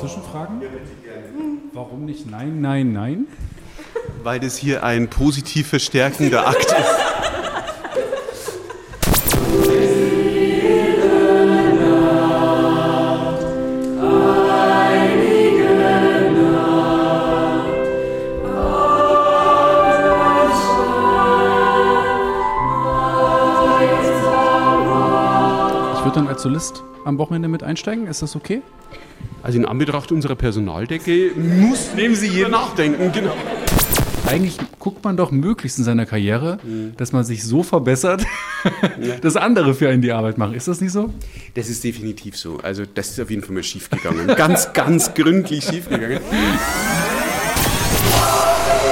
Zwischenfragen? 0.00 0.62
Warum 1.74 2.06
nicht 2.06 2.30
nein, 2.30 2.62
nein, 2.62 2.92
nein? 2.94 3.26
Weil 4.22 4.40
das 4.40 4.56
hier 4.56 4.82
ein 4.82 5.08
positiv 5.08 5.68
verstärkender 5.68 6.48
Akt 6.48 6.64
ist. 6.64 6.96
Ich 25.94 26.04
würde 26.04 26.14
dann 26.14 26.28
als 26.28 26.42
Solist 26.42 26.82
am 27.04 27.18
Wochenende 27.18 27.48
mit 27.48 27.62
einsteigen. 27.62 28.06
Ist 28.06 28.22
das 28.22 28.34
okay? 28.34 28.62
Also 29.42 29.58
in 29.58 29.64
Anbetracht 29.64 30.12
unserer 30.12 30.34
Personaldecke 30.34 31.32
muss 31.34 31.94
nehmen 31.94 32.14
Sie 32.14 32.28
hier 32.28 32.48
nachdenken. 32.48 33.10
Genau. 33.12 33.34
Eigentlich 34.26 34.58
guckt 34.78 35.02
man 35.02 35.16
doch 35.16 35.30
möglichst 35.30 35.78
in 35.78 35.84
seiner 35.84 36.06
Karriere, 36.06 36.58
dass 36.96 37.12
man 37.12 37.24
sich 37.24 37.42
so 37.42 37.62
verbessert, 37.62 38.24
dass 39.22 39.36
andere 39.36 39.74
für 39.74 39.88
einen 39.88 40.02
die 40.02 40.12
Arbeit 40.12 40.38
machen. 40.38 40.54
Ist 40.54 40.68
das 40.68 40.80
nicht 40.80 40.92
so? 40.92 41.10
Das 41.54 41.68
ist 41.68 41.82
definitiv 41.82 42.36
so. 42.36 42.58
Also 42.62 42.84
das 42.94 43.10
ist 43.10 43.20
auf 43.20 43.30
jeden 43.30 43.42
Fall 43.42 43.54
mal 43.54 43.62
schief 43.62 43.88
gegangen. 43.90 44.26
Ganz, 44.36 44.72
ganz 44.72 45.14
gründlich 45.14 45.64
schief 45.64 45.88
gegangen. 45.88 46.20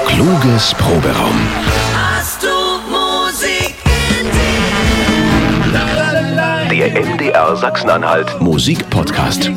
Kluges 0.06 0.74
Proberaum. 0.74 1.38
Hast 1.94 2.42
du 2.42 2.48
Musik 2.90 3.74
in 4.20 4.28
Der 6.70 7.00
MDR 7.00 7.54
Sachsen-Anhalt 7.54 8.40
Musikpodcast. 8.40 9.50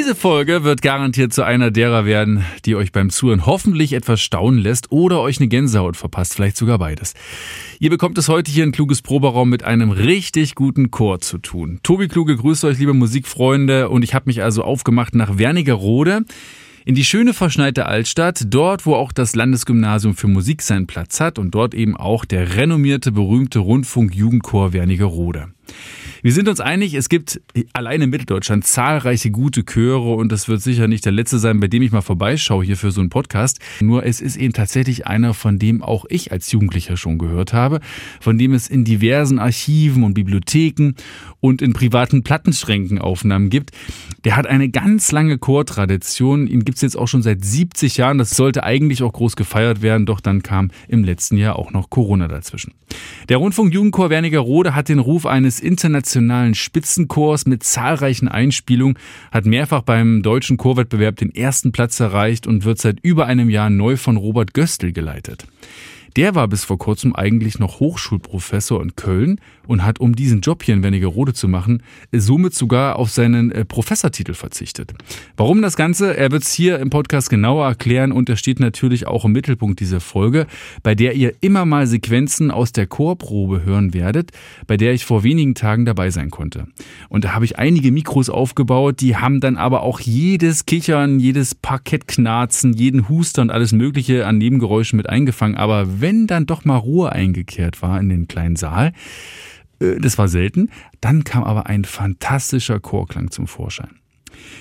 Diese 0.00 0.14
Folge 0.14 0.64
wird 0.64 0.80
garantiert 0.80 1.34
zu 1.34 1.42
einer 1.42 1.70
derer 1.70 2.06
werden, 2.06 2.42
die 2.64 2.74
euch 2.74 2.90
beim 2.90 3.10
Zuhören 3.10 3.44
hoffentlich 3.44 3.92
etwas 3.92 4.22
staunen 4.22 4.58
lässt 4.58 4.90
oder 4.90 5.20
euch 5.20 5.38
eine 5.38 5.48
Gänsehaut 5.48 5.94
verpasst, 5.94 6.32
vielleicht 6.32 6.56
sogar 6.56 6.78
beides. 6.78 7.12
Ihr 7.80 7.90
bekommt 7.90 8.16
es 8.16 8.30
heute 8.30 8.50
hier 8.50 8.64
in 8.64 8.72
Kluges 8.72 9.02
Proberaum 9.02 9.50
mit 9.50 9.62
einem 9.62 9.90
richtig 9.90 10.54
guten 10.54 10.90
Chor 10.90 11.20
zu 11.20 11.36
tun. 11.36 11.80
Tobi 11.82 12.08
Kluge 12.08 12.34
grüßt 12.34 12.64
euch, 12.64 12.78
liebe 12.78 12.94
Musikfreunde, 12.94 13.90
und 13.90 14.02
ich 14.02 14.14
habe 14.14 14.24
mich 14.24 14.42
also 14.42 14.64
aufgemacht 14.64 15.14
nach 15.14 15.36
Wernigerode 15.36 16.24
in 16.86 16.94
die 16.94 17.04
schöne 17.04 17.34
verschneite 17.34 17.84
Altstadt, 17.84 18.46
dort 18.48 18.86
wo 18.86 18.94
auch 18.94 19.12
das 19.12 19.34
Landesgymnasium 19.34 20.14
für 20.14 20.28
Musik 20.28 20.62
seinen 20.62 20.86
Platz 20.86 21.20
hat 21.20 21.38
und 21.38 21.54
dort 21.54 21.74
eben 21.74 21.94
auch 21.94 22.24
der 22.24 22.56
renommierte, 22.56 23.12
berühmte 23.12 23.58
Rundfunk-Jugendchor 23.58 24.72
Wernigerode. 24.72 25.48
Wir 26.22 26.34
sind 26.34 26.48
uns 26.48 26.60
einig, 26.60 26.92
es 26.92 27.08
gibt 27.08 27.40
allein 27.72 28.02
in 28.02 28.10
Mitteldeutschland 28.10 28.66
zahlreiche 28.66 29.30
gute 29.30 29.64
Chöre 29.64 30.14
und 30.16 30.30
das 30.30 30.48
wird 30.48 30.60
sicher 30.60 30.86
nicht 30.86 31.06
der 31.06 31.12
letzte 31.12 31.38
sein, 31.38 31.60
bei 31.60 31.66
dem 31.66 31.80
ich 31.80 31.92
mal 31.92 32.02
vorbeischaue 32.02 32.62
hier 32.62 32.76
für 32.76 32.90
so 32.90 33.00
einen 33.00 33.08
Podcast. 33.08 33.58
Nur 33.80 34.04
es 34.04 34.20
ist 34.20 34.36
eben 34.36 34.52
tatsächlich 34.52 35.06
einer, 35.06 35.32
von 35.32 35.58
dem 35.58 35.82
auch 35.82 36.04
ich 36.10 36.30
als 36.30 36.52
Jugendlicher 36.52 36.98
schon 36.98 37.16
gehört 37.16 37.54
habe, 37.54 37.80
von 38.20 38.36
dem 38.36 38.52
es 38.52 38.68
in 38.68 38.84
diversen 38.84 39.38
Archiven 39.38 40.02
und 40.02 40.12
Bibliotheken 40.12 40.92
und 41.40 41.62
in 41.62 41.72
privaten 41.72 42.22
Plattenschränken 42.22 42.98
Aufnahmen 42.98 43.48
gibt. 43.48 43.70
Der 44.24 44.36
hat 44.36 44.46
eine 44.46 44.68
ganz 44.68 45.12
lange 45.12 45.38
Chortradition. 45.38 46.46
Ihn 46.46 46.66
gibt's 46.66 46.82
jetzt 46.82 46.98
auch 46.98 47.08
schon 47.08 47.22
seit 47.22 47.42
70 47.42 47.96
Jahren. 47.96 48.18
Das 48.18 48.32
sollte 48.32 48.62
eigentlich 48.62 49.02
auch 49.02 49.14
groß 49.14 49.36
gefeiert 49.36 49.80
werden, 49.80 50.04
doch 50.04 50.20
dann 50.20 50.42
kam 50.42 50.70
im 50.86 51.02
letzten 51.02 51.38
Jahr 51.38 51.56
auch 51.56 51.70
noch 51.70 51.88
Corona 51.88 52.28
dazwischen. 52.28 52.74
Der 53.30 53.38
Rundfunk-Jugendchor 53.38 54.10
Wernigerode 54.10 54.74
hat 54.74 54.90
den 54.90 54.98
Ruf 54.98 55.24
eines 55.24 55.60
internationalen 55.60 56.09
Spitzenchors 56.54 57.46
mit 57.46 57.62
zahlreichen 57.62 58.28
Einspielungen, 58.28 58.98
hat 59.30 59.46
mehrfach 59.46 59.82
beim 59.82 60.22
deutschen 60.22 60.56
Chorwettbewerb 60.56 61.16
den 61.16 61.34
ersten 61.34 61.72
Platz 61.72 62.00
erreicht 62.00 62.46
und 62.46 62.64
wird 62.64 62.78
seit 62.78 63.00
über 63.00 63.26
einem 63.26 63.50
Jahr 63.50 63.70
neu 63.70 63.96
von 63.96 64.16
Robert 64.16 64.54
Göstl 64.54 64.92
geleitet. 64.92 65.46
Der 66.16 66.34
war 66.34 66.48
bis 66.48 66.64
vor 66.64 66.78
kurzem 66.78 67.14
eigentlich 67.14 67.58
noch 67.58 67.80
Hochschulprofessor 67.80 68.82
in 68.82 68.96
Köln 68.96 69.40
und 69.66 69.84
hat, 69.84 70.00
um 70.00 70.16
diesen 70.16 70.40
Job 70.40 70.64
hier 70.64 70.74
in 70.74 70.82
Wernigerode 70.82 71.32
zu 71.32 71.46
machen, 71.46 71.82
somit 72.12 72.54
sogar 72.54 72.96
auf 72.96 73.10
seinen 73.10 73.52
äh, 73.52 73.64
Professortitel 73.64 74.34
verzichtet. 74.34 74.92
Warum 75.36 75.62
das 75.62 75.76
Ganze? 75.76 76.16
Er 76.16 76.32
wird 76.32 76.42
es 76.42 76.52
hier 76.52 76.80
im 76.80 76.90
Podcast 76.90 77.30
genauer 77.30 77.66
erklären 77.66 78.10
und 78.10 78.28
er 78.28 78.36
steht 78.36 78.58
natürlich 78.58 79.06
auch 79.06 79.24
im 79.24 79.32
Mittelpunkt 79.32 79.78
dieser 79.78 80.00
Folge, 80.00 80.46
bei 80.82 80.96
der 80.96 81.14
ihr 81.14 81.34
immer 81.40 81.64
mal 81.66 81.86
Sequenzen 81.86 82.50
aus 82.50 82.72
der 82.72 82.88
Chorprobe 82.88 83.64
hören 83.64 83.94
werdet, 83.94 84.32
bei 84.66 84.76
der 84.76 84.92
ich 84.92 85.04
vor 85.04 85.22
wenigen 85.22 85.54
Tagen 85.54 85.84
dabei 85.84 86.10
sein 86.10 86.30
konnte. 86.30 86.66
Und 87.08 87.24
da 87.24 87.34
habe 87.34 87.44
ich 87.44 87.58
einige 87.58 87.92
Mikros 87.92 88.28
aufgebaut, 88.28 89.00
die 89.00 89.16
haben 89.16 89.40
dann 89.40 89.56
aber 89.56 89.82
auch 89.82 90.00
jedes 90.00 90.66
Kichern, 90.66 91.20
jedes 91.20 91.54
Parkettknarzen, 91.54 92.72
jeden 92.72 93.08
Huster 93.08 93.42
und 93.42 93.50
alles 93.50 93.72
Mögliche 93.72 94.26
an 94.26 94.38
Nebengeräuschen 94.38 94.96
mit 94.96 95.08
eingefangen. 95.08 95.54
Aber 95.54 95.99
wenn 96.00 96.26
dann 96.26 96.46
doch 96.46 96.64
mal 96.64 96.76
Ruhe 96.76 97.12
eingekehrt 97.12 97.82
war 97.82 98.00
in 98.00 98.08
den 98.08 98.28
kleinen 98.28 98.56
Saal, 98.56 98.92
äh, 99.80 99.96
das 99.98 100.18
war 100.18 100.28
selten, 100.28 100.70
dann 101.00 101.24
kam 101.24 101.44
aber 101.44 101.66
ein 101.66 101.84
fantastischer 101.84 102.80
Chorklang 102.80 103.30
zum 103.30 103.46
Vorschein. 103.46 104.00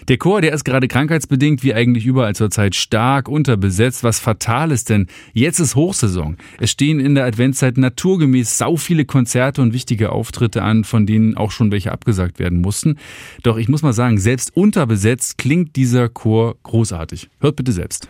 Der 0.07 0.17
Chor, 0.17 0.41
der 0.41 0.53
ist 0.53 0.63
gerade 0.63 0.87
krankheitsbedingt 0.87 1.63
wie 1.63 1.73
eigentlich 1.73 2.05
überall 2.05 2.35
zurzeit 2.35 2.75
stark 2.75 3.27
unterbesetzt. 3.27 4.03
Was 4.03 4.19
fatal 4.19 4.71
ist 4.71 4.89
denn? 4.89 5.07
Jetzt 5.33 5.59
ist 5.59 5.75
Hochsaison. 5.75 6.37
Es 6.59 6.71
stehen 6.71 6.99
in 6.99 7.15
der 7.15 7.25
Adventszeit 7.25 7.77
naturgemäß 7.77 8.57
sau 8.57 8.77
viele 8.77 9.05
Konzerte 9.05 9.61
und 9.61 9.73
wichtige 9.73 10.11
Auftritte 10.11 10.63
an, 10.63 10.83
von 10.83 11.05
denen 11.05 11.37
auch 11.37 11.51
schon 11.51 11.71
welche 11.71 11.91
abgesagt 11.91 12.39
werden 12.39 12.61
mussten. 12.61 12.97
Doch 13.43 13.57
ich 13.57 13.69
muss 13.69 13.81
mal 13.81 13.93
sagen, 13.93 14.17
selbst 14.17 14.55
unterbesetzt 14.55 15.37
klingt 15.37 15.75
dieser 15.75 16.09
Chor 16.09 16.55
großartig. 16.63 17.29
Hört 17.39 17.55
bitte 17.55 17.71
selbst. 17.71 18.09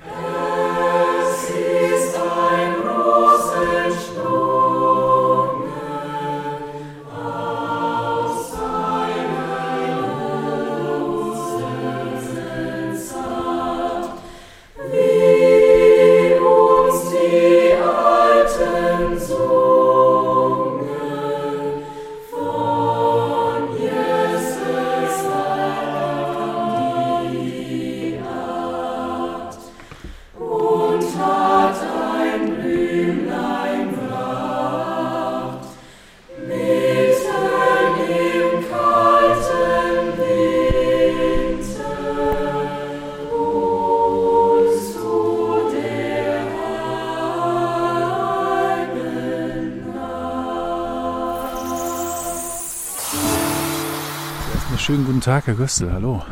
Guten 55.20 55.32
Tag, 55.32 55.48
Herr 55.48 55.56
Göstel. 55.56 55.92
Hallo. 55.92 56.24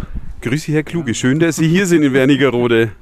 Grüße, 0.41 0.71
Herr 0.71 0.83
Kluge. 0.83 1.13
Schön, 1.13 1.39
dass 1.39 1.57
Sie 1.57 1.67
hier 1.67 1.87
sind 1.87 2.03
in 2.03 2.13
Wernigerode. 2.13 2.93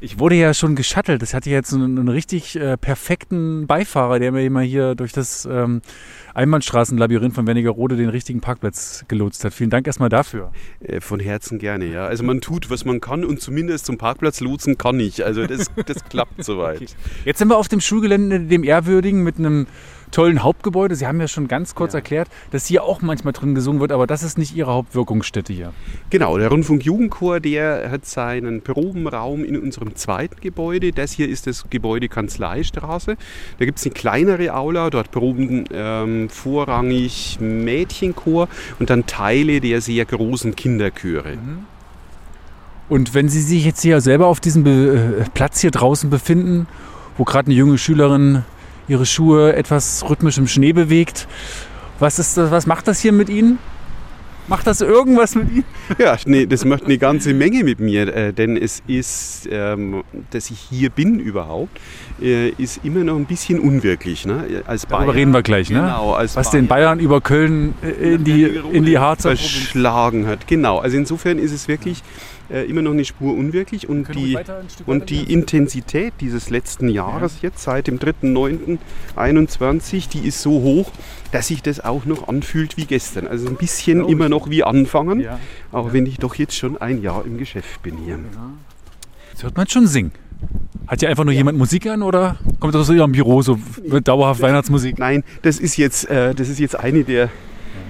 Ich 0.00 0.18
wurde 0.18 0.34
ja 0.34 0.52
schon 0.54 0.74
geschattelt. 0.74 1.22
Das 1.22 1.34
hatte 1.34 1.50
jetzt 1.50 1.72
einen, 1.72 1.96
einen 1.96 2.08
richtig 2.08 2.56
äh, 2.56 2.76
perfekten 2.76 3.68
Beifahrer, 3.68 4.18
der 4.18 4.32
mir 4.32 4.44
immer 4.44 4.62
hier 4.62 4.96
durch 4.96 5.12
das 5.12 5.48
ähm, 5.48 5.82
Einbahnstraßenlabyrinth 6.34 7.32
von 7.32 7.46
Wernigerode 7.46 7.94
den 7.94 8.08
richtigen 8.08 8.40
Parkplatz 8.40 9.04
gelotst 9.06 9.44
hat. 9.44 9.54
Vielen 9.54 9.70
Dank 9.70 9.86
erstmal 9.86 10.08
dafür. 10.08 10.50
Äh, 10.80 11.00
Von 11.00 11.20
Herzen 11.20 11.60
gerne, 11.60 11.84
ja. 11.84 12.06
Also 12.06 12.24
man 12.24 12.40
tut, 12.40 12.68
was 12.68 12.84
man 12.84 13.00
kann 13.00 13.24
und 13.24 13.40
zumindest 13.40 13.86
zum 13.86 13.98
Parkplatz 13.98 14.40
lotsen 14.40 14.78
kann 14.78 14.98
ich. 14.98 15.24
Also 15.24 15.46
das, 15.46 15.70
das 15.86 16.04
klappt 16.06 16.42
soweit. 16.44 16.96
Jetzt 17.24 17.38
sind 17.38 17.46
wir 17.46 17.56
auf 17.56 17.68
dem 17.68 17.80
Schulgelände, 17.80 18.40
dem 18.40 18.64
ehrwürdigen, 18.64 19.22
mit 19.22 19.38
einem 19.38 19.68
tollen 20.14 20.42
Hauptgebäude. 20.42 20.94
Sie 20.94 21.06
haben 21.06 21.20
ja 21.20 21.26
schon 21.26 21.48
ganz 21.48 21.74
kurz 21.74 21.92
erklärt, 21.92 22.28
dass 22.52 22.66
hier 22.66 22.84
auch 22.84 23.02
manchmal 23.02 23.32
drin 23.32 23.54
gesungen 23.54 23.80
wird, 23.80 23.90
aber 23.90 24.06
das 24.06 24.22
ist 24.22 24.38
nicht 24.38 24.54
Ihre 24.54 24.72
Hauptwirkungsstätte 24.72 25.52
hier. 25.52 25.72
Genau, 26.10 26.38
der 26.38 26.48
Rundfunk-Jugendchor, 26.48 27.40
der 27.40 27.90
hat 27.90 28.06
seinen 28.06 28.62
Probenraum 28.62 29.44
in 29.44 29.58
unserem 29.58 29.96
zweiten 29.96 30.40
Gebäude. 30.40 30.92
Das 30.92 31.12
hier 31.12 31.28
ist 31.28 31.48
das 31.48 31.68
Gebäude 31.68 32.08
Kanzleistraße. 32.08 33.16
Da 33.58 33.64
gibt 33.64 33.78
es 33.78 33.84
eine 33.84 33.94
kleinere 33.94 34.54
Aula, 34.54 34.88
dort 34.90 35.10
proben 35.10 35.64
ähm, 35.72 36.28
vorrangig 36.28 37.38
Mädchenchor 37.40 38.48
und 38.78 38.90
dann 38.90 39.06
Teile 39.06 39.60
der 39.60 39.80
sehr 39.80 40.04
großen 40.04 40.54
Kinderchöre. 40.54 41.38
Und 42.88 43.14
wenn 43.14 43.28
Sie 43.28 43.40
sich 43.40 43.64
jetzt 43.64 43.82
hier 43.82 44.00
selber 44.00 44.26
auf 44.26 44.38
diesem 44.38 44.62
Be 44.62 45.24
äh, 45.24 45.30
Platz 45.34 45.60
hier 45.60 45.72
draußen 45.72 46.08
befinden, 46.08 46.68
wo 47.16 47.24
gerade 47.24 47.46
eine 47.46 47.54
junge 47.54 47.78
Schülerin 47.78 48.44
ihre 48.88 49.06
Schuhe 49.06 49.54
etwas 49.54 50.04
rhythmisch 50.08 50.38
im 50.38 50.46
Schnee 50.46 50.72
bewegt, 50.72 51.26
was, 51.98 52.18
ist 52.18 52.36
das, 52.36 52.50
was 52.50 52.66
macht 52.66 52.88
das 52.88 53.00
hier 53.00 53.12
mit 53.12 53.28
Ihnen? 53.28 53.58
Macht 54.46 54.66
das 54.66 54.82
irgendwas 54.82 55.34
mit 55.36 55.50
Ihnen? 55.50 55.64
Ja, 55.98 56.16
nee, 56.26 56.44
das 56.44 56.66
macht 56.66 56.84
eine 56.84 56.98
ganze 56.98 57.32
Menge 57.32 57.64
mit 57.64 57.80
mir, 57.80 58.14
äh, 58.14 58.32
denn 58.32 58.58
es 58.58 58.82
ist, 58.86 59.48
ähm, 59.50 60.04
dass 60.30 60.50
ich 60.50 60.58
hier 60.58 60.90
bin 60.90 61.18
überhaupt, 61.18 61.80
äh, 62.20 62.50
ist 62.50 62.80
immer 62.84 63.04
noch 63.04 63.16
ein 63.16 63.24
bisschen 63.24 63.58
unwirklich. 63.58 64.26
Ne? 64.26 64.62
Als 64.66 64.86
Darüber 64.86 65.14
reden 65.14 65.32
wir 65.32 65.42
gleich, 65.42 65.70
ne? 65.70 65.80
Genau, 65.80 66.12
als 66.12 66.36
Was 66.36 66.50
den 66.50 66.66
Bayern 66.66 67.00
über 67.00 67.22
Köln 67.22 67.74
äh, 67.82 68.14
in 68.14 68.24
die, 68.24 68.42
in 68.72 68.84
die 68.84 68.98
Harzer 68.98 69.30
verschlagen 69.30 70.26
hat. 70.26 70.46
Genau, 70.46 70.78
also 70.78 70.96
insofern 70.98 71.38
ist 71.38 71.52
es 71.52 71.66
wirklich 71.66 72.02
äh, 72.50 72.68
immer 72.68 72.82
noch 72.82 72.92
eine 72.92 73.04
Spur 73.04 73.34
unwirklich 73.34 73.88
und 73.88 74.14
die, 74.14 74.36
und 74.86 75.10
die? 75.10 75.32
Intensität 75.32 76.14
dieses 76.20 76.50
letzten 76.50 76.88
Jahres 76.88 77.38
jetzt 77.42 77.62
seit 77.62 77.86
dem 77.86 77.98
3.9.21, 77.98 80.08
die 80.10 80.26
ist 80.26 80.42
so 80.42 80.50
hoch, 80.62 80.90
dass 81.32 81.48
sich 81.48 81.62
das 81.62 81.84
auch 81.84 82.04
noch 82.04 82.28
anfühlt 82.28 82.76
wie 82.76 82.84
gestern. 82.84 83.26
Also 83.26 83.48
ein 83.48 83.56
bisschen 83.56 84.04
ich. 84.04 84.10
immer 84.10 84.28
noch 84.28 84.50
wie 84.50 84.64
anfangen, 84.64 85.20
Ja. 85.20 85.38
auch 85.72 85.92
wenn 85.92 86.06
ich 86.06 86.18
doch 86.18 86.34
jetzt 86.34 86.56
schon 86.56 86.76
ein 86.80 87.02
Jahr 87.02 87.24
im 87.24 87.38
Geschäft 87.38 87.82
bin 87.82 87.96
hier. 88.04 88.18
Jetzt 89.32 89.42
hört 89.42 89.56
man 89.56 89.68
schon 89.68 89.86
singen. 89.86 90.12
Hat 90.86 91.00
hier 91.00 91.08
einfach 91.08 91.24
nur 91.24 91.32
jemand 91.32 91.56
Musik 91.56 91.86
an 91.86 92.02
oder 92.02 92.36
kommt 92.60 92.74
das 92.74 92.88
aus 92.88 92.94
Ihrem 92.94 93.12
Büro 93.12 93.40
so 93.40 93.58
dauerhaft 94.02 94.42
Weihnachtsmusik? 94.42 94.98
Nein, 94.98 95.24
das 95.42 95.58
ist 95.58 95.78
jetzt, 95.78 96.08
äh, 96.10 96.34
das 96.34 96.50
ist 96.50 96.58
jetzt 96.58 96.78
eine 96.78 97.04
der 97.04 97.30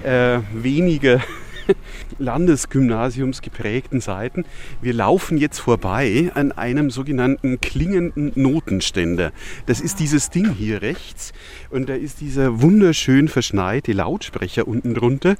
äh, 0.03 0.39
weniger 0.53 1.19
Landesgymnasiums 2.19 3.41
geprägten 3.41 4.01
Seiten. 4.01 4.45
Wir 4.81 4.93
laufen 4.93 5.37
jetzt 5.37 5.59
vorbei 5.59 6.31
an 6.33 6.51
einem 6.51 6.89
sogenannten 6.89 7.59
klingenden 7.61 8.31
Notenständer. 8.35 9.31
Das 9.65 9.81
ist 9.81 9.99
dieses 9.99 10.29
Ding 10.29 10.53
hier 10.53 10.81
rechts 10.81 11.33
und 11.69 11.89
da 11.89 11.93
ist 11.93 12.21
dieser 12.21 12.61
wunderschön 12.61 13.27
verschneite 13.27 13.93
Lautsprecher 13.93 14.67
unten 14.67 14.93
drunter. 14.93 15.35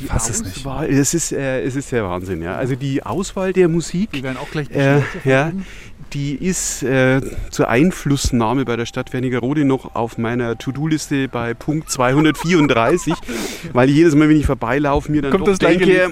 Die 0.00 0.04
fass 0.04 0.30
es 0.30 0.42
nicht. 0.42 0.66
Es 0.88 1.14
ist, 1.14 1.32
äh, 1.32 1.62
es 1.62 1.76
ist 1.76 1.92
der 1.92 2.04
Wahnsinn, 2.04 2.42
ja. 2.42 2.56
Also 2.56 2.74
die 2.74 3.02
Auswahl 3.02 3.52
der 3.52 3.68
Musik. 3.68 4.12
Die 4.12 4.22
werden 4.22 4.36
auch 4.36 4.50
gleich 4.50 4.70
Äh, 4.70 5.00
ja. 5.24 5.52
Die 6.12 6.34
ist 6.34 6.82
äh, 6.82 7.20
zur 7.50 7.68
Einflussnahme 7.68 8.64
bei 8.64 8.76
der 8.76 8.86
Stadt 8.86 9.12
Wernigerode 9.12 9.64
noch 9.64 9.94
auf 9.94 10.18
meiner 10.18 10.56
To-Do-Liste 10.56 11.28
bei 11.28 11.54
Punkt 11.54 11.90
234, 11.90 13.14
weil 13.72 13.90
jedes 13.90 14.14
Mal, 14.14 14.28
wenn 14.28 14.36
ich 14.38 14.46
vorbeilaufe, 14.46 15.10
mir 15.10 15.22
dann 15.22 15.30
Kommt 15.32 15.48
doch 15.48 15.58
denke, 15.58 16.10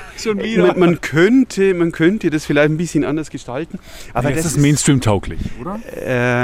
Schon 0.16 0.42
wieder. 0.42 0.66
man, 0.68 0.78
man, 0.78 1.00
könnte, 1.00 1.74
man 1.74 1.92
könnte 1.92 2.30
das 2.30 2.44
vielleicht 2.44 2.70
ein 2.70 2.76
bisschen 2.76 3.04
anders 3.04 3.30
gestalten. 3.30 3.78
Aber 4.12 4.28
Aber 4.28 4.34
das 4.34 4.44
das 4.44 4.52
ist 4.52 4.58
Mainstream-tauglich, 4.58 5.40
oder? 5.60 5.80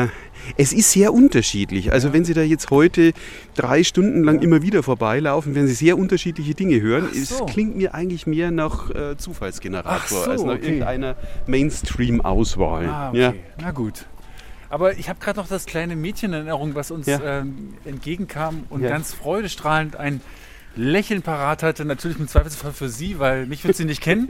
äh, 0.05 0.09
es 0.57 0.73
ist 0.73 0.93
sehr 0.93 1.13
unterschiedlich. 1.13 1.93
Also 1.93 2.13
wenn 2.13 2.25
Sie 2.25 2.35
da 2.35 2.43
jetzt 2.43 2.71
heute 2.71 3.13
drei 3.55 3.83
Stunden 3.85 4.25
lang 4.25 4.41
immer 4.43 4.63
wieder 4.63 4.83
vorbeilaufen, 4.83 5.55
werden 5.55 5.67
Sie 5.67 5.75
sehr 5.75 5.99
unterschiedliche 5.99 6.55
Dinge 6.55 6.81
hören. 6.81 7.09
So. 7.13 7.47
Es 7.47 7.53
klingt 7.53 7.77
mir 7.77 7.95
eigentlich 7.95 8.27
mehr 8.27 8.51
nach 8.51 8.91
äh, 8.91 9.17
Zufallsgenerator 9.17 10.25
so, 10.25 10.31
als 10.31 10.43
nach 10.43 10.55
okay. 10.55 10.65
irgendeiner 10.67 11.17
Mainstream-Auswahl. 11.47 12.87
Ah, 12.87 13.09
okay. 13.11 13.21
ja. 13.21 13.35
Na 13.61 13.71
gut. 13.71 14.07
Aber 14.69 14.99
ich 14.99 15.09
habe 15.09 15.21
gerade 15.21 15.39
noch 15.39 15.49
das 15.49 15.67
kleine 15.67 15.95
Mädchen 15.97 16.31
in 16.31 16.35
Erinnerung, 16.35 16.75
was 16.75 16.91
uns 16.91 17.07
Ja. 17.07 17.21
ähm, 17.41 17.75
entgegenkam 17.85 18.65
und 18.69 18.83
Ja. 18.83 18.89
ganz 18.91 19.13
freudestrahlend 19.15 19.97
ein 19.97 20.21
Lächeln 20.77 21.23
parat 21.23 21.63
hatte. 21.63 21.85
Natürlich 21.85 22.19
im 22.19 22.29
Zweifelsfall 22.29 22.73
für 22.73 22.89
Sie, 22.89 23.19
weil 23.19 23.47
mich 23.47 23.65
wird 23.65 23.77
sie 23.77 23.85
nicht 23.85 24.01
kennen. 24.01 24.29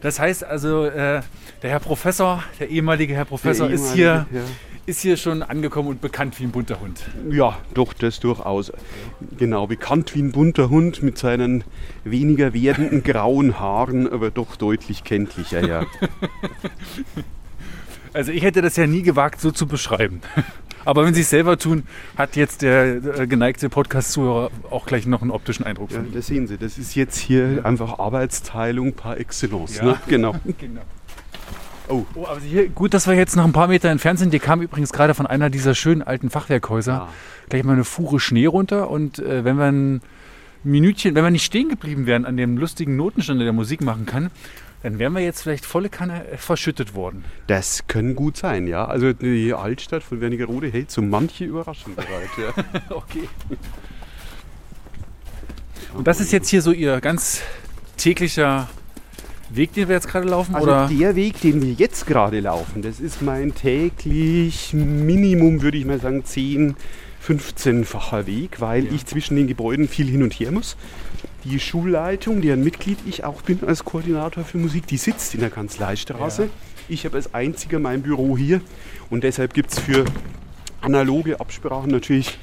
Das 0.00 0.18
heißt 0.18 0.44
also, 0.44 0.86
äh, 0.86 1.22
der 1.62 1.70
Herr 1.70 1.80
Professor, 1.80 2.42
der 2.58 2.68
ehemalige 2.70 3.14
Herr 3.14 3.24
Professor, 3.24 3.68
Der 3.68 3.74
ist, 3.74 3.92
hier, 3.94 4.26
ehemalige, 4.30 4.50
ist 4.86 5.00
hier 5.00 5.16
schon 5.16 5.42
angekommen 5.42 5.88
und 5.88 6.00
bekannt 6.00 6.38
wie 6.40 6.44
ein 6.44 6.50
bunter 6.50 6.80
Hund. 6.80 7.00
Ja, 7.30 7.58
doch, 7.72 7.92
das 7.92 8.20
durchaus. 8.20 8.72
Genau, 9.38 9.66
bekannt 9.66 10.14
wie 10.14 10.22
ein 10.22 10.32
bunter 10.32 10.68
Hund 10.68 11.02
mit 11.02 11.18
seinen 11.18 11.64
weniger 12.04 12.52
werdenden 12.52 13.02
grauen 13.04 13.58
Haaren, 13.58 14.10
aber 14.10 14.30
doch 14.30 14.56
deutlich 14.56 15.04
kenntlicher, 15.04 15.66
ja. 15.66 15.86
Also 18.12 18.30
ich 18.30 18.42
hätte 18.44 18.62
das 18.62 18.76
ja 18.76 18.86
nie 18.86 19.02
gewagt, 19.02 19.40
so 19.40 19.50
zu 19.50 19.66
beschreiben. 19.66 20.20
Aber 20.84 21.04
wenn 21.04 21.14
Sie 21.14 21.22
es 21.22 21.30
selber 21.30 21.58
tun, 21.58 21.84
hat 22.16 22.36
jetzt 22.36 22.62
der 22.62 23.20
äh, 23.20 23.26
geneigte 23.26 23.68
Podcast-Zuhörer 23.68 24.50
auch 24.70 24.86
gleich 24.86 25.06
noch 25.06 25.22
einen 25.22 25.30
optischen 25.30 25.64
Eindruck 25.64 25.90
ja 25.92 26.04
das 26.12 26.26
sehen 26.26 26.46
Sie, 26.46 26.56
das 26.58 26.78
ist 26.78 26.94
jetzt 26.94 27.16
hier 27.18 27.60
einfach 27.64 27.98
Arbeitsteilung 27.98 28.92
par 28.92 29.18
excellence. 29.18 29.76
Ja. 29.78 29.84
Ne? 29.84 29.96
Genau. 30.06 30.34
Genau. 30.58 30.82
Oh. 31.88 32.06
Oh, 32.14 32.26
aber 32.26 32.40
hier, 32.40 32.68
gut, 32.68 32.94
dass 32.94 33.06
wir 33.06 33.14
jetzt 33.14 33.36
noch 33.36 33.44
ein 33.44 33.52
paar 33.52 33.68
Meter 33.68 33.90
entfernt 33.90 34.18
sind. 34.18 34.30
Hier 34.30 34.40
kam 34.40 34.62
übrigens 34.62 34.92
gerade 34.92 35.12
von 35.14 35.26
einer 35.26 35.50
dieser 35.50 35.74
schönen 35.74 36.02
alten 36.02 36.30
Fachwerkhäuser 36.30 36.92
Ja. 36.92 37.08
gleich 37.50 37.62
mal 37.62 37.74
eine 37.74 37.84
Fuhre 37.84 38.20
Schnee 38.20 38.46
runter. 38.46 38.88
Und 38.90 39.18
äh, 39.18 39.44
wenn 39.44 39.56
wir 39.58 39.66
ein 39.66 40.00
Minütchen, 40.62 41.14
wenn 41.14 41.24
wir 41.24 41.30
nicht 41.30 41.44
stehen 41.44 41.68
geblieben 41.68 42.06
wären 42.06 42.24
an 42.24 42.38
dem 42.38 42.56
lustigen 42.56 42.96
Notenstand, 42.96 43.40
der 43.40 43.52
Musik 43.52 43.82
machen 43.82 44.06
kann, 44.06 44.30
dann 44.84 44.98
wären 44.98 45.14
wir 45.14 45.20
jetzt 45.22 45.40
vielleicht 45.42 45.64
volle 45.64 45.88
Kanne 45.88 46.28
äh, 46.28 46.36
verschüttet 46.36 46.94
worden. 46.94 47.24
Das 47.46 47.86
kann 47.88 48.14
gut 48.14 48.36
sein, 48.36 48.66
ja. 48.66 48.84
Also 48.84 49.14
die 49.14 49.54
Altstadt 49.54 50.02
von 50.02 50.20
Wernigerode 50.20 50.68
hält 50.68 50.90
so 50.90 51.00
manche 51.00 51.46
Überraschung 51.46 51.94
bereit. 51.94 52.28
Ja. 52.38 52.64
Okay. 52.90 53.28
Und 55.94 56.06
das 56.06 56.20
ist 56.20 56.32
jetzt 56.32 56.48
hier 56.48 56.60
so 56.60 56.70
Ihr 56.72 57.00
ganz 57.00 57.40
täglicher 57.96 58.68
Weg, 59.48 59.72
den 59.72 59.88
wir 59.88 59.94
jetzt 59.94 60.08
gerade 60.08 60.28
laufen? 60.28 60.54
Also 60.54 60.66
oder? 60.66 60.88
der 60.88 61.16
Weg, 61.16 61.40
den 61.40 61.62
wir 61.62 61.72
jetzt 61.72 62.06
gerade 62.06 62.40
laufen, 62.40 62.82
das 62.82 63.00
ist 63.00 63.22
mein 63.22 63.54
täglich 63.54 64.74
Minimum, 64.74 65.62
würde 65.62 65.78
ich 65.78 65.84
mal 65.86 66.00
sagen, 66.00 66.24
10, 66.24 66.76
15-facher 67.26 68.26
Weg, 68.26 68.60
weil 68.60 68.84
Ja. 68.86 68.92
ich 68.92 69.06
zwischen 69.06 69.36
den 69.36 69.46
Gebäuden 69.46 69.88
viel 69.88 70.08
hin 70.08 70.22
und 70.22 70.34
her 70.34 70.50
muss. 70.50 70.76
Die 71.44 71.60
Schulleitung, 71.60 72.40
deren 72.40 72.64
Mitglied 72.64 72.98
ich 73.06 73.24
auch 73.24 73.42
bin 73.42 73.58
als 73.66 73.84
Koordinator 73.84 74.44
für 74.44 74.56
Musik, 74.56 74.86
die 74.86 74.96
sitzt 74.96 75.34
in 75.34 75.40
der 75.40 75.50
Kanzleistraße. 75.50 76.44
Ja. 76.44 76.50
Ich 76.88 77.04
habe 77.04 77.16
als 77.16 77.34
einziger 77.34 77.78
mein 77.78 78.02
Büro 78.02 78.36
hier 78.36 78.60
und 79.10 79.24
deshalb 79.24 79.52
gibt 79.52 79.72
es 79.72 79.78
für 79.78 80.04
analoge 80.80 81.40
Absprachen 81.40 81.90
natürlich 81.90 82.38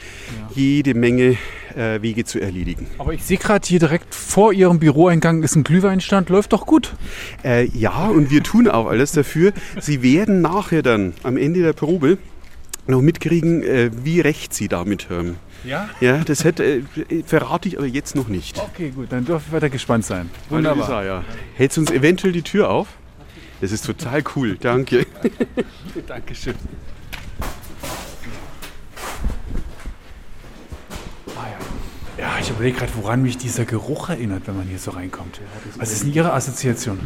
jede 0.56 0.94
Menge 0.94 1.38
äh, 1.76 2.02
Wege 2.02 2.26
zu 2.26 2.40
erledigen. 2.40 2.88
Aber 2.98 3.14
ich 3.14 3.24
sehe 3.24 3.38
gerade 3.38 3.68
hier 3.68 3.80
direkt 3.80 4.14
vor 4.14 4.54
Ihrem 4.54 4.80
Büroeingang 4.80 5.44
ist 5.44 5.56
ein 5.56 5.64
Glühweinstand. 5.64 6.30
Läuft 6.30 6.54
doch 6.54 6.66
gut. 6.66 6.94
Äh, 7.44 7.66
ja, 7.68 8.08
und 8.08 8.32
wir 8.32 8.44
tun 8.44 8.68
auch 8.68 8.88
alles 8.88 9.12
dafür. 9.12 9.54
Sie 9.80 10.02
werden 10.02 10.42
nachher 10.42 10.82
dann 10.82 11.14
am 11.24 11.38
Ende 11.38 11.62
der 11.62 11.74
Probe 11.74 12.18
noch 12.88 13.02
mitkriegen, 13.02 13.64
äh, 13.64 13.92
wie 14.04 14.20
recht 14.22 14.54
Sie 14.54 14.68
damit 14.68 15.10
haben. 15.10 15.38
Ja? 15.64 15.90
Ja, 16.00 16.24
das 16.24 16.44
hätte, 16.44 16.64
äh, 16.64 17.24
verrate 17.26 17.68
ich 17.68 17.78
aber 17.78 17.88
jetzt 17.88 18.16
noch 18.16 18.28
nicht. 18.28 18.58
Okay, 18.60 18.90
gut, 18.92 19.12
dann 19.12 19.26
dürfen 19.26 19.52
wir 19.52 19.60
da 19.60 19.68
gespannt 19.68 20.06
sein. 20.06 20.30
Wunderbar. 20.50 20.84
Isaiah. 20.86 21.24
Hältst 21.56 21.78
du 21.78 21.82
uns 21.82 21.92
eventuell 21.92 22.34
die 22.34 22.42
Tür 22.42 22.70
auf? 22.70 22.88
Das 23.62 23.72
ist 23.72 23.86
total 23.86 24.24
cool, 24.36 24.58
danke. 24.60 25.06
Dankeschön. 26.08 26.56
Ah, 31.36 31.46
ja. 32.18 32.24
ja, 32.24 32.32
ich 32.42 32.50
überlege 32.50 32.80
gerade, 32.80 32.92
woran 32.96 33.22
mich 33.22 33.38
dieser 33.38 33.66
Geruch 33.66 34.10
erinnert, 34.10 34.48
wenn 34.48 34.58
man 34.58 34.68
hier 34.68 34.80
so 34.80 34.92
reinkommt. 34.92 35.40
Was 35.78 35.92
ist 35.92 36.04
denn 36.04 36.14
Ihre 36.14 36.34
Assoziation? 36.34 37.00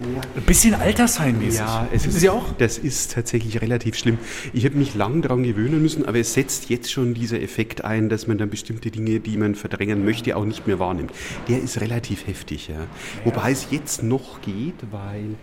Ein 0.00 0.42
bisschen 0.46 0.74
Altersheimmäßig. 0.74 1.60
Ja, 1.60 1.88
es 1.92 2.02
Finden 2.02 2.16
ist, 2.16 2.20
Sie 2.20 2.30
auch? 2.30 2.52
das 2.56 2.78
ist 2.78 3.12
tatsächlich 3.12 3.60
relativ 3.60 3.96
schlimm. 3.96 4.18
Ich 4.52 4.64
habe 4.64 4.76
mich 4.76 4.94
lang 4.94 5.22
daran 5.22 5.42
gewöhnen 5.42 5.82
müssen, 5.82 6.06
aber 6.06 6.18
es 6.18 6.34
setzt 6.34 6.70
jetzt 6.70 6.90
schon 6.90 7.14
dieser 7.14 7.40
Effekt 7.40 7.84
ein, 7.84 8.08
dass 8.08 8.26
man 8.26 8.38
dann 8.38 8.50
bestimmte 8.50 8.90
Dinge, 8.90 9.20
die 9.20 9.36
man 9.36 9.54
verdrängen 9.54 10.04
möchte, 10.04 10.36
auch 10.36 10.44
nicht 10.44 10.66
mehr 10.66 10.78
wahrnimmt. 10.78 11.12
Der 11.48 11.60
ist 11.60 11.80
relativ 11.80 12.26
heftig, 12.26 12.68
ja. 12.68 12.86
Wobei 13.24 13.50
es 13.50 13.68
jetzt 13.70 14.02
noch 14.02 14.40
geht, 14.40 14.74
weil 14.90 15.36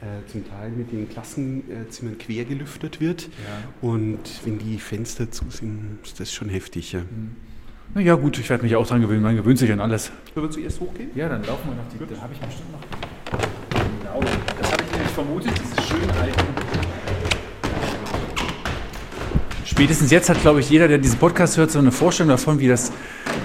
äh, 0.00 0.26
zum 0.30 0.48
Teil 0.48 0.70
mit 0.70 0.92
den 0.92 1.08
Klassenzimmern 1.08 2.18
quer 2.18 2.44
gelüftet 2.44 3.00
wird. 3.00 3.28
Und 3.80 4.18
wenn 4.44 4.58
die 4.58 4.78
Fenster 4.78 5.30
zu 5.30 5.44
sind, 5.48 5.98
ist 6.04 6.20
das 6.20 6.32
schon 6.32 6.48
heftig. 6.48 6.92
Ja. 6.92 7.02
Na 7.94 8.00
ja, 8.00 8.14
gut, 8.14 8.38
ich 8.38 8.48
werde 8.50 8.64
mich 8.64 8.76
auch 8.76 8.86
dran 8.86 9.00
gewöhnen. 9.00 9.22
Man 9.22 9.36
gewöhnt 9.36 9.58
sich 9.58 9.72
an 9.72 9.80
alles. 9.80 10.10
Sollen 10.34 10.46
wir 10.46 10.50
zuerst 10.50 10.80
hochgehen? 10.80 11.10
Ja, 11.14 11.28
dann 11.28 11.44
laufen 11.44 11.68
wir 11.68 11.76
noch 11.76 11.88
die. 11.88 12.14
Da 12.14 12.20
habe 12.20 12.32
ich 12.32 12.40
bestimmt 12.40 12.72
noch. 12.72 12.80
Genau, 14.14 14.26
das 14.60 14.70
habe 14.70 14.84
ich 14.84 14.92
nämlich 14.92 15.10
vermutet, 15.10 15.52
diese 15.58 15.88
schönen 15.88 16.10
alten. 16.10 16.44
Spätestens 19.64 20.12
jetzt 20.12 20.28
hat, 20.28 20.40
glaube 20.40 20.60
ich, 20.60 20.70
jeder, 20.70 20.86
der 20.86 20.98
diesen 20.98 21.18
Podcast 21.18 21.56
hört, 21.56 21.72
so 21.72 21.80
eine 21.80 21.90
Vorstellung 21.90 22.30
davon, 22.30 22.60
wie 22.60 22.68
das, 22.68 22.92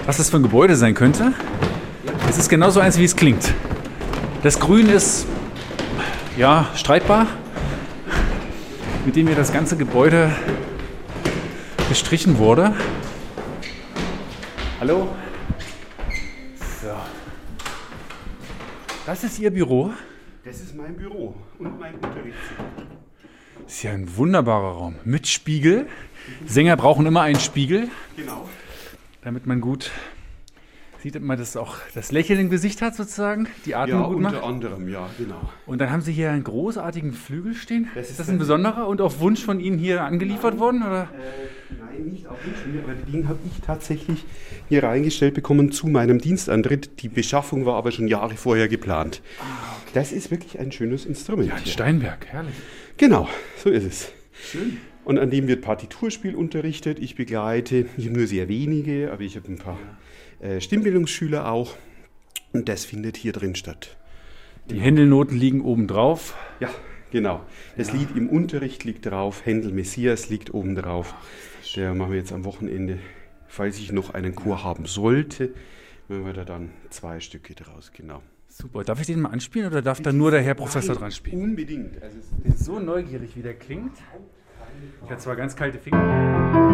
was 0.06 0.18
das 0.18 0.30
für 0.30 0.38
ein 0.38 0.44
Gebäude 0.44 0.76
sein 0.76 0.94
könnte. 0.94 1.34
Es 2.30 2.38
ist 2.38 2.50
genauso 2.50 2.80
eins, 2.82 3.00
wie 3.00 3.04
es 3.04 3.16
klingt. 3.16 3.52
Das 4.44 4.60
Grün 4.60 4.90
ist, 4.90 5.26
ja, 6.38 6.68
streitbar, 6.76 7.26
mit 9.06 9.16
dem 9.16 9.26
hier 9.26 9.36
das 9.36 9.52
ganze 9.52 9.76
Gebäude 9.76 10.32
gestrichen 11.90 12.38
wurde. 12.38 12.76
Hallo? 14.80 15.08
So. 16.82 16.90
Das 19.08 19.24
ist 19.24 19.40
Ihr 19.40 19.50
Büro. 19.50 19.92
Das 20.50 20.62
ist 20.62 20.76
mein 20.76 20.96
Büro 20.96 21.36
und 21.60 21.80
mein 21.80 21.94
Unterrichtszimmer. 21.94 22.70
Ist 23.68 23.84
ja 23.84 23.92
ein 23.92 24.16
wunderbarer 24.18 24.72
Raum. 24.72 24.96
Mit 25.06 25.28
Spiegel. 25.28 25.86
Sänger 26.48 26.76
brauchen 26.76 27.06
immer 27.06 27.22
einen 27.22 27.40
Spiegel, 27.40 27.88
Genau. 28.18 28.50
damit 29.22 29.46
man 29.46 29.62
gut 29.62 29.92
sieht, 31.04 31.16
ob 31.16 31.22
man 31.22 31.38
das 31.38 31.56
auch 31.56 31.78
das 31.94 32.12
Lächeln 32.12 32.40
im 32.40 32.50
Gesicht 32.50 32.82
hat 32.82 32.96
sozusagen, 32.96 33.48
die 33.66 33.76
Atmung 33.76 34.02
Ja, 34.02 34.08
gut 34.08 34.16
unter 34.18 34.32
macht. 34.32 34.44
anderem, 34.44 34.90
ja, 34.90 35.08
genau. 35.20 35.50
Und 35.68 35.80
dann 35.80 35.92
haben 35.92 36.02
Sie 36.02 36.12
hier 36.12 36.32
einen 36.32 36.44
großartigen 36.44 37.14
Flügel 37.14 37.54
stehen. 37.54 37.88
Das 37.94 38.06
ist 38.06 38.12
ist 38.14 38.20
das 38.22 38.30
ein 38.30 38.40
besonderer 38.40 38.88
und 38.88 39.02
auf 39.02 39.20
Wunsch 39.20 39.44
von 39.46 39.60
Ihnen 39.60 39.78
hier 39.78 40.04
angeliefert 40.04 40.58
worden? 40.60 40.82
Oder? 40.82 41.04
Äh, 41.04 41.76
nein, 41.80 42.06
nicht 42.12 42.28
auf 42.28 42.38
den 42.44 42.54
Schule, 42.56 42.84
aber 42.84 42.94
den 42.96 43.30
habe 43.30 43.40
ich 43.46 43.62
tatsächlich 43.62 44.26
hier 44.68 44.84
reingestellt 44.84 45.36
bekommen 45.36 45.72
zu 45.72 45.88
meinem 45.88 46.20
Dienstantritt. 46.20 47.02
Die 47.02 47.08
Beschaffung 47.10 47.66
war 47.66 47.76
aber 47.76 47.92
schon 47.92 48.08
Jahre 48.08 48.36
vorher 48.36 48.68
geplant. 48.68 49.22
Das 49.94 50.12
ist 50.12 50.30
wirklich 50.30 50.60
ein 50.60 50.72
schönes 50.72 51.06
Instrument. 51.06 51.50
Ja, 51.50 51.56
ein 51.56 51.64
hier. 51.64 51.74
Steinberg, 51.74 52.28
herrlich. 52.28 52.56
Genau, 52.98 53.28
so 53.58 53.70
ist 53.70 53.86
es. 53.86 54.12
Schön. 54.34 54.78
Und 55.04 55.18
an 55.18 55.32
dem 55.32 55.48
wird 55.48 55.62
Partiturspiel 55.62 56.36
unterrichtet. 56.36 57.00
Ich 57.00 57.16
begleite, 57.16 57.88
ich 57.98 58.06
habe 58.06 58.18
nur 58.18 58.28
sehr 58.28 58.48
wenige, 58.48 59.12
aber 59.12 59.22
ich 59.22 59.36
habe 59.36 59.48
ein 59.52 59.58
paar 59.58 59.80
äh, 60.40 60.62
Stimmbildungsschüler 60.62 61.52
auch. 61.52 61.76
Und 62.54 62.70
das 62.70 62.86
findet 62.86 63.18
hier 63.18 63.32
drin 63.32 63.56
statt. 63.56 63.98
Die 64.70 64.80
Händelnoten 64.80 65.38
liegen 65.38 65.62
oben 65.62 65.88
drauf. 65.88 66.36
Ja, 66.60 66.70
genau. 67.12 67.44
Das 67.76 67.92
Lied 67.92 68.16
im 68.16 68.30
Unterricht 68.30 68.84
liegt 68.84 69.08
drauf, 69.08 69.46
Händel 69.46 69.72
Messias 69.72 70.30
liegt 70.30 70.54
oben 70.54 70.76
drauf. 70.76 71.16
Der 71.76 71.96
machen 71.96 72.12
wir 72.12 72.20
jetzt 72.20 72.32
am 72.32 72.46
Wochenende, 72.46 73.00
falls 73.48 73.80
ich 73.80 73.92
noch 73.92 74.14
einen 74.14 74.36
Chor 74.36 74.64
haben 74.64 74.86
sollte, 74.86 75.54
machen 76.08 76.26
wir 76.26 76.34
da 76.34 76.46
dann 76.46 76.72
zwei 76.92 77.20
Stücke 77.20 77.56
draus, 77.56 77.92
genau. 77.94 78.22
Super. 78.62 78.84
Darf 78.84 79.00
ich 79.00 79.08
den 79.08 79.22
mal 79.22 79.30
anspielen 79.30 79.68
oder 79.68 79.82
darf 79.82 80.02
da 80.02 80.12
nur 80.12 80.32
der 80.32 80.42
Herr 80.42 80.54
Professor 80.54 80.96
dran 80.96 81.12
spielen? 81.12 81.42
Unbedingt. 81.42 82.02
Also 82.02 82.18
Ich 82.38 82.44
bin 82.44 82.58
so 82.58 82.80
neugierig, 82.80 83.36
wie 83.36 83.42
der 83.42 83.54
klingt. 83.54 83.94
Ich 85.04 85.10
habe 85.10 85.20
zwar 85.20 85.36
ganz 85.36 85.56
kalte 85.56 85.80
Finger. 85.80 86.69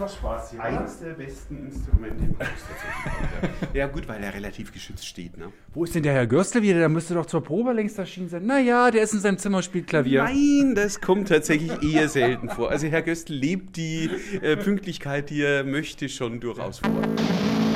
Man 0.00 0.08
doch 0.08 0.16
Spaß 0.16 0.50
hier. 0.52 0.62
Eines 0.62 1.00
der 1.00 1.10
besten 1.10 1.66
Instrumente 1.66 2.24
im 2.24 2.38
Haus 2.38 2.46
tatsächlich. 2.68 3.74
ja. 3.74 3.80
ja 3.80 3.86
gut, 3.86 4.08
weil 4.08 4.22
er 4.22 4.34
relativ 4.34 4.72
geschützt 4.72 5.06
steht. 5.06 5.36
Ne? 5.36 5.52
Wo 5.74 5.84
ist 5.84 5.94
denn 5.94 6.02
der 6.02 6.12
Herr 6.12 6.26
Görstel 6.26 6.62
wieder? 6.62 6.78
Der 6.78 6.88
müsste 6.88 7.14
doch 7.14 7.26
zur 7.26 7.42
Probe 7.42 7.72
längst 7.72 7.98
erschienen 7.98 8.28
sein. 8.28 8.46
Naja, 8.46 8.90
der 8.90 9.02
ist 9.02 9.12
in 9.12 9.20
seinem 9.20 9.38
Zimmer, 9.38 9.62
spielt 9.62 9.86
Klavier. 9.86 10.24
Nein, 10.24 10.74
das 10.74 11.00
kommt 11.00 11.28
tatsächlich 11.28 11.72
eher 11.82 12.08
selten 12.08 12.48
vor. 12.48 12.70
Also 12.70 12.86
Herr 12.86 13.02
Göstl 13.02 13.34
lebt 13.34 13.76
die 13.76 14.10
äh, 14.42 14.56
Pünktlichkeit, 14.56 15.30
die 15.30 15.42
er 15.42 15.64
möchte, 15.64 16.08
schon 16.08 16.40
durchaus 16.40 16.78
vor. 16.80 17.69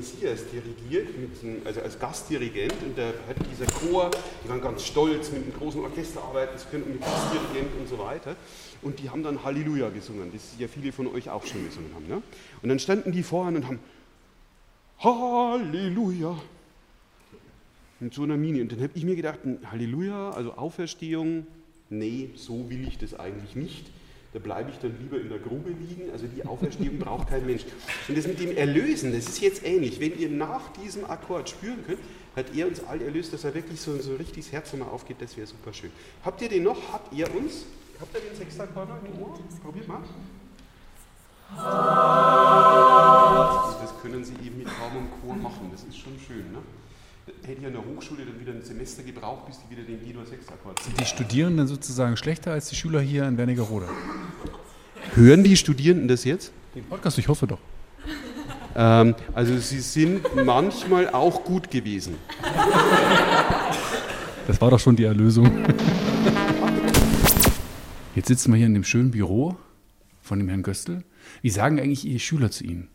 Messias 0.00 0.44
dirigiert, 0.50 1.08
einem- 1.42 1.60
also 1.64 1.80
als 1.82 1.98
Gastdirigent, 1.98 2.74
und 2.82 2.96
da 2.96 3.08
hat 3.28 3.36
dieser 3.52 3.66
Chor, 3.66 4.10
die 4.42 4.48
waren 4.48 4.60
ganz 4.62 4.86
stolz, 4.86 5.30
mit 5.30 5.42
einem 5.42 5.52
großen 5.52 5.80
Orchester 5.82 6.22
arbeiten 6.22 6.58
zu 6.58 6.68
können 6.68 6.90
mit 6.90 7.02
Gastdirigent 7.02 7.68
und 7.78 7.86
so 7.86 7.98
weiter. 7.98 8.34
Und 8.80 8.98
die 8.98 9.10
haben 9.10 9.22
dann 9.22 9.44
Halleluja 9.44 9.90
gesungen, 9.90 10.30
das 10.32 10.54
ja 10.58 10.68
viele 10.68 10.90
von 10.90 11.06
euch 11.08 11.28
auch 11.28 11.44
schon 11.46 11.64
gesungen 11.66 11.94
haben. 11.94 12.08
Ne? 12.08 12.22
Und 12.62 12.68
dann 12.70 12.78
standen 12.78 13.12
die 13.12 13.22
vorne 13.22 13.58
und 13.58 13.66
haben 13.66 13.78
Halleluja. 15.00 16.40
Mit 18.02 18.14
so 18.14 18.22
einer 18.22 18.38
Mini. 18.38 18.62
Und 18.62 18.72
dann 18.72 18.80
habe 18.80 18.92
ich 18.94 19.04
mir 19.04 19.16
gedacht, 19.16 19.40
Halleluja, 19.70 20.30
also 20.30 20.54
Auferstehung, 20.54 21.46
nee, 21.90 22.30
so 22.34 22.70
will 22.70 22.88
ich 22.88 22.96
das 22.96 23.12
eigentlich 23.20 23.54
nicht. 23.54 23.90
Da 24.32 24.38
bleibe 24.38 24.70
ich 24.70 24.78
dann 24.78 24.96
lieber 25.00 25.20
in 25.20 25.28
der 25.28 25.38
Grube 25.38 25.70
liegen. 25.70 26.10
Also 26.12 26.26
die 26.26 26.44
Auferstehung 26.44 26.98
braucht 27.00 27.28
kein 27.28 27.44
Mensch. 27.46 27.64
Und 28.06 28.16
das 28.16 28.26
mit 28.26 28.38
dem 28.38 28.56
Erlösen, 28.56 29.12
das 29.12 29.26
ist 29.28 29.40
jetzt 29.40 29.64
ähnlich. 29.64 29.98
Wenn 30.00 30.16
ihr 30.18 30.28
nach 30.28 30.72
diesem 30.74 31.04
Akkord 31.04 31.50
spüren 31.50 31.84
könnt, 31.84 31.98
hat 32.36 32.54
er 32.54 32.68
uns 32.68 32.84
alle 32.84 33.04
erlöst, 33.04 33.32
dass 33.32 33.42
er 33.42 33.54
wirklich 33.54 33.80
so, 33.80 33.96
so 33.98 34.14
richtig 34.14 34.44
das 34.44 34.52
Herz 34.52 34.72
nochmal 34.72 34.90
aufgeht, 34.90 35.16
das 35.20 35.36
wäre 35.36 35.48
super 35.48 35.72
schön. 35.72 35.90
Habt 36.24 36.40
ihr 36.42 36.48
den 36.48 36.62
noch? 36.62 36.92
Habt 36.92 37.12
ihr 37.12 37.26
uns? 37.34 37.64
Habt 38.00 38.14
ihr 38.14 38.20
den 38.20 38.36
Sechstakkord 38.36 38.88
noch 38.88 39.02
im 39.02 39.20
Ohr? 39.20 39.38
Probiert 39.62 39.88
mal. 39.88 40.00
Das 43.80 44.00
können 44.00 44.24
sie 44.24 44.34
eben 44.34 44.58
mit 44.58 44.68
kaum 44.68 44.96
im 44.96 45.08
Chor 45.20 45.34
machen. 45.36 45.70
Das 45.72 45.82
ist 45.82 45.98
schon 45.98 46.16
schön. 46.24 46.52
Ne? 46.52 46.58
Hätte 47.42 47.60
ich 47.60 47.66
an 47.66 47.72
der 47.72 47.84
Hochschule 47.84 48.24
dann 48.24 48.40
wieder 48.40 48.52
ein 48.52 48.62
Semester 48.62 49.02
gebraucht, 49.02 49.46
bis 49.46 49.58
die 49.58 49.70
wieder 49.70 49.82
den 49.82 50.00
G-Dur-6-Akkord 50.04 50.82
Sind 50.82 51.00
die 51.00 51.04
Studierenden 51.04 51.66
sozusagen 51.66 52.16
schlechter 52.16 52.52
als 52.52 52.68
die 52.68 52.76
Schüler 52.76 53.00
hier 53.00 53.26
in 53.26 53.36
Wernigerode? 53.36 53.88
Hören 55.14 55.44
die 55.44 55.56
Studierenden 55.56 56.08
das 56.08 56.24
jetzt? 56.24 56.52
Den 56.74 56.84
Podcast, 56.84 57.18
ich 57.18 57.28
hoffe 57.28 57.46
doch. 57.46 57.58
Ähm, 58.76 59.14
also 59.34 59.56
sie 59.58 59.80
sind 59.80 60.22
manchmal 60.44 61.10
auch 61.10 61.44
gut 61.44 61.70
gewesen. 61.70 62.14
Das 64.46 64.60
war 64.60 64.70
doch 64.70 64.80
schon 64.80 64.96
die 64.96 65.04
Erlösung. 65.04 65.50
Jetzt 68.14 68.28
sitzen 68.28 68.52
wir 68.52 68.58
hier 68.58 68.66
in 68.66 68.74
dem 68.74 68.84
schönen 68.84 69.10
Büro 69.10 69.56
von 70.20 70.38
dem 70.38 70.48
Herrn 70.48 70.62
Göstl. 70.62 71.02
Wie 71.42 71.50
sagen 71.50 71.80
eigentlich 71.80 72.04
Ihre 72.04 72.18
Schüler 72.18 72.50
zu 72.50 72.64
Ihnen? 72.64 72.88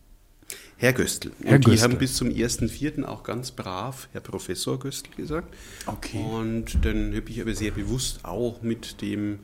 Herr 0.77 0.93
Göstl. 0.93 1.29
Und 1.39 1.45
Herr 1.47 1.59
die 1.59 1.65
Göstl. 1.71 1.83
haben 1.83 1.97
bis 1.97 2.15
zum 2.15 2.29
1.4. 2.29 3.03
auch 3.05 3.23
ganz 3.23 3.51
brav 3.51 4.09
Herr 4.11 4.21
Professor 4.21 4.77
Göstl 4.79 5.09
gesagt. 5.15 5.53
Okay. 5.85 6.19
Und 6.21 6.83
dann 6.85 7.15
habe 7.15 7.29
ich 7.29 7.41
aber 7.41 7.53
sehr 7.55 7.71
bewusst 7.71 8.19
auch 8.23 8.61
mit 8.61 9.01
dem 9.01 9.39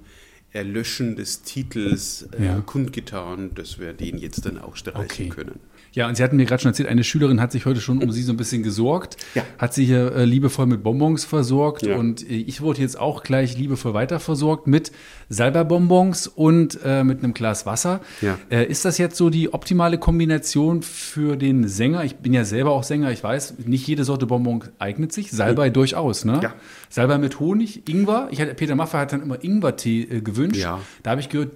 Erlöschen 0.51 1.15
des 1.15 1.43
Titels 1.43 2.27
äh, 2.38 2.46
Ja. 2.46 2.60
kundgetan, 2.60 3.55
dass 3.55 3.79
wir 3.79 3.93
den 3.93 4.17
jetzt 4.17 4.46
dann 4.46 4.58
auch 4.60 4.75
streichen 4.75 5.05
Okay. 5.05 5.29
können. 5.29 5.60
Ja, 5.93 6.07
und 6.07 6.15
Sie 6.15 6.24
hatten 6.24 6.38
mir 6.38 6.45
gerade 6.45 6.62
schon 6.62 6.69
erzählt, 6.71 6.88
eine 6.88 7.03
Schülerin 7.03 7.41
hat 7.41 7.51
sich 7.51 7.65
heute 7.65 7.81
schon 7.81 8.01
um 8.01 8.12
Sie 8.12 8.24
so 8.24 8.31
ein 8.31 8.38
bisschen 8.38 8.63
gesorgt, 8.63 9.17
Ja. 9.36 9.43
hat 9.57 9.74
Sie 9.74 9.83
hier 9.86 10.15
äh, 10.15 10.24
liebevoll 10.25 10.65
mit 10.65 10.83
Bonbons 10.83 11.25
versorgt 11.25 11.86
Ja. 11.86 11.98
und 11.98 12.24
äh, 12.29 12.33
ich 12.36 12.62
wurde 12.62 12.79
jetzt 12.81 12.98
auch 12.98 13.24
gleich 13.24 13.57
liebevoll 13.57 13.93
weiter 13.93 14.19
versorgt 14.21 14.67
mit 14.67 14.91
Salberbonbons 15.29 16.27
und 16.27 16.79
äh, 16.86 17.03
mit 17.03 17.24
einem 17.24 17.33
Glas 17.33 17.65
Wasser. 17.65 18.00
Ja. 18.21 18.38
Äh, 18.50 18.65
ist 18.67 18.86
das 18.86 18.98
jetzt 19.00 19.17
so 19.17 19.29
die 19.29 19.53
optimale 19.53 19.98
Kombination 19.98 20.81
für 20.81 21.36
den 21.36 21.67
Sänger? 21.67 22.03
Ich 22.05 22.15
bin 22.17 22.31
ja 22.33 22.45
selber 22.45 22.71
auch 22.71 22.83
Sänger, 22.83 23.12
ich 23.12 23.24
weiß, 23.24 23.55
nicht 23.65 23.86
jede 23.88 24.03
Sorte 24.05 24.25
Bonbon 24.27 24.63
eignet 24.79 25.12
sich, 25.12 25.31
Salbei 25.31 25.69
durchaus, 25.69 26.24
ne? 26.25 26.39
Ja. 26.41 26.53
Salbei 26.89 27.17
mit 27.17 27.39
Honig, 27.39 27.89
Ingwer. 27.89 28.27
Ich 28.31 28.39
hatte, 28.39 28.53
Peter 28.53 28.75
Maffay 28.75 28.98
hat 29.00 29.13
dann 29.13 29.21
immer 29.24 29.43
Ingwertee 29.43 30.03
äh, 30.03 30.21
gewünscht. 30.21 30.57
Ja. 30.62 30.79
Da 31.03 31.12
habe 31.12 31.21
ich 31.21 31.29
gehört, 31.29 31.51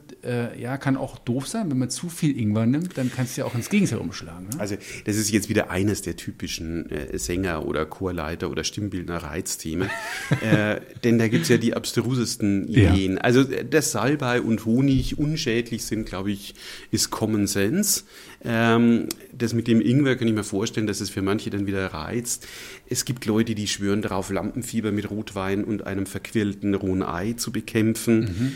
ja, 0.59 0.77
kann 0.77 0.97
auch 0.97 1.19
doof 1.19 1.47
sein, 1.47 1.69
wenn 1.69 1.77
man 1.77 1.91
zu 1.91 2.09
viel 2.09 2.35
Ingwer 2.39 2.65
nimmt, 2.65 2.97
dann 2.97 3.11
kann 3.11 3.25
es 3.25 3.35
ja 3.35 3.45
auch 3.45 3.53
ins 3.53 3.69
Gegenteil 3.69 3.99
umschlagen. 3.99 4.24
Ne? 4.33 4.59
Also 4.59 4.75
das 5.05 5.15
ist 5.15 5.31
jetzt 5.31 5.49
wieder 5.49 5.69
eines 5.69 6.01
der 6.01 6.15
typischen 6.15 6.89
äh, 6.89 7.17
Sänger- 7.17 7.65
oder 7.65 7.85
Chorleiter- 7.85 8.49
oder 8.49 8.63
Stimmbildner-Reizthemen. 8.63 9.89
äh, 10.41 10.81
denn 11.03 11.17
da 11.19 11.27
gibt 11.27 11.43
es 11.43 11.49
ja 11.49 11.57
die 11.57 11.73
abstrusesten 11.75 12.67
Ja. 12.69 12.93
Ideen. 12.93 13.17
Also 13.17 13.41
äh, 13.41 13.65
dass 13.65 13.91
Salbei 13.91 14.41
und 14.41 14.65
Honig 14.65 15.17
unschädlich 15.17 15.83
sind, 15.85 16.05
glaube 16.05 16.31
ich, 16.31 16.55
ist 16.91 17.11
Common 17.11 17.47
Sense. 17.47 18.03
Ähm, 18.43 19.07
das 19.31 19.53
mit 19.53 19.67
dem 19.67 19.81
Ingwer 19.81 20.15
kann 20.15 20.27
ich 20.27 20.33
mir 20.33 20.43
vorstellen, 20.43 20.87
dass 20.87 21.01
es 21.01 21.09
für 21.09 21.21
manche 21.21 21.49
dann 21.49 21.65
wieder 21.67 21.85
reizt. 21.87 22.47
Es 22.87 23.05
gibt 23.05 23.25
Leute, 23.25 23.55
die 23.55 23.67
schwören 23.67 24.01
darauf, 24.01 24.29
Lampenfieber 24.29 24.91
mit 24.91 25.09
Rotwein 25.09 25.63
und 25.63 25.87
einem 25.87 26.05
verquirlten 26.05 26.75
rohen 26.75 27.01
Ei 27.01 27.33
zu 27.33 27.51
bekämpfen. 27.51 28.55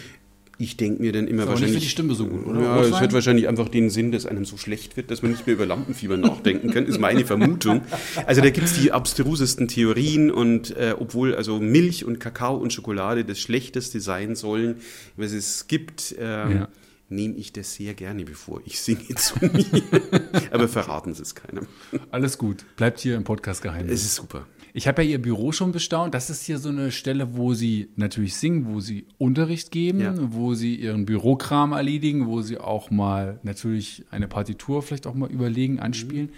Ich 0.61 0.75
denke 0.75 1.01
mir 1.01 1.13
dann 1.13 1.25
immer 1.27 1.43
aber 1.43 1.51
nicht 1.53 1.61
wahrscheinlich. 1.61 1.73
für 1.77 1.79
die 1.85 1.89
Stimme 1.89 2.13
so 2.15 2.27
gut, 2.27 2.45
oder? 2.45 2.61
Ja, 2.61 2.81
es 2.81 2.91
hat 2.99 3.13
wahrscheinlich 3.13 3.47
einfach 3.47 3.69
den 3.69 3.89
Sinn, 3.89 4.11
dass 4.11 4.25
einem 4.25 4.43
so 4.43 4.57
schlecht 4.57 4.97
wird, 4.97 5.09
dass 5.09 5.21
man 5.21 5.31
nicht 5.31 5.47
mehr 5.47 5.55
über 5.55 5.65
Lampenfieber 5.65 6.17
nachdenken 6.17 6.69
kann, 6.71 6.85
ist 6.85 6.99
meine 6.99 7.25
Vermutung. 7.25 7.81
Also 8.25 8.41
da 8.41 8.49
gibt's 8.49 8.73
die 8.79 8.91
abstrusesten 8.91 9.69
Theorien 9.69 10.29
und 10.29 10.75
äh, 10.75 10.95
obwohl 10.99 11.33
also 11.33 11.59
Milch 11.61 12.03
und 12.03 12.19
Kakao 12.19 12.57
und 12.57 12.73
Schokolade 12.73 13.23
das 13.23 13.39
Schlechteste 13.39 14.01
sein 14.01 14.35
sollen, 14.35 14.75
was 15.15 15.31
es 15.31 15.67
gibt, 15.67 16.13
ähm, 16.19 16.51
Ja. 16.51 16.67
nehme 17.07 17.35
ich 17.37 17.53
das 17.53 17.75
sehr 17.75 17.93
gerne, 17.93 18.25
bevor 18.25 18.61
ich 18.65 18.81
singe 18.81 19.15
zu 19.15 19.35
mir. 19.41 19.63
Aber 20.51 20.67
verraten 20.67 21.13
Sie 21.13 21.21
es 21.21 21.35
keinem. 21.35 21.67
Alles 22.11 22.37
gut. 22.37 22.65
Bleibt 22.75 22.99
hier 22.99 23.15
im 23.15 23.23
Podcast 23.23 23.61
geheim. 23.61 23.87
Es 23.87 24.03
ist 24.03 24.15
super. 24.15 24.45
Ich 24.79 24.87
habe 24.87 25.03
ja 25.03 25.09
Ihr 25.09 25.21
Büro 25.21 25.51
schon 25.51 25.73
bestaunt. 25.73 26.13
Das 26.13 26.29
ist 26.29 26.45
hier 26.45 26.57
so 26.57 26.69
eine 26.69 26.91
Stelle, 26.91 27.35
wo 27.35 27.53
Sie 27.53 27.89
natürlich 27.97 28.35
singen, 28.35 28.65
wo 28.73 28.79
Sie 28.79 29.07
Unterricht 29.17 29.71
geben, 29.71 29.99
Ja. 29.99 30.13
wo 30.17 30.53
Sie 30.53 30.75
Ihren 30.75 31.05
Bürokram 31.05 31.73
erledigen, 31.73 32.27
wo 32.27 32.41
Sie 32.41 32.57
auch 32.57 32.89
mal 32.89 33.41
natürlich 33.43 34.05
eine 34.09 34.29
Partitur 34.29 34.81
vielleicht 34.81 35.05
auch 35.05 35.15
mal 35.15 35.29
überlegen, 35.29 35.81
anspielen. 35.81 36.27
Mhm. 36.27 36.31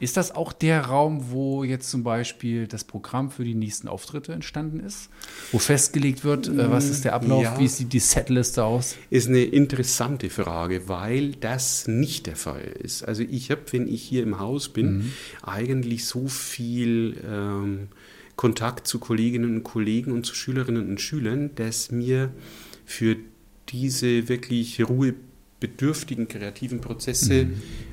Ist 0.00 0.16
das 0.16 0.32
auch 0.34 0.52
der 0.52 0.80
Raum, 0.86 1.30
wo 1.30 1.62
jetzt 1.62 1.88
zum 1.88 2.02
Beispiel 2.02 2.66
das 2.66 2.82
Programm 2.82 3.30
für 3.30 3.44
die 3.44 3.54
nächsten 3.54 3.86
Auftritte 3.86 4.32
entstanden 4.32 4.80
ist? 4.80 5.08
Wo 5.52 5.58
festgelegt 5.58 6.24
wird, 6.24 6.48
äh, 6.48 6.70
was 6.70 6.88
ist 6.90 7.04
der 7.04 7.14
Ablauf, 7.14 7.42
Ja. 7.44 7.58
wie 7.60 7.68
sieht 7.68 7.92
die 7.92 8.00
Setliste 8.00 8.64
aus? 8.64 8.96
Ist 9.10 9.28
eine 9.28 9.42
interessante 9.44 10.28
Frage, 10.28 10.88
weil 10.88 11.32
das 11.36 11.86
nicht 11.86 12.26
der 12.26 12.34
Fall 12.36 12.62
ist. 12.82 13.04
Also 13.04 13.22
ich 13.22 13.50
habe, 13.52 13.60
wenn 13.70 13.86
ich 13.86 14.02
hier 14.02 14.24
im 14.24 14.40
Haus 14.40 14.70
bin, 14.70 15.12
eigentlich 15.42 16.06
so 16.06 16.26
viel 16.26 17.16
ähm, 17.24 17.88
Kontakt 18.34 18.88
zu 18.88 18.98
Kolleginnen 18.98 19.56
und 19.56 19.62
Kollegen 19.62 20.10
und 20.10 20.26
zu 20.26 20.34
Schülerinnen 20.34 20.88
und 20.88 21.00
Schülern, 21.00 21.50
dass 21.54 21.90
mir 21.92 22.30
für 22.84 23.16
diese 23.68 24.28
wirklich 24.28 24.80
ruhebedürftigen 25.62 26.28
kreativen 26.28 26.80
Prozesse 26.80 27.48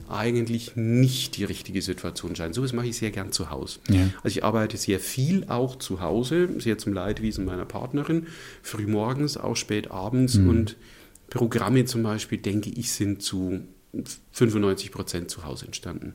eigentlich 0.09 0.75
nicht 0.75 1.37
die 1.37 1.43
richtige 1.43 1.81
Situation 1.81 2.35
scheint. 2.35 2.55
So 2.55 2.63
was 2.63 2.73
mache 2.73 2.87
ich 2.87 2.97
sehr 2.97 3.11
gern 3.11 3.31
zu 3.31 3.51
Hause. 3.51 3.79
Ja. 3.89 4.09
Also 4.23 4.37
ich 4.37 4.43
arbeite 4.43 4.77
sehr 4.77 4.99
viel 4.99 5.45
auch 5.47 5.75
zu 5.75 6.01
Hause, 6.01 6.49
sehr 6.57 6.77
zum 6.77 6.93
Leidwesen 6.93 7.45
meiner 7.45 7.65
Partnerin, 7.65 8.27
früh 8.63 8.87
morgens, 8.87 9.37
auch 9.37 9.55
spät 9.55 9.91
abends 9.91 10.35
und 10.35 10.77
Programme 11.29 11.85
zum 11.85 12.01
Beispiel, 12.01 12.39
denke 12.39 12.71
ich, 12.71 12.91
sind 12.91 13.21
zu 13.21 13.61
95 14.31 14.91
Prozent 14.91 15.29
zu 15.29 15.45
Hause 15.45 15.65
entstanden. 15.65 16.13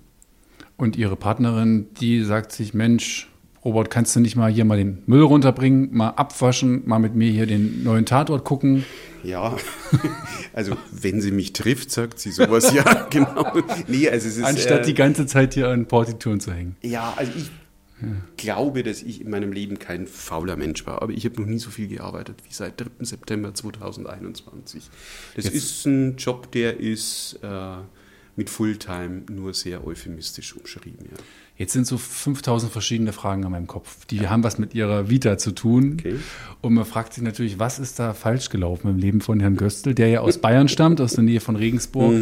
Und 0.77 0.97
Ihre 0.97 1.15
Partnerin, 1.15 1.87
die 2.01 2.25
sagt 2.25 2.51
sich, 2.51 2.75
Mensch, 2.75 3.29
Robert, 3.65 3.91
kannst 3.91 4.15
du 4.15 4.21
nicht 4.21 4.37
mal 4.37 4.53
hier 4.53 4.65
mal 4.67 4.77
den 4.77 5.03
Müll 5.07 5.23
runterbringen, 5.23 5.89
mal 5.95 6.11
abwaschen, 6.11 6.83
mal 6.87 6.99
mit 6.99 7.15
mir 7.15 7.31
hier 7.31 7.47
den 7.47 7.83
neuen 7.83 8.05
Tatort 8.05 8.45
gucken? 8.45 8.85
Ja, 9.23 9.57
also 10.53 10.77
wenn 10.93 11.23
sie 11.23 11.31
mich 11.31 11.55
trifft, 11.55 11.91
sagt 11.91 12.19
sie 12.19 12.31
sowas, 12.31 12.75
ja, 12.75 13.07
genau. 13.11 13.53
Nee, 13.89 14.09
also 14.11 14.29
es 14.29 14.37
ist, 14.37 14.45
Anstatt 14.45 14.81
äh, 14.81 14.87
die 14.87 14.95
ganze 14.95 15.25
Zeit 15.27 15.55
hier 15.55 15.69
an 15.69 15.87
Partituren 15.87 16.41
zu 16.41 16.53
hängen. 16.53 16.77
Ja, 16.83 17.15
also 17.17 17.33
ich 17.37 17.51
glaube, 18.37 18.83
dass 18.83 19.03
ich 19.03 19.23
in 19.23 19.31
meinem 19.31 19.51
Leben 19.53 19.79
kein 19.79 20.07
fauler 20.07 20.57
Mensch 20.57 20.85
war, 20.87 21.01
aber 21.01 21.13
ich 21.13 21.25
habe 21.25 21.41
noch 21.41 21.49
nie 21.49 21.59
so 21.59 21.71
viel 21.71 21.89
gearbeitet 21.89 22.37
wie 22.47 22.53
seit 22.53 22.79
3. 22.79 22.87
September 23.01 23.55
2021. 23.55 24.91
Das 25.37 25.47
Jetzt- 25.47 25.55
ist 25.55 25.87
ein 25.87 26.17
Job, 26.17 26.53
der 26.53 26.79
ist 26.81 27.39
äh, 27.43 27.77
mit 28.37 28.51
Fulltime 28.51 29.23
nur 29.31 29.55
sehr 29.55 29.87
euphemistisch 29.87 30.57
umschrieben. 30.57 31.07
Ja. 31.11 31.17
Jetzt 31.57 31.73
sind 31.73 31.87
so 31.87 31.99
5000 31.99 32.73
verschiedene 32.73 33.13
Fragen 33.13 33.45
an 33.45 33.53
meinem 33.53 33.69
Kopf. 33.69 34.07
Die 34.07 34.29
haben 34.29 34.43
was 34.43 34.59
mit 34.59 34.75
ihrer 34.75 35.09
Vita 35.09 35.39
zu 35.39 35.53
tun. 35.53 35.99
Okay. 36.01 36.17
Und 36.61 36.75
man 36.75 36.85
fragt 36.85 37.15
sich 37.15 37.23
natürlich, 37.23 37.61
was 37.61 37.79
ist 37.79 38.01
da 38.01 38.13
falsch 38.13 38.51
gelaufen 38.51 38.91
im 38.91 38.99
Leben 38.99 39.21
von 39.21 39.39
Herrn 39.39 39.57
Göstl, 39.57 39.95
der 39.95 40.09
ja 40.09 40.21
aus 40.21 40.39
Bayern 40.39 40.69
stammt, 40.69 41.01
aus 41.01 41.13
der 41.13 41.23
Nähe 41.23 41.39
von 41.39 41.55
Regensburg, 41.55 42.13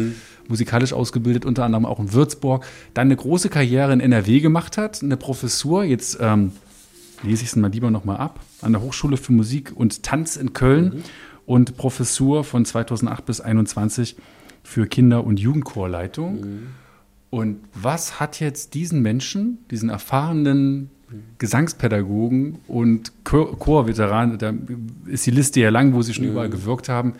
musikalisch 0.47 0.93
ausgebildet, 0.93 1.45
unter 1.45 1.65
anderem 1.65 1.85
auch 1.85 1.99
in 1.99 2.13
Würzburg, 2.13 2.63
dann 2.93 3.07
eine 3.07 3.15
große 3.15 3.49
Karriere 3.49 3.91
in 3.93 4.01
NRW 4.01 4.39
gemacht 4.39 4.77
hat, 4.77 5.01
eine 5.01 5.17
Professur, 5.17 5.83
jetzt 5.83 6.19
ähm, 6.21 6.51
lese 7.23 7.43
ich 7.43 7.49
es 7.49 7.55
mal 7.55 7.71
lieber 7.71 7.89
nochmal 7.89 8.17
ab, 8.17 8.39
an 8.61 8.73
der 8.73 8.81
Hochschule 8.81 9.17
für 9.17 9.33
Musik 9.33 9.71
und 9.73 10.03
Tanz 10.03 10.35
in 10.35 10.53
Köln 10.53 11.03
und 11.45 11.75
Professur 11.75 12.43
von 12.43 12.65
2008 12.65 13.25
bis 13.25 13.37
2021 13.37 14.15
für 14.63 14.87
Kinder- 14.87 15.23
und 15.23 15.39
Jugendchorleitung. 15.39 16.45
Und 17.29 17.59
was 17.73 18.19
hat 18.19 18.39
jetzt 18.39 18.73
diesen 18.73 19.01
Menschen, 19.01 19.59
diesen 19.71 19.89
erfahrenen 19.89 20.89
Gesangspädagogen 21.37 22.59
und 22.67 23.11
Chor 23.23 23.57
Chorveteranen, 23.59 24.37
da 24.37 24.53
ist 25.05 25.25
die 25.25 25.31
Liste 25.31 25.59
ja 25.59 25.69
lang, 25.69 25.93
wo 25.93 26.01
sie 26.01 26.13
schon 26.13 26.25
überall 26.25 26.49
gewirkt 26.49 26.89
haben, 26.89 27.13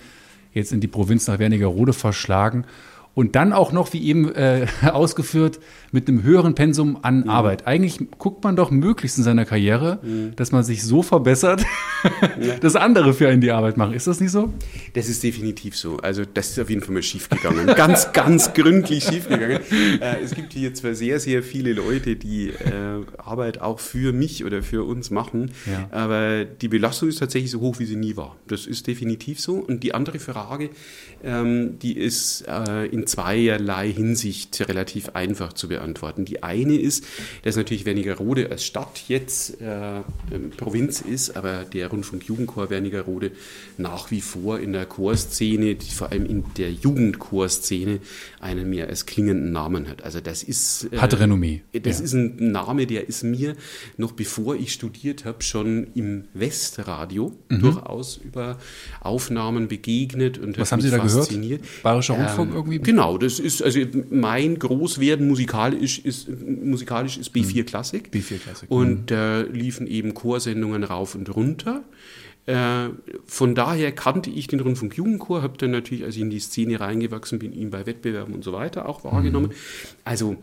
jetzt 0.54 0.72
in 0.72 0.80
die 0.80 0.88
Provinz 0.88 1.28
nach 1.28 1.40
Wernigerode 1.40 1.94
verschlagen 1.94 2.66
und 3.16 3.36
dann 3.36 3.54
auch 3.54 3.72
noch, 3.72 3.94
wie 3.94 4.04
eben 4.08 4.34
äh, 4.34 4.66
ausgeführt, 4.92 5.60
mit 5.92 6.08
einem 6.08 6.24
höheren 6.24 6.56
Pensum 6.56 6.98
an 7.04 7.30
Arbeit. 7.30 7.68
Eigentlich 7.68 8.00
guckt 8.18 8.44
man 8.44 8.56
doch 8.56 8.72
möglichst 8.72 9.20
in 9.20 9.24
seiner 9.24 9.46
Karriere, 9.46 10.00
dass 10.36 10.52
man 10.52 10.64
sich 10.64 10.82
so 10.84 11.04
verbessert, 11.04 11.64
dass 12.62 12.76
andere 12.76 13.14
für 13.14 13.28
einen 13.30 13.42
die 13.42 13.52
Arbeit 13.52 13.78
machen. 13.78 13.94
Ist 13.94 14.08
das 14.08 14.20
nicht 14.20 14.32
so? 14.32 14.52
Das 14.94 15.08
ist 15.08 15.22
definitiv 15.22 15.78
so. 15.78 15.98
Also 15.98 16.24
das 16.26 16.50
ist 16.50 16.60
auf 16.60 16.70
jeden 16.70 16.82
Fall 16.82 16.96
mal 16.96 17.04
schiefgegangen. 17.04 17.68
ganz, 17.76 18.12
ganz 18.12 18.54
gründlich 18.56 19.04
schiefgegangen. 19.04 19.60
Äh, 20.02 20.16
es 20.24 20.34
gibt 20.34 20.54
hier 20.54 20.74
zwar 20.74 20.96
sehr, 20.96 21.20
sehr 21.20 21.44
viele 21.44 21.74
Leute, 21.74 22.16
die 22.16 22.50
äh, 22.50 22.54
Arbeit 23.18 23.62
auch 23.62 23.80
für 23.80 24.14
mich 24.14 24.44
oder 24.46 24.64
für 24.64 24.84
uns 24.88 25.12
machen, 25.12 25.52
Ja. 25.72 25.88
aber 25.92 26.46
die 26.46 26.70
Belastung 26.70 27.10
ist 27.10 27.20
tatsächlich 27.20 27.52
so 27.52 27.60
hoch, 27.60 27.78
wie 27.78 27.86
sie 27.86 27.96
nie 27.98 28.18
war. 28.18 28.36
Das 28.48 28.66
ist 28.66 28.88
definitiv 28.88 29.40
so. 29.40 29.56
Und 29.56 29.84
die 29.84 29.94
andere 29.94 30.18
Frage, 30.18 30.72
ähm, 31.24 31.78
die 31.80 31.98
ist 31.98 32.46
äh, 32.48 32.88
in 33.04 33.08
zweierlei 33.08 33.92
Hinsicht 33.92 34.60
relativ 34.68 35.10
einfach 35.10 35.54
zu 35.54 35.68
beantworten. 35.68 36.26
Die 36.26 36.42
eine 36.44 36.76
ist, 36.80 37.04
dass 37.44 37.56
natürlich 37.56 37.86
Wernigerode 37.86 38.50
als 38.50 38.64
Stadt 38.64 39.04
jetzt 39.08 39.60
äh, 39.62 39.98
ähm, 39.98 40.52
Provinz 40.56 41.02
ist, 41.02 41.36
aber 41.36 41.66
der 41.66 41.88
Rundfunk-Jugendchor 41.90 42.70
Wernigerode 42.70 43.32
nach 43.78 44.10
wie 44.12 44.22
vor 44.22 44.60
in 44.60 44.74
der 44.74 44.86
Chorszene, 44.86 45.76
die 45.76 45.92
vor 45.92 46.12
allem 46.12 46.26
in 46.26 46.44
der 46.58 46.72
Jugendchorszene, 46.72 48.00
einen 48.40 48.70
mehr 48.70 48.88
als 48.88 49.06
klingenden 49.06 49.52
Namen 49.52 49.88
hat. 49.90 50.04
Also 50.04 50.20
das 50.22 50.44
ist... 50.44 50.88
äh, 50.92 50.98
Hat 50.98 51.20
Renommee. 51.20 51.62
Das 51.74 52.00
Ja. 52.00 52.06
ist 52.06 52.14
ein 52.14 52.52
Name, 52.52 52.88
der 52.88 53.08
ist 53.08 53.24
mir 53.24 53.56
noch 53.98 54.14
bevor 54.14 54.56
ich 54.56 54.72
studiert 54.74 55.26
habe, 55.26 55.44
schon 55.44 55.88
im 55.96 56.26
Westradio 56.34 57.34
durchaus 57.50 58.18
über 58.18 58.58
Aufnahmen 59.02 59.68
begegnet 59.68 60.38
und 60.38 60.54
Mhm. 60.54 60.62
Was 60.62 60.72
hat 60.72 60.74
haben 60.74 60.82
Sie 60.82 60.88
mich 60.88 60.98
da 60.98 61.04
gehört? 61.04 61.84
Bayerischer 61.84 62.14
Rundfunk 62.16 62.54
irgendwie? 62.54 62.80
Genau, 62.94 63.18
das 63.18 63.40
ist 63.40 63.64
also 63.64 63.80
mein 64.12 64.60
Großwerden 64.60 65.28
musikalisch 65.28 65.98
ist 65.98 66.30
musikalisch 66.30 67.18
ist 67.18 67.36
B4 67.36 67.64
Klassik. 67.64 68.12
B4 68.14 68.38
Klassik, 68.38 68.70
Und 68.70 69.10
da 69.10 69.42
liefen 69.42 69.88
eben 69.88 70.14
Chorsendungen 70.14 70.84
rauf 70.84 71.16
und 71.16 71.36
runter. 71.36 71.84
Äh, 72.46 72.90
von 73.26 73.56
daher 73.56 73.94
kannte 73.94 74.30
ich 74.30 74.46
den 74.46 74.60
Rundfunk 74.60 74.96
Jugendchor, 74.96 75.42
habe 75.42 75.58
dann 75.58 75.72
natürlich, 75.72 76.04
als 76.04 76.18
ich 76.18 76.22
in 76.22 76.30
die 76.30 76.40
Szene 76.40 76.80
reingewachsen 76.80 77.40
bin, 77.40 77.52
ihn 77.52 77.72
bei 77.72 77.88
Wettbewerben 77.88 78.36
und 78.36 78.44
so 78.44 78.54
weiter 78.54 78.88
auch 78.88 79.04
wahrgenommen. 79.04 79.54
Also 80.06 80.36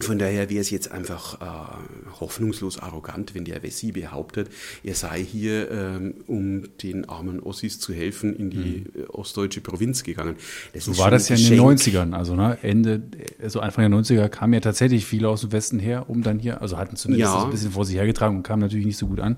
von 0.00 0.18
daher 0.18 0.48
wäre 0.50 0.60
es 0.60 0.70
jetzt 0.70 0.90
einfach 0.92 1.40
äh, 1.40 2.14
hoffnungslos 2.20 2.78
arrogant, 2.78 3.34
wenn 3.34 3.44
der 3.44 3.62
Wessi 3.62 3.92
behauptet, 3.92 4.48
er 4.82 4.94
sei 4.94 5.22
hier, 5.22 5.70
ähm, 5.70 6.14
um 6.26 6.62
den 6.82 7.08
armen 7.08 7.40
Ossis 7.40 7.78
zu 7.80 7.92
helfen, 7.92 8.34
in 8.34 8.50
die 8.50 8.84
äh, 8.98 9.06
ostdeutsche 9.08 9.60
Provinz 9.60 10.02
gegangen. 10.02 10.36
Das 10.72 10.84
So 10.86 10.96
war 10.98 11.10
das 11.10 11.28
ja 11.28 11.36
ein 11.36 11.42
in 11.42 11.48
den 11.50 11.66
Geschenk. 11.76 11.96
90ern. 12.10 12.12
Also 12.14 12.34
ne, 12.34 12.58
Ende, 12.62 13.02
so 13.46 13.60
Anfang 13.60 13.90
der 13.90 13.98
90er 14.00 14.28
kamen 14.28 14.54
ja 14.54 14.60
tatsächlich 14.60 15.04
viele 15.06 15.28
aus 15.28 15.42
dem 15.42 15.52
Westen 15.52 15.78
her, 15.78 16.08
um 16.08 16.22
dann 16.22 16.38
hier, 16.38 16.62
also 16.62 16.78
hatten 16.78 16.96
zumindest 16.96 17.32
Ja. 17.32 17.44
ein 17.44 17.50
bisschen 17.50 17.70
vor 17.72 17.84
sich 17.84 17.96
hergetragen 17.96 18.36
und 18.38 18.42
kamen 18.42 18.62
natürlich 18.62 18.86
nicht 18.86 18.96
so 18.98 19.06
gut 19.06 19.20
an. 19.20 19.36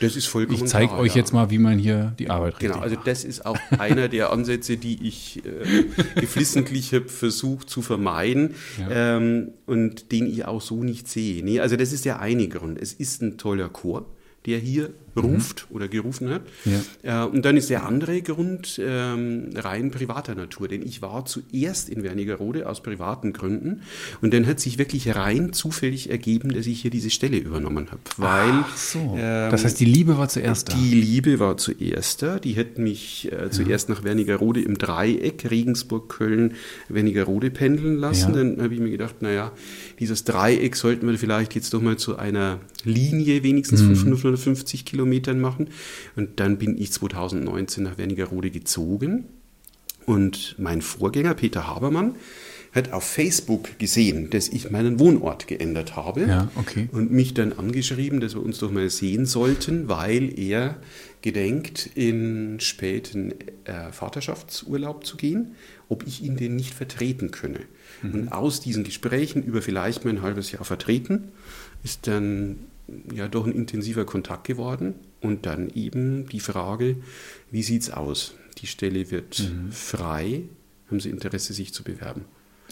Das 0.00 0.16
ist 0.16 0.26
vollkommen 0.26 0.58
Ich 0.64 0.64
zeige 0.70 0.94
euch 0.94 1.12
ja. 1.14 1.20
jetzt 1.20 1.32
mal, 1.32 1.50
wie 1.50 1.58
man 1.58 1.78
hier 1.78 2.12
die 2.18 2.28
Arbeit 2.30 2.54
richtig 2.54 2.70
Genau, 2.72 2.82
also 2.82 2.96
macht. 2.96 3.06
das 3.06 3.24
ist 3.24 3.46
auch 3.46 3.58
einer 3.78 4.08
der 4.08 4.32
Ansätze, 4.32 4.76
die 4.76 5.06
ich 5.06 5.42
äh, 5.44 5.84
geflissentlich 6.20 6.92
habe 6.92 7.08
versucht 7.08 7.68
zu 7.70 7.82
vermeiden 7.82 8.54
ähm, 8.90 9.48
und 9.66 9.91
den 9.94 10.26
ich 10.26 10.44
auch 10.44 10.60
so 10.60 10.82
nicht 10.82 11.08
sehe. 11.08 11.44
Nee, 11.44 11.60
also 11.60 11.76
das 11.76 11.92
ist 11.92 12.04
der 12.04 12.20
eine 12.20 12.48
Grund. 12.48 12.80
Es 12.80 12.92
ist 12.92 13.22
ein 13.22 13.38
toller 13.38 13.68
Chor, 13.68 14.06
der 14.46 14.58
hier 14.58 14.90
ruft 15.16 15.66
oder 15.70 15.88
gerufen 15.88 16.30
hat. 16.30 16.42
Äh, 17.02 17.24
und 17.24 17.44
dann 17.44 17.56
ist 17.56 17.70
der 17.70 17.86
andere 17.86 18.22
Grund 18.22 18.80
ähm, 18.82 19.50
rein 19.54 19.90
privater 19.90 20.34
Natur, 20.34 20.68
denn 20.68 20.82
ich 20.82 21.02
war 21.02 21.24
zuerst 21.26 21.88
in 21.88 22.02
Wernigerode 22.02 22.68
aus 22.68 22.82
privaten 22.82 23.32
Gründen 23.32 23.82
und 24.20 24.32
dann 24.32 24.46
hat 24.46 24.60
sich 24.60 24.78
wirklich 24.78 25.14
rein 25.14 25.52
zufällig 25.52 26.10
ergeben, 26.10 26.54
dass 26.54 26.66
ich 26.66 26.80
hier 26.80 26.90
diese 26.90 27.10
Stelle 27.10 27.36
übernommen 27.36 27.90
habe, 27.90 28.00
weil 28.16 28.50
Ach 28.50 28.76
so. 28.76 29.16
ähm, 29.18 29.50
das 29.50 29.64
heißt, 29.64 29.80
die 29.80 29.84
Liebe 29.84 30.16
war 30.16 30.28
zuerst 30.28 30.70
da. 30.70 30.74
die 30.74 30.94
Liebe 30.94 31.38
war 31.38 31.56
zuerst 31.56 32.22
da. 32.22 32.38
Die 32.38 32.52
hätten 32.52 32.82
mich 32.82 33.30
äh, 33.30 33.50
zuerst 33.50 33.88
nach 33.88 34.04
Wernigerode 34.04 34.62
im 34.62 34.78
Dreieck, 34.78 35.50
Regensburg, 35.50 36.08
Köln, 36.08 36.54
Wernigerode 36.88 37.50
pendeln 37.50 37.96
lassen. 37.96 38.34
Ja. 38.34 38.38
Dann 38.42 38.62
habe 38.62 38.74
ich 38.74 38.80
mir 38.80 38.90
gedacht, 38.90 39.20
naja, 39.20 39.52
dieses 39.98 40.24
Dreieck 40.24 40.74
sollten 40.76 41.06
wir 41.06 41.18
vielleicht 41.18 41.54
jetzt 41.54 41.74
doch 41.74 41.82
mal 41.82 41.96
zu 41.96 42.16
einer 42.16 42.60
Linie 42.84 43.42
wenigstens 43.42 43.82
von 43.82 43.94
750 44.36 44.84
Kilometern 44.84 45.40
machen. 45.40 45.68
Und 46.16 46.40
dann 46.40 46.58
bin 46.58 46.80
ich 46.80 46.92
2019 46.92 47.84
nach 47.84 47.98
Wernigerode 47.98 48.50
gezogen. 48.50 49.24
Und 50.06 50.56
mein 50.58 50.82
Vorgänger, 50.82 51.34
Peter 51.34 51.66
Habermann, 51.66 52.16
hat 52.72 52.92
auf 52.92 53.04
Facebook 53.04 53.78
gesehen, 53.78 54.30
dass 54.30 54.48
ich 54.48 54.70
meinen 54.70 54.98
Wohnort 54.98 55.46
geändert 55.46 55.94
habe 55.94 56.22
Ja, 56.22 56.50
okay. 56.54 56.88
und 56.90 57.12
mich 57.12 57.34
dann 57.34 57.52
angeschrieben, 57.52 58.20
dass 58.20 58.34
wir 58.34 58.42
uns 58.42 58.58
doch 58.58 58.70
mal 58.70 58.88
sehen 58.88 59.26
sollten, 59.26 59.88
weil 59.88 60.38
er 60.38 60.76
gedenkt, 61.20 61.90
in 61.94 62.58
späten 62.60 63.34
äh, 63.64 63.92
Vaterschaftsurlaub 63.92 65.06
zu 65.06 65.18
gehen, 65.18 65.54
ob 65.88 66.06
ich 66.06 66.22
ihn 66.22 66.36
denn 66.36 66.56
nicht 66.56 66.72
vertreten 66.72 67.30
könne. 67.30 67.60
Und 68.02 68.32
aus 68.32 68.60
diesen 68.60 68.82
Gesprächen 68.82 69.44
über 69.44 69.62
vielleicht 69.62 70.04
mal 70.04 70.10
ein 70.10 70.22
halbes 70.22 70.50
Jahr 70.50 70.64
vertreten, 70.64 71.28
ist 71.84 72.08
dann 72.08 72.56
ja 73.14 73.28
doch 73.28 73.46
ein 73.46 73.52
intensiver 73.52 74.04
Kontakt 74.04 74.44
geworden 74.44 74.94
und 75.20 75.46
dann 75.46 75.70
eben 75.70 76.28
die 76.28 76.40
Frage, 76.40 76.96
wie 77.50 77.62
sieht's 77.62 77.90
aus? 77.90 78.34
Die 78.58 78.66
Stelle 78.66 79.10
wird 79.10 79.50
frei, 79.70 80.42
haben 80.88 81.00
Sie 81.00 81.10
Interesse, 81.10 81.54
sich 81.54 81.72
zu 81.72 81.84
bewerben? 81.84 82.24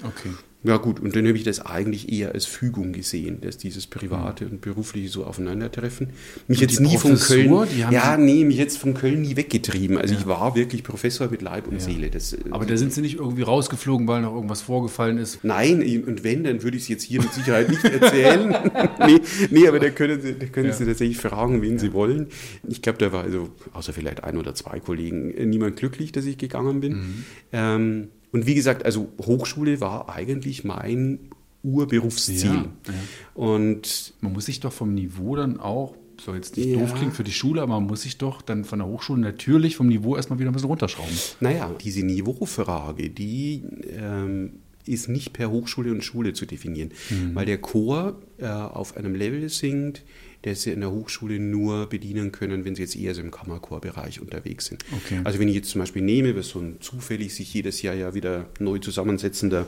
Okay. 0.05 0.31
Ja 0.63 0.77
gut, 0.77 1.01
und 1.01 1.17
dann 1.17 1.27
habe 1.27 1.39
ich 1.39 1.45
das 1.45 1.65
eigentlich 1.65 2.13
eher 2.13 2.33
als 2.33 2.45
Fügung 2.45 2.93
gesehen, 2.93 3.41
dass 3.41 3.57
dieses 3.57 3.87
Private 3.87 4.47
und 4.47 4.61
Berufliche 4.61 5.09
so 5.09 5.25
aufeinandertreffen. 5.25 6.09
Mich 6.49 6.59
Und 6.59 6.71
jetzt 6.71 6.81
nie 6.81 6.99
von 6.99 7.13
Professur, 7.13 7.65
Köln, 7.65 7.69
die 7.75 7.85
haben 7.87 7.95
ja, 7.95 8.17
nee, 8.19 8.45
mich 8.45 8.59
jetzt 8.59 8.77
von 8.77 8.93
Köln 8.93 9.23
nie 9.23 9.37
weggetrieben. 9.37 9.97
Also 9.97 10.15
ich 10.15 10.27
war 10.27 10.55
wirklich 10.55 10.83
Professor 10.83 11.31
mit 11.31 11.41
Leib 11.41 11.67
und 11.67 11.81
Seele. 11.81 12.11
Das, 12.11 12.35
äh, 12.35 12.41
Aber 12.51 12.67
da 12.67 12.77
sind 12.77 12.93
sie 12.93 13.01
nicht 13.01 13.17
irgendwie 13.17 13.41
rausgeflogen, 13.41 14.07
weil 14.07 14.21
noch 14.21 14.35
irgendwas 14.35 14.61
vorgefallen 14.61 15.17
ist. 15.17 15.43
Nein, 15.43 15.81
und 16.07 16.25
wenn, 16.25 16.45
dann 16.45 16.63
würde 16.63 16.77
ich 16.77 16.83
es 16.83 16.89
jetzt 16.91 17.05
hier 17.05 17.23
mit 17.23 17.33
Sicherheit 17.33 17.71
nicht 17.71 17.83
erzählen. 17.83 18.55
nee, 19.07 19.21
nee, 19.51 19.67
aber 19.67 19.81
da 19.81 19.89
können 19.89 20.21
Sie, 20.21 20.35
da 20.39 20.45
können 20.45 20.69
Ja. 20.69 20.75
Sie 20.75 20.85
tatsächlich 20.85 21.17
fragen, 21.17 21.63
wen 21.63 21.79
Sie 21.79 21.95
wollen. 21.95 22.27
Ich 22.69 22.83
glaube, 22.83 22.99
da 22.99 23.13
war 23.13 23.23
also, 23.23 23.49
außer 23.73 23.95
vielleicht 23.95 24.25
ein 24.25 24.37
oder 24.37 24.55
zwei 24.55 24.79
Kollegen, 24.79 25.33
äh, 25.35 25.47
niemand 25.47 25.77
glücklich, 25.77 26.13
dass 26.13 26.27
ich 26.27 26.37
gegangen 26.37 26.81
bin. 26.83 26.93
Mhm. 26.93 27.25
Ähm, 27.53 28.09
und 28.33 28.47
wie 28.47 28.55
gesagt, 28.55 28.85
also 28.85 29.09
Hochschule 29.21 29.81
war 29.81 30.09
eigentlich 30.09 30.65
mein 30.65 31.19
Urberufsziel. 31.63 32.45
Ja, 32.45 32.53
ja. 32.87 32.95
Und 33.35 34.15
Man 34.21 34.33
muss 34.33 34.47
sich 34.47 34.61
doch 34.61 34.73
vom 34.73 34.95
Niveau 34.95 35.37
dann 35.37 35.61
auch, 35.61 35.95
soll 36.21 36.37
jetzt 36.37 36.57
nicht 36.57 36.69
Ja. 36.69 36.79
doof 36.79 36.95
klingen 36.95 37.13
für 37.13 37.25
die 37.25 37.33
Schule, 37.33 37.63
aber 37.63 37.75
man 37.81 37.87
muss 37.87 38.03
sich 38.03 38.19
doch 38.19 38.43
dann 38.43 38.65
von 38.65 38.79
der 38.79 38.89
Hochschule 38.89 39.21
natürlich 39.21 39.77
vom 39.77 39.89
Niveau 39.89 40.17
erstmal 40.17 40.39
wieder 40.39 40.51
ein 40.51 40.53
bisschen 40.55 40.69
runterschrauben. 40.69 41.13
Naja, 41.41 41.71
diese 41.83 42.05
Niveaufrage, 42.05 43.11
die 43.11 43.63
ähm, 43.91 44.53
ist 44.87 45.09
nicht 45.09 45.33
per 45.33 45.51
Hochschule 45.51 45.91
und 45.91 46.03
Schule 46.03 46.33
zu 46.33 46.47
definieren, 46.47 46.91
weil 47.35 47.47
der 47.47 47.59
Chor 47.59 48.21
äh, 48.39 48.47
auf 48.47 48.97
einem 48.97 49.15
Level 49.15 49.49
singt, 49.49 50.03
das 50.43 50.63
sie 50.63 50.71
in 50.73 50.81
der 50.81 50.91
Hochschule 50.91 51.39
nur 51.39 51.87
bedienen 51.87 52.33
können, 52.33 52.65
wenn 52.65 52.75
sie 52.75 52.83
jetzt 52.83 52.97
eher 52.97 53.15
so 53.15 53.21
im 53.21 53.31
Kammerchorbereich 53.31 54.21
unterwegs 54.21 54.67
sind. 54.67 54.85
Okay. 54.93 55.21
Also 55.25 55.39
wenn 55.39 55.49
ich 55.49 55.55
jetzt 55.55 55.71
zum 55.71 55.81
Beispiel 55.81 56.03
nehme, 56.03 56.35
was 56.37 56.49
so 56.49 56.61
ein 56.61 56.77
zufällig 56.81 57.35
sich 57.35 57.53
jedes 57.53 57.83
Jahr 57.83 57.95
ja 57.95 58.15
wieder 58.15 58.47
neu 58.59 58.79
zusammensetzender 58.79 59.67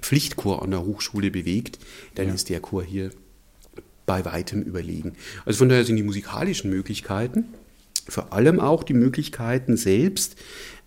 Pflichtchor 0.00 0.62
an 0.62 0.70
der 0.70 0.84
Hochschule 0.84 1.30
bewegt, 1.30 1.78
dann 2.16 2.28
Ja. 2.28 2.34
ist 2.34 2.48
der 2.48 2.60
Chor 2.60 2.82
hier 2.84 3.10
bei 4.04 4.24
weitem 4.24 4.62
überlegen. 4.62 5.12
Also 5.44 5.58
von 5.58 5.68
daher 5.68 5.84
sind 5.84 5.96
die 5.96 6.02
musikalischen 6.02 6.70
Möglichkeiten, 6.70 7.44
vor 8.08 8.32
allem 8.32 8.60
auch 8.60 8.84
die 8.84 8.94
Möglichkeiten 8.94 9.76
selbst, 9.76 10.36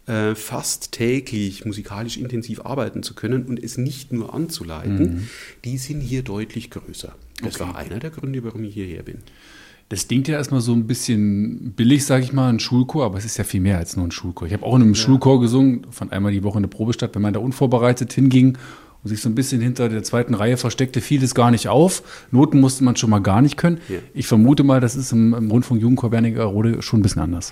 äh, 0.07 0.35
fast 0.35 0.91
täglich 0.93 1.65
musikalisch 1.65 2.17
intensiv 2.17 2.61
arbeiten 2.61 3.03
zu 3.03 3.13
können 3.15 3.45
und 3.45 3.61
es 3.61 3.77
nicht 3.77 4.11
nur 4.13 4.33
anzuleiten, 4.33 5.29
die 5.65 5.77
sind 5.77 6.01
hier 6.01 6.23
deutlich 6.23 6.69
größer. 6.69 7.15
Das 7.43 7.59
war 7.59 7.75
einer 7.75 7.99
der 7.99 8.09
Gründe, 8.09 8.43
warum 8.43 8.63
ich 8.63 8.73
hierher 8.73 9.03
bin. 9.03 9.19
Das 9.89 10.07
klingt 10.07 10.27
ja 10.27 10.37
erstmal 10.37 10.61
so 10.61 10.73
ein 10.73 10.85
bisschen 10.85 11.73
billig, 11.73 12.05
sage 12.05 12.23
ich 12.23 12.31
mal, 12.31 12.49
ein 12.49 12.59
Schulchor, 12.59 13.05
aber 13.05 13.17
es 13.17 13.25
ist 13.25 13.37
ja 13.37 13.43
viel 13.43 13.59
mehr 13.59 13.79
als 13.79 13.95
nur 13.95 14.05
ein 14.05 14.11
Schulchor. 14.11 14.47
Ich 14.47 14.53
habe 14.53 14.63
auch 14.63 14.75
in 14.75 14.83
einem 14.83 14.95
Schulchor 14.95 15.41
gesungen, 15.41 15.87
von 15.89 16.11
einmal 16.11 16.31
die 16.31 16.43
Woche 16.43 16.59
in 16.59 16.63
der 16.63 16.69
Probestadt, 16.69 17.15
wenn 17.15 17.23
man 17.23 17.33
da 17.33 17.39
unvorbereitet 17.39 18.13
hinging 18.13 18.55
und 19.03 19.09
sich 19.09 19.19
so 19.19 19.29
ein 19.29 19.35
bisschen 19.35 19.61
hinter 19.61 19.89
der 19.89 20.03
zweiten 20.03 20.35
Reihe 20.35 20.57
versteckte, 20.57 21.01
fiel 21.01 21.23
es 21.23 21.33
gar 21.33 21.49
nicht 21.49 21.69
auf. 21.69 22.03
Noten 22.31 22.59
musste 22.59 22.83
man 22.83 22.97
schon 22.97 23.09
mal 23.09 23.19
gar 23.19 23.41
nicht 23.41 23.57
können. 23.57 23.79
Ja. 23.89 23.97
Ich 24.13 24.27
vermute 24.27 24.63
mal, 24.63 24.79
das 24.79 24.95
ist 24.95 25.11
im, 25.11 25.33
im 25.33 25.49
Rundfunk 25.49 25.81
Jugendchor 25.81 26.11
Wernigerode 26.11 26.83
schon 26.83 26.99
ein 26.99 27.03
bisschen 27.03 27.23
anders. 27.23 27.51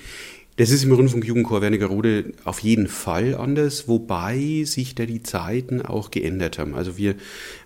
Das 0.57 0.71
ist 0.71 0.83
im 0.83 0.91
Rundfunk 0.91 1.23
Jugendchor 1.23 1.61
Wernigerode 1.61 2.33
auf 2.43 2.59
jeden 2.61 2.87
Fall 2.87 3.35
anders, 3.35 3.87
wobei 3.87 4.63
sich 4.65 4.95
da 4.95 5.05
die 5.05 5.21
Zeiten 5.21 5.83
auch 5.83 6.09
geändert 6.09 6.57
haben. 6.57 6.73
Also 6.73 6.97
wir 6.97 7.13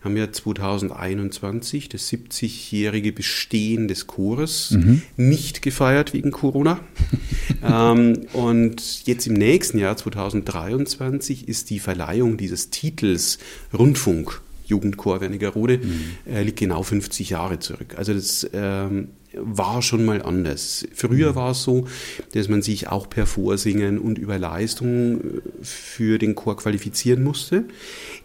haben 0.01 0.17
ja 0.17 0.29
2021 0.29 1.87
das 1.87 2.11
70-jährige 2.11 3.13
Bestehen 3.13 3.87
des 3.87 4.07
Chores 4.07 4.77
nicht 5.15 5.61
gefeiert 5.61 6.11
wegen 6.11 6.31
Corona. 6.31 6.81
ähm, 7.63 8.27
und 8.33 9.07
jetzt 9.07 9.25
im 9.25 9.35
nächsten 9.35 9.77
Jahr 9.77 9.95
2023 9.95 11.47
ist 11.47 11.69
die 11.69 11.79
Verleihung 11.79 12.35
dieses 12.35 12.71
Titels 12.71 13.39
Rundfunk 13.73 14.41
Jugendchor 14.65 15.21
Wernigerode 15.21 15.79
äh, 16.25 16.43
liegt 16.43 16.59
genau 16.59 16.83
50 16.83 17.29
Jahre 17.29 17.59
zurück. 17.59 17.95
Also 17.97 18.13
das 18.13 18.49
ähm, 18.53 19.09
war 19.33 19.81
schon 19.81 20.05
mal 20.05 20.21
anders. 20.21 20.85
Früher 20.93 21.35
war 21.35 21.51
es 21.51 21.63
so, 21.63 21.87
dass 22.33 22.49
man 22.49 22.61
sich 22.61 22.89
auch 22.89 23.09
per 23.09 23.25
Vorsingen 23.25 23.97
und 23.97 24.17
über 24.17 24.37
Leistung 24.37 25.21
äh, 25.21 25.41
für 25.61 26.17
den 26.17 26.35
Chor 26.35 26.57
qualifizieren 26.57 27.23
musste. 27.23 27.65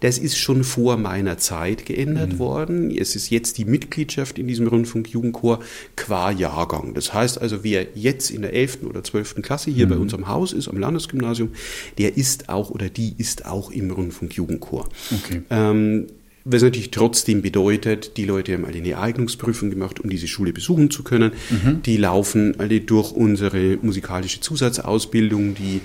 Das 0.00 0.18
ist 0.18 0.36
schon 0.36 0.64
vor 0.64 0.96
meiner 0.96 1.38
Zeit 1.38 1.86
geändert 1.86 2.38
worden. 2.38 2.90
Es 2.90 3.16
ist 3.16 3.30
jetzt 3.30 3.58
die 3.58 3.64
Mitgliedschaft 3.64 4.38
in 4.38 4.46
diesem 4.46 4.66
Rundfunk 4.66 5.08
Jugendchor 5.08 5.60
qua 5.94 6.30
Jahrgang. 6.30 6.94
Das 6.94 7.14
heißt 7.14 7.40
also, 7.40 7.62
wer 7.62 7.86
jetzt 7.94 8.30
in 8.30 8.42
der 8.42 8.52
11. 8.52 8.78
oder 8.84 9.04
12. 9.04 9.36
Klasse 9.42 9.70
hier 9.70 9.88
bei 9.88 9.96
uns 9.96 10.12
am 10.14 10.28
Haus 10.28 10.52
ist, 10.52 10.68
am 10.68 10.78
Landesgymnasium, 10.78 11.50
der 11.98 12.16
ist 12.16 12.48
auch 12.48 12.70
oder 12.70 12.88
die 12.88 13.14
ist 13.16 13.46
auch 13.46 13.70
im 13.70 13.90
Rundfunk 13.90 14.34
Jugendchor. 14.34 14.88
Okay. 15.12 15.42
Ähm, 15.50 16.06
was 16.48 16.62
natürlich 16.62 16.92
trotzdem 16.92 17.42
bedeutet, 17.42 18.16
die 18.16 18.24
Leute 18.24 18.52
haben 18.54 18.64
alle 18.64 18.76
eine 18.76 18.98
Eignungsprüfung 18.98 19.68
gemacht, 19.70 19.98
um 19.98 20.09
diese 20.09 20.28
Schule 20.28 20.52
besuchen 20.52 20.90
zu 20.90 21.02
können. 21.02 21.32
Die 21.85 21.96
laufen 21.96 22.54
alle 22.61 22.80
durch 22.80 23.11
unsere 23.11 23.78
musikalische 23.82 24.40
Zusatzausbildung, 24.40 25.54
die 25.56 25.80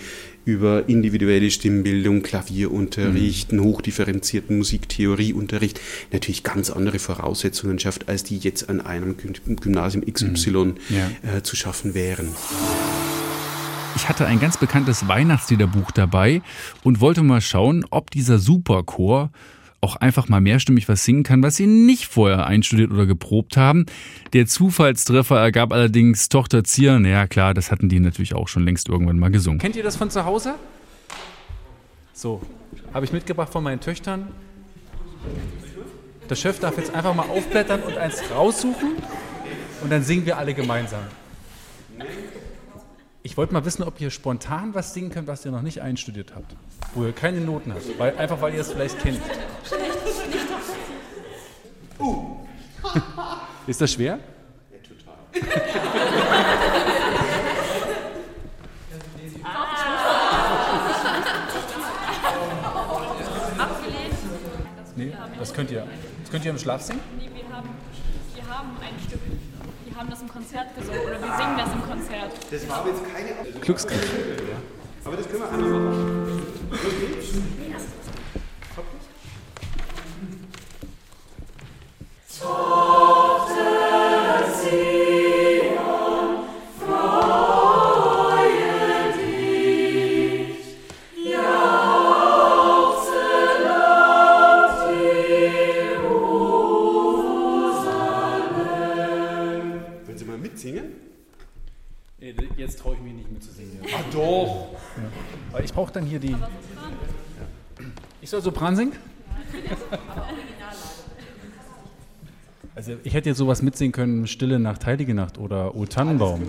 über 0.46 0.88
individuelle 0.90 1.50
Stimmbildung, 1.52 2.22
Klavierunterricht, 2.24 3.52
einen 3.52 3.62
hochdifferenzierten 3.64 4.58
Musiktheorieunterricht 4.58 5.80
natürlich 6.12 6.44
ganz 6.44 6.70
andere 6.70 7.00
Voraussetzungen 7.00 7.80
schafft, 7.80 8.08
als 8.08 8.24
die 8.24 8.38
jetzt 8.38 8.70
an 8.70 8.82
einem 8.82 9.16
Gym- 9.18 9.56
Gymnasium 9.58 10.04
XY 10.06 10.74
Ja. 10.90 11.38
äh, 11.38 11.42
zu 11.44 11.56
schaffen 11.56 11.94
wären. 11.96 12.28
Ich 13.96 14.08
hatte 14.10 14.26
ein 14.26 14.40
ganz 14.40 14.58
bekanntes 14.58 15.08
Weihnachtsliederbuch 15.08 15.92
dabei 15.92 16.42
und 16.84 17.02
wollte 17.02 17.24
mal 17.24 17.42
schauen, 17.42 17.86
ob 17.90 18.10
dieser 18.10 18.40
Superchor 18.40 19.32
auch 19.82 19.96
einfach 19.96 20.30
mal 20.30 20.40
mehrstimmig 20.40 20.88
was 20.88 21.04
singen 21.04 21.24
kann, 21.24 21.42
was 21.42 21.56
sie 21.56 21.66
nicht 21.66 22.06
vorher 22.06 22.46
einstudiert 22.46 22.92
oder 22.92 23.08
geprobt 23.08 23.58
haben. 23.58 23.88
Der 24.34 24.46
Zufallstreffer 24.46 25.40
ergab 25.40 25.74
allerdings 25.74 26.30
Tochter 26.30 26.64
Zier. 26.64 27.00
Ja 27.00 27.28
klar, 27.28 27.54
das 27.54 27.72
hatten 27.72 27.90
die 27.90 28.00
natürlich 28.00 28.36
auch 28.36 28.48
schon 28.48 28.64
längst 28.64 28.90
irgendwann 28.90 29.18
mal 29.18 29.32
gesungen. 29.32 29.60
Kennt 29.60 29.76
ihr 29.76 29.84
das 29.84 29.96
von 29.96 30.12
zu 30.12 30.24
Hause? 30.24 30.56
So, 32.14 32.42
habe 32.94 33.06
ich 33.06 33.12
mitgebracht 33.12 33.52
von 33.52 33.64
meinen 33.64 33.80
Töchtern. 33.80 34.28
Der 36.30 36.36
Chef 36.36 36.60
darf 36.60 36.78
jetzt 36.78 36.94
einfach 36.94 37.16
mal 37.16 37.28
aufblättern 37.28 37.82
und 37.82 37.98
eins 37.98 38.22
raussuchen 38.34 38.92
und 39.82 39.92
dann 39.92 40.04
singen 40.04 40.26
wir 40.26 40.38
alle 40.38 40.54
gemeinsam. 40.54 41.02
Ich 43.24 43.38
wollte 43.38 43.54
mal 43.54 43.64
wissen, 43.66 43.84
ob 43.84 44.02
ihr 44.02 44.10
spontan 44.10 44.74
was 44.74 44.96
singen 44.96 45.12
könnt, 45.12 45.28
was 45.28 45.46
ihr 45.46 45.52
noch 45.52 45.62
nicht 45.62 45.82
einstudiert 45.82 46.34
habt. 46.34 46.56
Wo 46.96 47.06
ihr 47.06 47.14
keine 47.14 47.40
Noten 47.40 47.72
habt. 47.74 48.00
Weil, 48.00 48.18
einfach 48.18 48.42
weil 48.42 48.56
ihr 48.56 48.62
es 48.62 48.72
vielleicht 48.72 49.00
kennt. 49.00 49.22
Ist 53.68 53.80
das 53.80 53.94
schwer? 53.94 54.20
Nee, 64.96 65.14
das 65.38 65.54
könnt 65.54 65.70
ihr. 65.70 65.88
Das 66.22 66.32
könnt 66.32 66.44
ihr 66.44 66.52
im 66.52 66.58
Schlaf 66.58 66.82
singen? 66.82 67.02
Nee, 67.18 67.30
wir 67.34 67.56
haben, 67.56 67.70
wir 68.34 68.48
haben 68.48 68.70
ein 68.82 69.00
Stück. 69.08 69.22
Wir 69.86 69.91
haben 70.02 70.10
das 70.10 70.22
im 70.22 70.30
Konzert 70.30 70.76
gesungen 70.76 71.00
oder 71.02 71.22
wir 71.22 71.38
singen 71.38 71.58
das 71.58 71.74
im 71.74 71.84
Konzert. 71.84 72.32
Das 72.50 72.70
war 72.70 72.88
jetzt 72.88 73.04
keine. 73.14 73.60
Glücksgriff. 73.60 74.14
Aber 75.06 75.16
das 75.16 75.30
können 75.30 75.44
wir 75.44 75.52
einmal 75.52 75.70
machen. 75.70 76.42
Wenn 83.54 84.54
Sie 84.64 85.11
Brauche 105.92 106.00
dann 106.00 106.10
hier 106.10 106.20
die. 106.20 106.36
Ich 108.22 108.30
soll 108.30 108.42
Sopran 108.42 108.78
singen? 108.78 108.94
Also 112.74 112.94
ich 113.04 113.14
hätte 113.14 113.28
jetzt 113.28 113.38
sowas 113.38 113.62
mitsingen 113.62 113.92
können, 113.92 114.26
Stille 114.26 114.58
Nacht, 114.58 114.86
Heilige 114.86 115.14
Nacht 115.14 115.38
oder 115.38 115.76
O 115.76 115.86
Tannenbaum. 115.86 116.44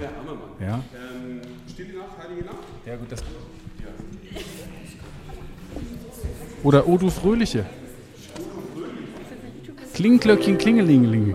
Ja. 0.60 0.66
Ja, 0.66 0.74
Ähm, 0.94 1.40
Stille 1.68 1.98
Nacht, 1.98 2.10
Heilige 2.22 2.44
Nacht? 2.44 2.56
ja 2.86 2.94
gut, 2.96 3.10
das. 3.10 3.24
Oder 6.62 6.86
O 6.86 6.96
du 6.96 7.10
Fröhliche. 7.10 7.66
Klingenglöckchen, 9.92 10.56
Klingelingeling. 10.56 11.34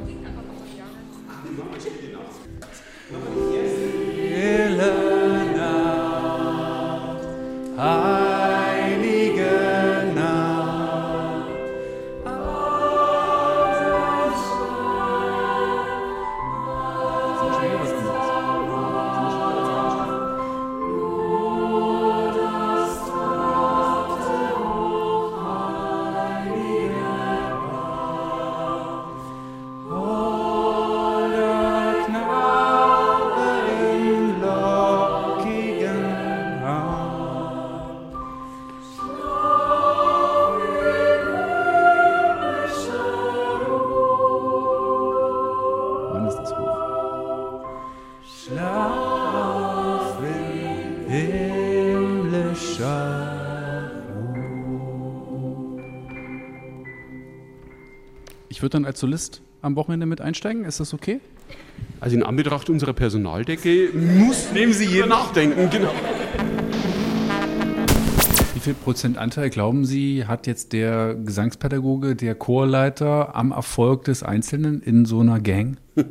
Ich 58.57 58.63
würde 58.63 58.71
dann 58.71 58.85
als 58.85 58.99
Solist 58.99 59.43
am 59.61 59.75
Wochenende 59.75 60.07
mit 60.07 60.19
einsteigen. 60.19 60.65
Ist 60.65 60.79
das 60.79 60.91
okay? 60.91 61.19
Also 61.99 62.15
in 62.15 62.23
Anbetracht 62.23 62.71
unserer 62.71 62.93
Personaldecke 62.93 63.91
muss 63.93 64.51
nehmen 64.51 64.73
Sie 64.73 64.85
jeder 64.85 65.05
nachdenken. 65.05 65.69
Genau. 65.69 65.91
Wie 68.55 68.59
viel 68.59 68.73
Prozent 68.73 69.19
Anteil 69.19 69.51
glauben 69.51 69.85
Sie, 69.85 70.25
hat 70.25 70.47
jetzt 70.47 70.73
der 70.73 71.13
Gesangspädagoge, 71.13 72.15
der 72.15 72.33
Chorleiter 72.33 73.35
am 73.35 73.51
Erfolg 73.51 74.05
des 74.05 74.23
Einzelnen 74.23 74.81
in 74.81 75.05
so 75.05 75.19
einer 75.19 75.39
Gang? 75.39 75.77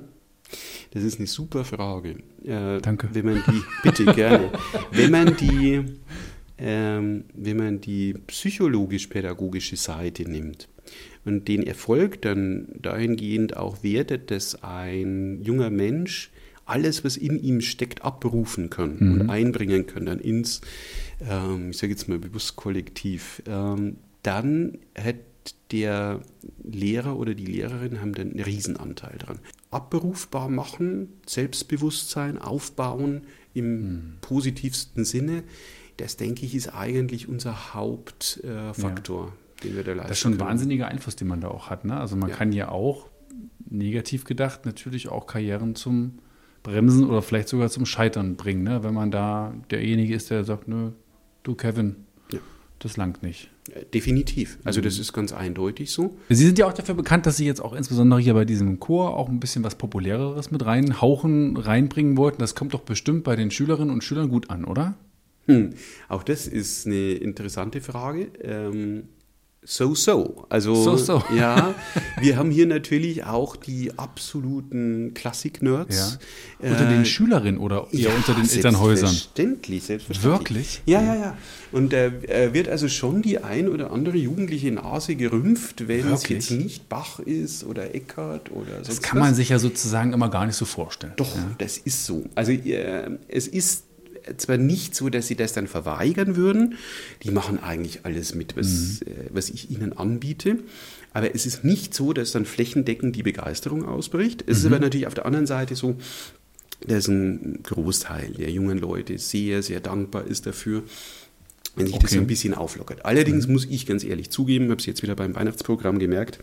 Das 0.93 1.03
ist 1.03 1.19
eine 1.19 1.27
super 1.27 1.65
Frage. 1.65 2.19
Äh, 2.45 2.81
Danke. 2.81 3.09
Wenn 3.13 3.27
man 3.27 3.43
die, 3.49 3.63
bitte 3.83 4.05
gerne, 4.05 4.53
wenn 4.93 5.11
man 5.11 5.37
die, 5.37 5.83
ähm, 6.59 7.25
wenn 7.35 7.57
man 7.57 7.81
die 7.81 8.15
psychologisch-pädagogische 8.15 9.75
Seite 9.75 10.23
nimmt 10.23 10.69
und 11.27 11.49
den 11.49 11.63
Erfolg 11.63 12.23
dann 12.23 12.69
dahingehend 12.81 13.57
auch 13.57 13.83
wertet, 13.83 14.31
dass 14.31 14.63
ein 14.63 15.43
junger 15.43 15.71
Mensch 15.71 16.31
alles, 16.65 17.05
was 17.05 17.17
in 17.17 17.39
ihm 17.39 17.61
steckt, 17.61 18.03
abrufen 18.03 18.71
kann 18.71 18.99
und 18.99 19.31
einbringen 19.31 19.87
kann 19.87 20.07
dann 20.07 20.19
ins, 20.19 20.61
ähm, 21.21 21.71
ich 21.71 21.79
sage 21.79 21.93
jetzt 21.93 22.09
mal 22.09 22.19
bewusst 22.19 22.57
Kollektiv, 22.57 23.43
ähm, 23.47 23.97
dann 24.23 24.79
hat 24.99 25.17
der 25.71 26.23
Lehrer 26.65 27.17
oder 27.17 27.35
die 27.35 27.47
Lehrerin 27.47 28.01
haben 28.01 28.15
dann 28.15 28.33
einen 28.33 28.41
Riesenanteil 28.41 29.17
dran. 29.19 29.39
Abrufbar 29.71 30.49
machen, 30.49 31.09
Selbstbewusstsein 31.27 32.39
aufbauen 32.39 33.23
im 33.55 34.15
positivsten 34.21 35.05
Sinne, 35.05 35.45
das 35.97 36.17
denke 36.17 36.45
ich 36.45 36.55
ist 36.55 36.75
eigentlich 36.75 37.29
unser 37.29 37.75
Hauptfaktor, 37.75 39.29
äh, 39.29 39.46
Den 39.67 39.77
wir 39.77 39.85
da 39.85 39.93
leisten 39.93 40.09
Das 40.09 40.17
ist 40.19 40.23
schon 40.23 40.33
ein 40.35 40.39
können. 40.39 40.49
wahnsinniger 40.51 40.89
Einfluss, 40.89 41.17
den 41.17 41.29
man 41.29 41.41
da 41.41 41.49
auch 41.49 41.69
hat. 41.71 41.85
Ne? 41.85 41.97
Also 41.99 42.17
man 42.17 42.31
Ja. 42.31 42.37
kann 42.37 42.53
ja 42.53 42.69
auch, 42.71 43.09
negativ 43.69 44.25
gedacht, 44.25 44.65
natürlich 44.65 45.09
auch 45.09 45.27
Karrieren 45.27 45.75
zum 45.75 46.19
Bremsen 46.63 47.05
oder 47.05 47.21
vielleicht 47.23 47.49
sogar 47.49 47.69
zum 47.69 47.85
Scheitern 47.87 48.37
bringen. 48.37 48.63
Ne? 48.63 48.83
Wenn 48.85 48.95
man 48.95 49.11
da 49.11 49.55
derjenige 49.71 50.15
ist, 50.15 50.31
der 50.31 50.45
sagt, 50.45 50.69
nö, 50.69 50.91
du 51.43 51.55
Kevin, 51.55 51.97
Ja. 52.33 52.39
das 52.79 52.97
langt 52.97 53.23
nicht. 53.23 53.51
Definitiv. 53.93 54.59
Also 54.63 54.81
das 54.81 54.99
ist 55.01 55.13
ganz 55.13 55.33
eindeutig 55.33 55.91
so. 55.91 56.17
Sie 56.29 56.47
sind 56.47 56.57
ja 56.59 56.67
auch 56.69 56.73
dafür 56.73 56.95
bekannt, 56.95 57.27
dass 57.27 57.37
Sie 57.37 57.45
jetzt 57.47 57.61
auch 57.61 57.73
insbesondere 57.73 58.21
hier 58.21 58.35
bei 58.35 58.45
diesem 58.45 58.79
Chor 58.79 59.17
auch 59.17 59.29
ein 59.29 59.41
bisschen 59.41 59.65
was 59.65 59.75
Populäreres 59.75 60.53
mit 60.53 60.65
reinhauchen, 60.65 61.57
reinbringen 61.57 62.17
wollten. 62.17 62.39
Das 62.39 62.55
kommt 62.55 62.75
doch 62.75 62.83
bestimmt 62.83 63.25
bei 63.25 63.35
den 63.35 63.51
Schülerinnen 63.51 63.91
und 63.93 64.05
Schülern 64.05 64.29
gut 64.29 64.51
an, 64.51 64.65
oder? 64.65 64.95
Hm. 65.47 65.71
Auch 66.09 66.23
das 66.23 66.47
ist 66.47 66.87
eine 66.87 67.13
interessante 67.15 67.81
Frage. 67.81 68.29
Ähm, 68.43 69.05
so, 69.69 69.97
so. 69.97 70.47
Also, 70.49 70.75
So, 70.77 70.97
so. 70.97 71.25
ja, 71.37 71.75
wir 72.21 72.37
haben 72.37 72.53
hier 72.53 72.67
natürlich 72.67 73.25
auch 73.25 73.57
die 73.57 73.99
absoluten 73.99 75.13
Klassik-Nerds. 75.13 76.19
Ja. 76.63 76.71
Unter 76.71 76.87
den 76.89 77.03
Äh, 77.03 77.05
Schülerinnen 77.05 77.59
oder 77.59 77.89
eher 77.93 78.01
ja, 78.01 78.11
unter 78.15 78.35
den 78.35 78.49
Elternhäusern? 78.49 79.09
Selbstverständlich, 79.09 79.83
selbstverständlich. 79.83 80.39
Wirklich? 80.41 80.83
Ja, 80.87 81.03
ja, 81.03 81.15
ja. 81.17 81.37
Und 81.73 81.93
da 81.93 82.07
äh, 82.07 82.55
wird 82.55 82.69
also 82.69 82.89
schon 82.89 83.23
die 83.23 83.39
ein 83.43 83.69
oder 83.69 83.91
andere 83.91 84.17
jugendliche 84.17 84.71
Nase 84.71 85.17
gerümpft, 85.17 85.89
wenn 85.89 86.13
es 86.13 86.29
jetzt 86.29 86.53
nicht 86.53 86.89
Bach 86.89 87.19
ist 87.19 87.65
oder 87.65 87.93
Eckart 87.95 88.53
oder 88.53 88.79
Das 88.79 88.87
sonst 88.87 89.03
kann 89.03 89.19
was. 89.21 89.27
man 89.27 89.35
sich 89.35 89.49
ja 89.49 89.59
sozusagen 89.59 90.13
immer 90.13 90.31
gar 90.31 90.47
nicht 90.47 90.57
so 90.57 90.65
vorstellen. 90.65 91.13
Doch, 91.17 91.37
das 91.59 91.77
ist 91.77 92.07
so. 92.07 92.25
Also 92.37 92.53
äh, 92.53 93.11
es 93.27 93.49
ist 93.49 93.86
zwar 94.37 94.57
nicht 94.57 94.95
so, 94.95 95.09
dass 95.09 95.27
sie 95.29 95.37
das 95.37 95.53
dann 95.53 95.67
verweigern 95.67 96.37
würden. 96.37 96.75
Die 97.23 97.31
machen 97.31 97.63
eigentlich 97.63 98.01
alles 98.05 98.35
mit, 98.35 98.57
was, 98.57 99.03
äh, 99.03 99.31
was 99.31 99.51
ich 99.51 99.71
ihnen 99.71 99.93
anbiete. 99.93 100.59
Aber 101.13 101.35
es 101.35 101.47
ist 101.47 101.65
nicht 101.65 101.95
so, 101.95 102.13
dass 102.13 102.33
dann 102.33 102.45
flächendeckend 102.45 103.17
die 103.17 103.23
Begeisterung 103.23 103.85
ausbricht. 103.85 104.45
Es 104.47 104.59
ist 104.59 104.67
aber 104.67 104.79
natürlich 104.79 105.07
auf 105.07 105.15
der 105.15 105.25
anderen 105.27 105.47
Seite 105.47 105.75
so, 105.75 105.97
dass 106.87 107.09
ein 107.09 107.61
Großteil 107.63 108.33
der 108.33 108.51
jungen 108.51 108.79
Leute 108.79 109.17
sehr, 109.19 109.63
sehr 109.63 109.81
dankbar 109.81 110.27
ist 110.27 110.47
dafür, 110.47 110.83
wenn 111.75 111.87
sich 111.87 111.97
das 111.97 112.05
Okay. 112.05 112.15
so 112.17 112.21
ein 112.21 112.27
bisschen 112.27 112.55
auflockert. 112.55 113.05
Allerdings 113.07 113.49
muss 113.49 113.65
ich 113.65 113.87
ganz 113.87 114.05
ehrlich 114.05 114.31
zugeben, 114.31 114.71
habe 114.71 114.81
es 114.81 114.87
jetzt 114.87 115.03
wieder 115.03 115.15
beim 115.15 115.35
Weihnachtsprogramm 115.35 115.99
gemerkt, 115.99 116.39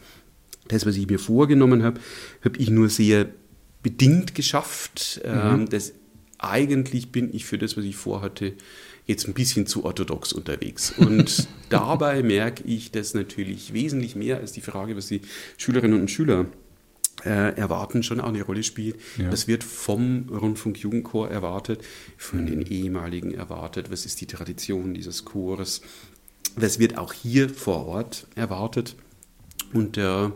das, 0.69 0.85
was 0.85 0.95
ich 0.95 1.07
mir 1.07 1.19
vorgenommen 1.19 1.83
habe, 1.83 1.99
habe 2.43 2.57
ich 2.57 2.69
nur 2.69 2.89
sehr 2.89 3.27
bedingt 3.83 4.33
geschafft. 4.33 5.21
Ähm, 5.23 5.67
das, 5.69 5.93
eigentlich 6.43 7.11
bin 7.11 7.33
ich 7.33 7.45
für 7.45 7.57
das, 7.57 7.77
was 7.77 7.85
ich 7.85 7.95
vorhatte, 7.95 8.53
jetzt 9.05 9.27
ein 9.27 9.33
bisschen 9.33 9.67
zu 9.67 9.85
orthodox 9.85 10.33
unterwegs. 10.33 10.93
Und 10.97 11.47
dabei 11.69 12.23
merke 12.23 12.63
ich, 12.63 12.91
dass 12.91 13.13
natürlich 13.13 13.73
wesentlich 13.73 14.15
mehr 14.15 14.37
als 14.37 14.51
die 14.51 14.61
Frage, 14.61 14.95
was 14.95 15.07
die 15.07 15.21
Schülerinnen 15.57 15.99
und 15.99 16.11
Schüler 16.11 16.45
äh, 17.25 17.55
erwarten, 17.55 18.03
schon 18.03 18.19
auch 18.19 18.29
eine 18.29 18.43
Rolle 18.43 18.63
spielt. 18.63 18.97
Ja. 19.17 19.29
Das 19.29 19.47
wird 19.47 19.63
vom 19.63 20.29
Rundfunkjugendchor 20.29 21.29
erwartet, 21.29 21.83
von 22.17 22.45
den 22.45 22.61
ehemaligen 22.61 23.33
erwartet. 23.33 23.91
Was 23.91 24.05
ist 24.05 24.21
die 24.21 24.27
Tradition 24.27 24.93
dieses 24.93 25.25
Chores? 25.25 25.81
Was 26.55 26.79
wird 26.79 26.97
auch 26.97 27.13
hier 27.13 27.49
vor 27.49 27.87
Ort 27.87 28.27
erwartet? 28.35 28.95
Und 29.73 29.97
da 29.97 30.33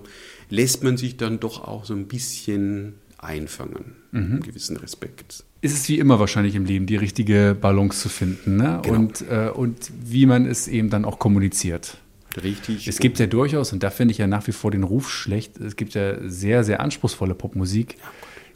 lässt 0.49 0.83
man 0.83 0.97
sich 0.97 1.17
dann 1.17 1.39
doch 1.39 1.63
auch 1.63 1.85
so 1.85 1.93
ein 1.93 2.07
bisschen 2.07 2.95
einfangen, 3.17 3.95
mit 4.11 4.23
einem 4.23 4.41
gewissen 4.41 4.77
Respekt. 4.77 5.43
Ist 5.61 5.73
es 5.73 5.89
wie 5.89 5.97
immer 5.97 6.19
wahrscheinlich 6.19 6.55
im 6.55 6.65
Leben, 6.65 6.85
die 6.85 6.95
richtige 6.95 7.55
Balance 7.59 7.99
zu 7.99 8.09
finden 8.09 8.57
ne? 8.57 8.79
Genau. 8.83 8.99
und, 8.99 9.25
äh, 9.29 9.49
und 9.49 9.91
wie 10.03 10.25
man 10.25 10.45
es 10.45 10.67
eben 10.67 10.89
dann 10.89 11.05
auch 11.05 11.19
kommuniziert. 11.19 11.97
Richtig. 12.43 12.87
Es 12.87 12.99
gibt 12.99 13.19
ja 13.19 13.25
durchaus, 13.25 13.73
und 13.73 13.83
da 13.83 13.89
finde 13.89 14.11
ich 14.11 14.19
ja 14.19 14.27
nach 14.27 14.45
wie 14.47 14.51
vor 14.51 14.71
den 14.71 14.83
Ruf 14.83 15.09
schlecht, 15.09 15.59
es 15.59 15.75
gibt 15.75 15.95
ja 15.95 16.17
sehr, 16.27 16.63
sehr 16.63 16.79
anspruchsvolle 16.81 17.33
Popmusik, 17.33 17.97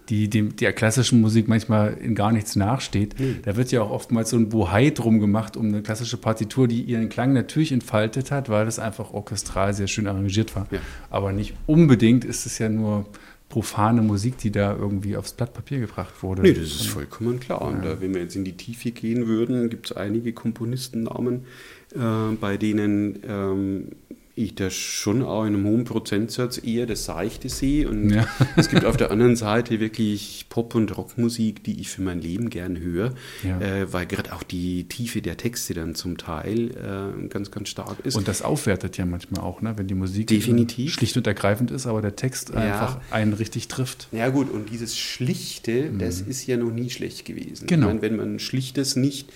die 0.10 0.30
dem, 0.30 0.56
der 0.56 0.74
klassischen 0.74 1.22
Musik 1.22 1.48
manchmal 1.48 1.94
in 1.94 2.16
gar 2.16 2.32
nichts 2.32 2.56
nachsteht. 2.56 3.16
Da 3.44 3.56
wird 3.56 3.72
ja 3.72 3.82
auch 3.82 3.92
oftmals 3.92 4.32
so 4.32 4.38
ein 4.38 4.50
Bohai 4.50 4.90
drum 4.90 5.20
gemacht 5.20 5.56
um 5.56 5.68
eine 5.68 5.82
klassische 5.82 6.18
Partitur, 6.18 6.68
die 6.68 6.82
ihren 6.82 7.08
Klang 7.10 7.34
natürlich 7.34 7.72
entfaltet 7.72 8.30
hat, 8.30 8.50
weil 8.50 8.66
das 8.66 8.78
einfach 8.78 9.14
orchestral 9.14 9.74
sehr 9.74 9.88
schön 9.88 10.08
arrangiert 10.08 10.56
war. 10.56 10.68
Ja. 10.70 10.80
Aber 11.10 11.32
nicht 11.32 11.54
unbedingt 11.66 12.26
ist 12.26 12.46
es 12.46 12.60
ja 12.60 12.68
nur 12.68 13.06
profane 13.52 14.02
Musik, 14.02 14.38
die 14.38 14.52
da 14.52 14.76
irgendwie 14.76 15.16
aufs 15.18 15.34
Blatt 15.34 15.54
Papier 15.54 15.80
gebracht 15.80 16.24
wurde. 16.24 16.42
Nee, 16.42 16.54
das 16.54 16.64
ist 16.64 16.88
vollkommen 16.88 17.40
klar. 17.40 17.62
Und 17.62 17.86
da, 17.86 18.02
wenn 18.02 18.14
wir 18.16 18.22
jetzt 18.22 18.36
in 18.36 18.46
die 18.46 18.58
Tiefe 18.58 18.92
gehen 18.92 19.28
würden, 19.28 19.70
gibt 19.70 19.92
es 19.92 19.96
einige 19.96 20.34
Komponistennamen, 20.34 21.46
äh, 21.94 22.36
bei 22.40 22.58
denen 22.58 23.20
ähm, 23.28 23.88
ich 24.36 24.56
da 24.56 24.70
schon 24.70 25.22
auch 25.24 25.44
in 25.46 25.56
einem 25.56 25.66
hohen 25.66 25.84
Prozentsatz 25.84 26.62
eher 26.64 26.86
das 26.86 27.06
Seichte 27.06 27.50
sehe. 27.50 27.88
Und 27.90 28.10
Ja. 28.12 28.26
es 28.56 28.70
gibt 28.70 28.86
auf 28.86 28.98
der 28.98 29.12
anderen 29.12 29.36
Seite 29.36 29.80
wirklich 29.80 30.46
Pop- 30.50 30.74
und 30.76 30.96
Rockmusik, 30.98 31.64
die 31.64 31.80
ich 31.82 31.90
für 31.90 32.02
mein 32.02 32.22
Leben 32.22 32.50
gern 32.50 32.80
höre, 32.80 33.14
Ja. 33.44 33.60
äh, 33.60 33.92
weil 33.92 34.06
gerade 34.06 34.34
auch 34.34 34.44
die 34.44 34.86
Tiefe 34.86 35.22
der 35.22 35.38
Texte 35.38 35.74
dann 35.74 35.96
zum 35.96 36.18
Teil 36.18 36.72
äh, 36.72 37.28
ganz, 37.28 37.52
ganz 37.52 37.70
stark 37.70 37.98
ist. 38.06 38.16
Und 38.16 38.28
das 38.28 38.42
aufwertet 38.42 38.98
ja 38.98 39.06
manchmal 39.06 39.42
auch, 39.42 39.62
ne? 39.62 39.74
wenn 39.78 39.88
die 39.88 39.96
Musik 39.96 40.28
Definitiv. 40.28 40.94
schlicht 40.94 41.18
und 41.18 41.28
ergreifend 41.28 41.72
ist, 41.72 41.86
aber 41.86 42.02
der 42.02 42.16
Text 42.16 42.54
einfach 42.56 43.00
einen 43.12 43.34
richtig 43.34 43.68
trifft. 43.68 44.08
Ja 44.12 44.30
gut, 44.30 44.50
und 44.50 44.70
dieses 44.72 44.98
Schlichte, 44.98 45.90
das 45.98 46.22
ist 46.22 46.48
ja 46.48 46.58
noch 46.58 46.72
nie 46.72 46.90
schlecht 46.90 47.26
gewesen. 47.26 47.64
Mhm. 47.64 47.68
Genau. 47.68 47.88
Meine, 47.88 48.02
wenn 48.02 48.16
man 48.16 48.40
Schlichtes 48.40 48.96
nicht 48.96 49.30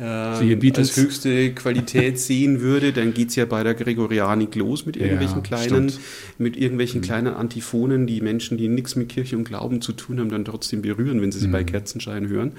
Äh, 0.00 0.56
Beatles. 0.56 0.88
als 0.88 0.96
höchste 0.96 1.52
Qualität 1.52 2.18
sehen 2.18 2.60
würde, 2.62 2.92
dann 2.92 3.12
geht 3.12 3.28
es 3.28 3.36
ja 3.36 3.44
bei 3.44 3.62
der 3.62 3.74
Gregorianik 3.74 4.54
los 4.54 4.86
mit 4.86 4.96
irgendwelchen 4.96 5.36
Ja, 5.38 5.42
kleinen, 5.42 5.90
stimmt. 5.90 5.94
Mhm. 6.38 6.44
mit 6.44 6.56
irgendwelchen 6.56 7.00
kleinen 7.02 7.34
Antiphonen, 7.34 8.06
die 8.06 8.20
Menschen, 8.22 8.56
die 8.56 8.68
nichts 8.68 8.96
mit 8.96 9.10
Kirche 9.10 9.36
und 9.36 9.44
Glauben 9.44 9.82
zu 9.82 9.92
tun 9.92 10.18
haben, 10.18 10.30
dann 10.30 10.44
trotzdem 10.46 10.80
berühren, 10.80 11.20
wenn 11.20 11.32
sie 11.32 11.38
sie 11.38 11.48
Mhm. 11.48 11.52
bei 11.52 11.64
Kerzenschein 11.64 12.28
hören. 12.28 12.52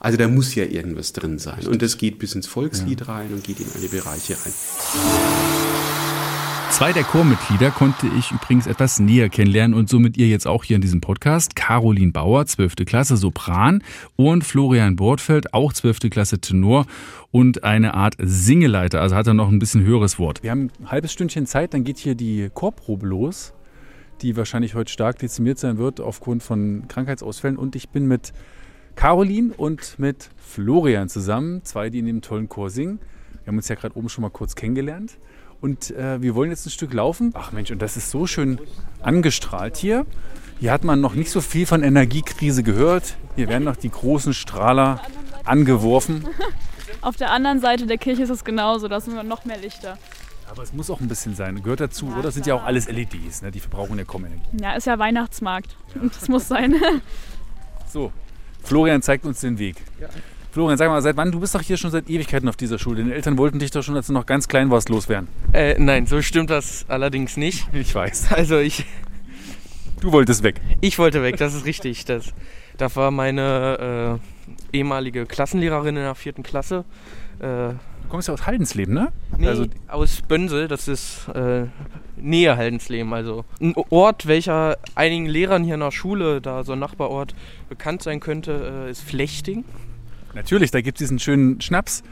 Also 0.00 0.18
da 0.18 0.26
muss 0.26 0.54
ja 0.56 0.64
irgendwas 0.64 1.12
drin 1.12 1.38
sein. 1.38 1.66
Und 1.68 1.82
das 1.82 1.98
geht 1.98 2.18
bis 2.18 2.34
ins 2.34 2.48
Volkslied 2.48 3.06
rein 3.06 3.28
und 3.32 3.44
geht 3.44 3.60
in 3.60 3.66
alle 3.76 3.88
Bereiche 3.88 4.34
rein. 4.34 5.77
Zwei 6.70 6.92
der 6.92 7.02
Chormitglieder 7.02 7.70
konnte 7.70 8.06
ich 8.18 8.30
übrigens 8.30 8.66
etwas 8.66 9.00
näher 9.00 9.28
kennenlernen 9.28 9.76
und 9.76 9.88
somit 9.88 10.16
ihr 10.16 10.28
jetzt 10.28 10.46
auch 10.46 10.62
hier 10.62 10.76
in 10.76 10.82
diesem 10.82 11.00
Podcast. 11.00 11.56
Caroline 11.56 12.12
Bauer, 12.12 12.46
12. 12.46 12.76
Klasse 12.86 13.16
Sopran 13.16 13.82
und 14.16 14.44
Florian 14.44 14.94
Bortfeld, 14.94 15.54
auch 15.54 15.72
12. 15.72 16.10
Klasse 16.10 16.38
Tenor 16.38 16.86
und 17.32 17.64
eine 17.64 17.94
Art 17.94 18.14
Singeleiter, 18.18 19.00
also 19.00 19.16
hat 19.16 19.26
er 19.26 19.34
noch 19.34 19.48
ein 19.48 19.58
bisschen 19.58 19.82
höheres 19.82 20.18
Wort. 20.18 20.42
Wir 20.42 20.52
haben 20.52 20.70
ein 20.80 20.90
halbes 20.90 21.12
Stündchen 21.12 21.46
Zeit, 21.46 21.74
dann 21.74 21.82
geht 21.82 21.98
hier 21.98 22.14
die 22.14 22.48
Chorprobe 22.54 23.06
los, 23.06 23.54
die 24.22 24.36
wahrscheinlich 24.36 24.74
heute 24.74 24.92
stark 24.92 25.18
dezimiert 25.18 25.58
sein 25.58 25.78
wird 25.78 26.00
aufgrund 26.00 26.42
von 26.42 26.86
Krankheitsausfällen 26.86 27.56
und 27.56 27.74
ich 27.74 27.88
bin 27.88 28.06
mit 28.06 28.32
Caroline 28.94 29.52
und 29.56 29.98
mit 29.98 30.30
Florian 30.36 31.08
zusammen, 31.08 31.64
zwei, 31.64 31.90
die 31.90 31.98
in 31.98 32.06
dem 32.06 32.20
tollen 32.20 32.48
Chor 32.48 32.70
singen. 32.70 33.00
Wir 33.42 33.48
haben 33.52 33.56
uns 33.56 33.68
ja 33.68 33.74
gerade 33.74 33.96
oben 33.96 34.08
schon 34.08 34.22
mal 34.22 34.30
kurz 34.30 34.54
kennengelernt. 34.54 35.18
Und 35.60 35.90
äh, 35.90 36.22
wir 36.22 36.34
wollen 36.34 36.50
jetzt 36.50 36.66
ein 36.66 36.70
Stück 36.70 36.92
laufen. 36.92 37.32
Ach 37.34 37.52
Mensch, 37.52 37.70
und 37.70 37.82
das 37.82 37.96
ist 37.96 38.10
so 38.10 38.26
schön 38.26 38.60
angestrahlt 39.02 39.76
hier. 39.76 40.06
Hier 40.60 40.72
hat 40.72 40.84
man 40.84 41.00
noch 41.00 41.14
nicht 41.14 41.30
so 41.30 41.40
viel 41.40 41.66
von 41.66 41.82
Energiekrise 41.82 42.62
gehört. 42.62 43.16
Hier 43.36 43.48
werden 43.48 43.64
noch 43.64 43.76
die 43.76 43.90
großen 43.90 44.34
Strahler 44.34 45.00
angeworfen. 45.44 46.26
Auf 47.00 47.16
der 47.16 47.30
anderen 47.30 47.60
Seite 47.60 47.86
der 47.86 47.98
Kirche 47.98 48.22
ist 48.22 48.30
es 48.30 48.44
genauso, 48.44 48.88
da 48.88 49.00
sind 49.00 49.26
noch 49.28 49.44
mehr 49.44 49.58
Lichter. 49.58 49.98
Aber 50.50 50.62
es 50.62 50.72
muss 50.72 50.90
auch 50.90 51.00
ein 51.00 51.08
bisschen 51.08 51.34
sein. 51.34 51.62
Gehört 51.62 51.80
dazu, 51.80 52.08
oder? 52.08 52.22
Das 52.22 52.34
sind 52.34 52.46
ja 52.46 52.54
auch 52.54 52.64
alles 52.64 52.88
LEDs, 52.88 53.42
ne? 53.42 53.50
die 53.50 53.60
verbrauchen 53.60 53.98
ja 53.98 54.04
kaum 54.04 54.24
Energie. 54.24 54.42
Ja, 54.60 54.72
ist 54.72 54.86
ja 54.86 54.98
Weihnachtsmarkt. 54.98 55.76
Und 56.00 56.14
das 56.20 56.28
muss 56.28 56.48
sein. 56.48 56.74
So, 57.90 58.12
Florian 58.62 59.00
zeigt 59.00 59.24
uns 59.24 59.40
den 59.40 59.58
Weg. 59.58 59.76
Florian, 60.50 60.78
sag 60.78 60.88
mal, 60.88 61.02
seit 61.02 61.16
wann? 61.16 61.30
Du 61.30 61.40
bist 61.40 61.54
doch 61.54 61.60
hier 61.60 61.76
schon 61.76 61.90
seit 61.90 62.08
Ewigkeiten 62.08 62.48
auf 62.48 62.56
dieser 62.56 62.78
Schule. 62.78 63.02
Deine 63.02 63.14
Eltern 63.14 63.36
wollten 63.36 63.58
dich 63.58 63.70
doch 63.70 63.82
schon, 63.82 63.96
als 63.96 64.06
du 64.06 64.12
noch 64.12 64.26
ganz 64.26 64.48
klein 64.48 64.70
warst, 64.70 64.88
loswerden. 64.88 65.28
Äh, 65.52 65.74
nein, 65.78 66.06
so 66.06 66.22
stimmt 66.22 66.50
das 66.50 66.84
allerdings 66.88 67.36
nicht. 67.36 67.68
Ich 67.72 67.94
weiß. 67.94 68.32
Also 68.32 68.58
ich, 68.58 68.84
Du 70.00 70.12
wolltest 70.12 70.42
weg. 70.42 70.60
ich 70.80 70.98
wollte 70.98 71.22
weg, 71.22 71.36
das 71.36 71.54
ist 71.54 71.64
richtig. 71.66 72.04
Das, 72.06 72.32
da 72.76 72.94
war 72.96 73.10
meine 73.10 74.18
äh, 74.72 74.76
ehemalige 74.76 75.26
Klassenlehrerin 75.26 75.96
in 75.96 76.02
der 76.02 76.14
vierten 76.14 76.42
Klasse. 76.42 76.84
Äh, 77.40 77.74
Du 78.02 78.12
kommst 78.12 78.28
ja 78.28 78.32
aus 78.34 78.46
Haldensleben, 78.46 78.94
ne? 78.94 79.12
nee, 79.36 79.48
Also, 79.48 79.66
aus 79.86 80.22
Bönsel, 80.26 80.66
das 80.66 80.88
ist 80.88 81.28
äh, 81.34 81.66
Nähe 82.16 82.56
Haldensleben. 82.56 83.12
Also 83.12 83.44
ein 83.60 83.74
Ort, 83.90 84.26
welcher 84.26 84.78
einigen 84.94 85.26
Lehrern 85.26 85.62
hier 85.62 85.74
in 85.74 85.80
der 85.80 85.90
Schule, 85.90 86.40
da 86.40 86.64
so 86.64 86.72
ein 86.72 86.78
Nachbarort, 86.78 87.34
bekannt 87.68 88.02
sein 88.02 88.20
könnte, 88.20 88.86
äh, 88.86 88.90
ist 88.90 89.02
Flechting. 89.02 89.64
Natürlich, 90.38 90.70
da 90.70 90.80
gibt 90.80 90.96
es 90.96 91.04
diesen 91.04 91.18
schönen 91.18 91.60
Schnaps. 91.60 92.02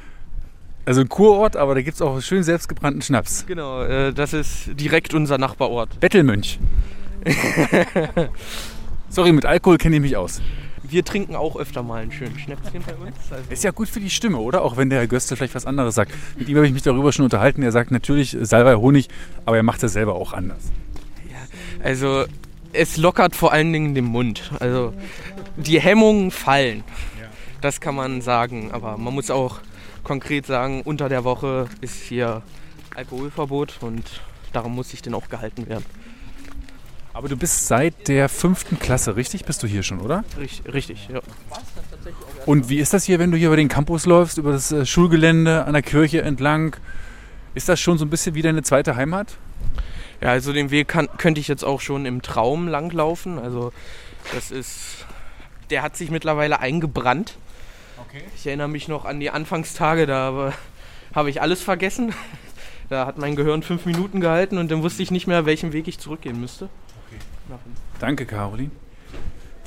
Also 0.85 1.01
ein 1.01 1.09
Kurort, 1.09 1.57
aber 1.57 1.75
da 1.75 1.83
gibt 1.83 1.97
es 1.97 2.03
auch 2.03 2.21
schön 2.21 2.43
selbstgebrannten 2.43 3.03
Schnaps. 3.03 3.45
Genau, 3.47 3.83
äh, 3.83 4.12
das 4.12 4.33
ist 4.33 4.71
direkt 4.79 5.15
unser 5.15 5.39
Nachbarort. 5.39 5.99
Bettelmönch. 5.99 6.61
Sorry, 9.09 9.33
mit 9.33 9.47
Alkohol 9.47 9.79
kenne 9.79 9.97
ich 9.97 10.03
mich 10.03 10.17
aus. 10.17 10.41
Wir 10.83 11.05
trinken 11.05 11.35
auch 11.35 11.57
öfter 11.57 11.83
mal 11.83 12.03
einen 12.03 12.12
schönen 12.12 12.39
Schnäpschen 12.39 12.85
bei 12.87 12.95
uns. 12.95 13.17
Also, 13.31 13.51
Ist 13.51 13.65
ja 13.65 13.73
gut 13.73 13.89
für 13.89 13.99
die 13.99 14.11
Stimme, 14.11 14.39
oder? 14.39 14.62
Auch 14.62 14.77
wenn 14.77 14.89
der 14.89 15.01
Herr 15.01 15.09
Göste 15.09 15.35
vielleicht 15.35 15.57
was 15.57 15.67
anderes 15.67 15.97
sagt. 15.97 16.12
Mit 16.39 16.49
ihm 16.49 16.57
habe 16.57 16.67
ich 16.67 16.73
mich 16.73 16.83
darüber 16.83 17.11
schon 17.12 17.25
unterhalten. 17.25 17.62
Er 17.62 17.73
sagt 17.73 17.91
natürlich 17.91 18.37
Salbei 18.41 18.77
Honig, 18.77 19.09
aber 19.45 19.57
er 19.57 19.65
macht 19.65 19.83
das 19.83 19.95
selber 19.95 20.15
auch 20.15 20.33
anders. 20.33 20.71
Also 21.83 22.25
es 22.73 22.97
lockert 22.97 23.35
vor 23.35 23.53
allen 23.53 23.73
Dingen 23.73 23.95
den 23.95 24.05
Mund. 24.05 24.51
Also 24.61 24.93
die 25.57 25.81
Hemmungen 25.81 26.31
fallen. 26.31 26.85
Das 27.61 27.81
kann 27.81 27.95
man 27.95 28.21
sagen. 28.21 28.71
Aber 28.73 28.97
man 28.97 29.14
muss 29.14 29.31
auch 29.31 29.61
konkret 30.05 30.47
sagen, 30.47 30.83
unter 30.83 31.09
der 31.09 31.25
Woche 31.25 31.69
ist 31.81 31.97
hier 32.03 32.42
Alkoholverbot 32.95 33.79
und 33.81 34.05
daran 34.53 34.73
muss 34.73 34.90
sich 34.90 35.03
denn 35.03 35.14
auch 35.14 35.29
gehalten 35.29 35.69
werden. 35.69 35.85
Aber 37.12 37.29
du 37.29 37.37
bist 37.37 37.66
seit 37.66 38.09
der 38.09 38.29
fünften 38.29 38.79
Klasse, 38.79 39.16
richtig? 39.16 39.47
Bist 39.47 39.62
du 39.62 39.66
hier 39.66 39.83
schon, 39.83 40.01
oder? 40.01 40.23
Richtig, 40.38 40.73
richtig 40.73 41.09
ja. 41.09 41.21
Und 42.45 42.69
wie 42.69 42.79
ist 42.79 42.92
das 42.92 43.05
hier, 43.05 43.19
wenn 43.19 43.31
du 43.31 43.38
hier 43.38 43.49
über 43.49 43.57
den 43.57 43.69
Campus 43.69 44.05
läufst, 44.05 44.37
über 44.37 44.53
das 44.53 44.71
äh, 44.71 44.85
Schulgelände 44.85 45.64
an 45.64 45.73
der 45.73 45.83
Kirche 45.83 46.23
entlang? 46.23 46.77
Ist 47.55 47.71
das 47.71 47.81
schon 47.81 47.97
so 47.97 48.05
ein 48.05 48.11
bisschen 48.11 48.35
wie 48.35 48.42
deine 48.42 48.62
zweite 48.62 48.97
Heimat? 48.97 49.38
ja, 50.21 50.31
also 50.31 50.53
den 50.53 50.71
Weg 50.71 50.88
kann, 50.88 51.09
könnte 51.19 51.40
ich 51.40 51.49
jetzt 51.49 51.64
auch 51.64 51.81
schon 51.81 52.07
im 52.07 52.23
Traum 52.23 52.69
langlaufen. 52.69 53.38
Also 53.38 53.73
das 54.35 54.51
ist, 54.51 55.07
der 55.71 55.83
hat 55.83 55.97
sich 55.97 56.11
mittlerweile 56.11 56.61
eingebrannt. 56.61 57.37
Okay. 58.00 58.22
Ich 58.37 58.46
erinnere 58.46 58.68
mich 58.68 58.88
noch 58.88 59.04
an 59.04 59.20
die 59.20 59.30
Anfangstage, 59.30 60.06
da 60.06 60.52
habe 61.14 61.30
ich 61.30 61.40
alles 61.42 61.62
vergessen. 61.62 62.14
Da 62.88 63.04
hat 63.04 63.18
mein 63.18 63.35
Gehirn 63.35 63.64
fünf 63.64 63.85
Minuten 63.85 64.20
gehalten 64.20 64.59
und 64.59 64.70
dann 64.70 64.80
wusste 64.85 65.02
ich 65.02 65.11
nicht 65.11 65.26
mehr, 65.26 65.44
welchen 65.44 65.72
Weg 65.72 65.88
ich 65.88 65.98
zurückgehen 65.98 66.40
müsste. 66.40 66.68
Danke, 67.98 68.26
Caroline, 68.26 68.70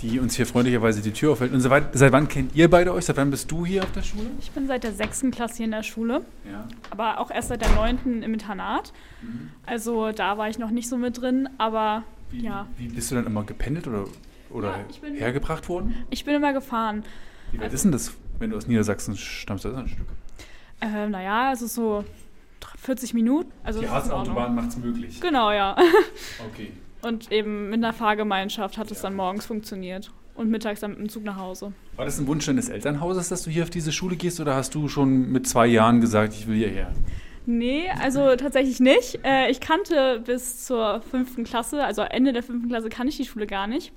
die 0.02 0.20
uns 0.22 0.36
hier 0.38 0.46
freundlicherweise 0.46 1.02
die 1.02 1.12
Tür 1.12 1.34
aufhält. 1.34 1.52
Und 1.52 1.60
seit, 1.60 1.98
seit 1.98 2.14
wann 2.14 2.30
kennt 2.30 2.56
ihr 2.56 2.70
beide 2.70 2.94
euch? 2.94 3.04
Seit 3.04 3.18
wann 3.18 3.30
bist 3.30 3.52
du 3.52 3.66
hier 3.66 3.84
auf 3.84 3.92
der 3.92 4.04
Schule? 4.04 4.28
Ich 4.40 4.52
bin 4.52 4.68
seit 4.68 4.86
der 4.86 4.94
sechsten 4.94 5.32
Klasse 5.32 5.58
hier 5.58 5.66
in 5.66 5.72
der 5.72 5.84
Schule, 5.84 6.22
Ja. 6.50 6.66
aber 6.92 7.20
auch 7.20 7.30
erst 7.30 7.50
seit 7.50 7.60
der 7.62 7.72
neunten 7.72 8.24
im 8.24 8.34
Internat. 8.34 8.94
Also 9.66 10.14
da 10.14 10.38
war 10.38 10.48
ich 10.48 10.58
noch 10.58 10.70
nicht 10.72 10.88
so 10.88 10.96
mit 10.98 11.20
drin, 11.20 11.50
aber 11.58 12.04
Wie, 12.32 12.44
Ja. 12.46 12.68
wie 12.78 12.88
bist 12.88 13.12
du 13.12 13.16
dann 13.16 13.26
immer 13.26 13.44
gependelt 13.44 13.86
oder, 13.88 14.06
oder 14.50 14.70
Ja, 14.70 14.80
ich 14.90 15.02
bin- 15.02 15.16
hergebracht 15.16 15.68
worden? 15.68 15.94
ich 16.10 16.24
bin 16.24 16.36
immer 16.36 16.54
gefahren. 16.54 17.04
Wie 17.52 17.60
weit 17.60 17.74
ist 17.74 17.84
denn 17.84 17.92
das, 17.92 18.14
wenn 18.40 18.50
du 18.50 18.58
aus 18.58 18.68
Niedersachsen 18.68 19.18
stammst? 19.18 19.66
Das 19.66 19.74
ist 19.74 19.78
ein 19.78 19.88
Stück. 19.88 20.08
Äh, 20.82 21.08
naja, 21.08 21.50
also 21.50 21.68
so 21.68 22.06
40 22.80 23.14
Minuten. 23.14 23.52
Also 23.64 23.82
Die. 23.82 23.90
Harzautobahn 23.90 24.56
macht 24.56 24.70
es 24.70 24.78
möglich. 24.78 25.20
Genau, 25.22 25.52
ja. 25.52 25.76
Okay. 26.52 26.72
Und 27.02 27.32
eben 27.32 27.70
mit 27.70 27.76
einer 27.76 27.94
Fahrgemeinschaft 27.94 28.78
hat 28.78 28.92
es 28.92 29.02
dann 29.02 29.16
morgens 29.16 29.46
funktioniert. 29.46 30.12
Und 30.36 30.50
mittags 30.50 30.80
dann 30.80 30.92
mit 30.92 31.00
dem 31.00 31.10
Zug 31.10 31.24
nach 31.26 31.36
Hause. 31.36 31.74
War 31.98 32.06
das 32.06 32.18
ein 32.18 32.28
Wunsch 32.28 32.46
deines 32.46 32.70
Elternhauses, 32.70 33.28
dass 33.28 33.44
du 33.44 33.50
hier 33.50 33.64
auf 33.64 33.70
diese 33.70 33.92
Schule 33.92 34.16
gehst 34.16 34.40
oder 34.40 34.56
hast 34.56 34.74
du 34.74 34.88
schon 34.88 35.32
mit 35.32 35.48
zwei 35.48 35.68
Jahren 35.68 36.00
gesagt, 36.00 36.34
ich 36.34 36.48
will 36.48 36.56
hierher? 36.56 36.94
Nee, 37.52 37.90
also 38.00 38.36
tatsächlich 38.36 38.80
nicht. 38.80 39.22
Äh, 39.24 39.50
ich 39.50 39.60
kannte 39.60 40.22
bis 40.24 40.68
zur 40.68 41.02
fünften 41.02 41.46
Klasse, 41.46 41.84
also 41.84 42.04
Ende 42.04 42.32
der 42.32 42.44
fünften 42.44 42.70
Klasse 42.70 42.90
kannte 42.90 43.10
ich 43.10 43.18
die 43.18 43.26
Schule 43.26 43.48
gar 43.48 43.66
nicht. 43.66 43.92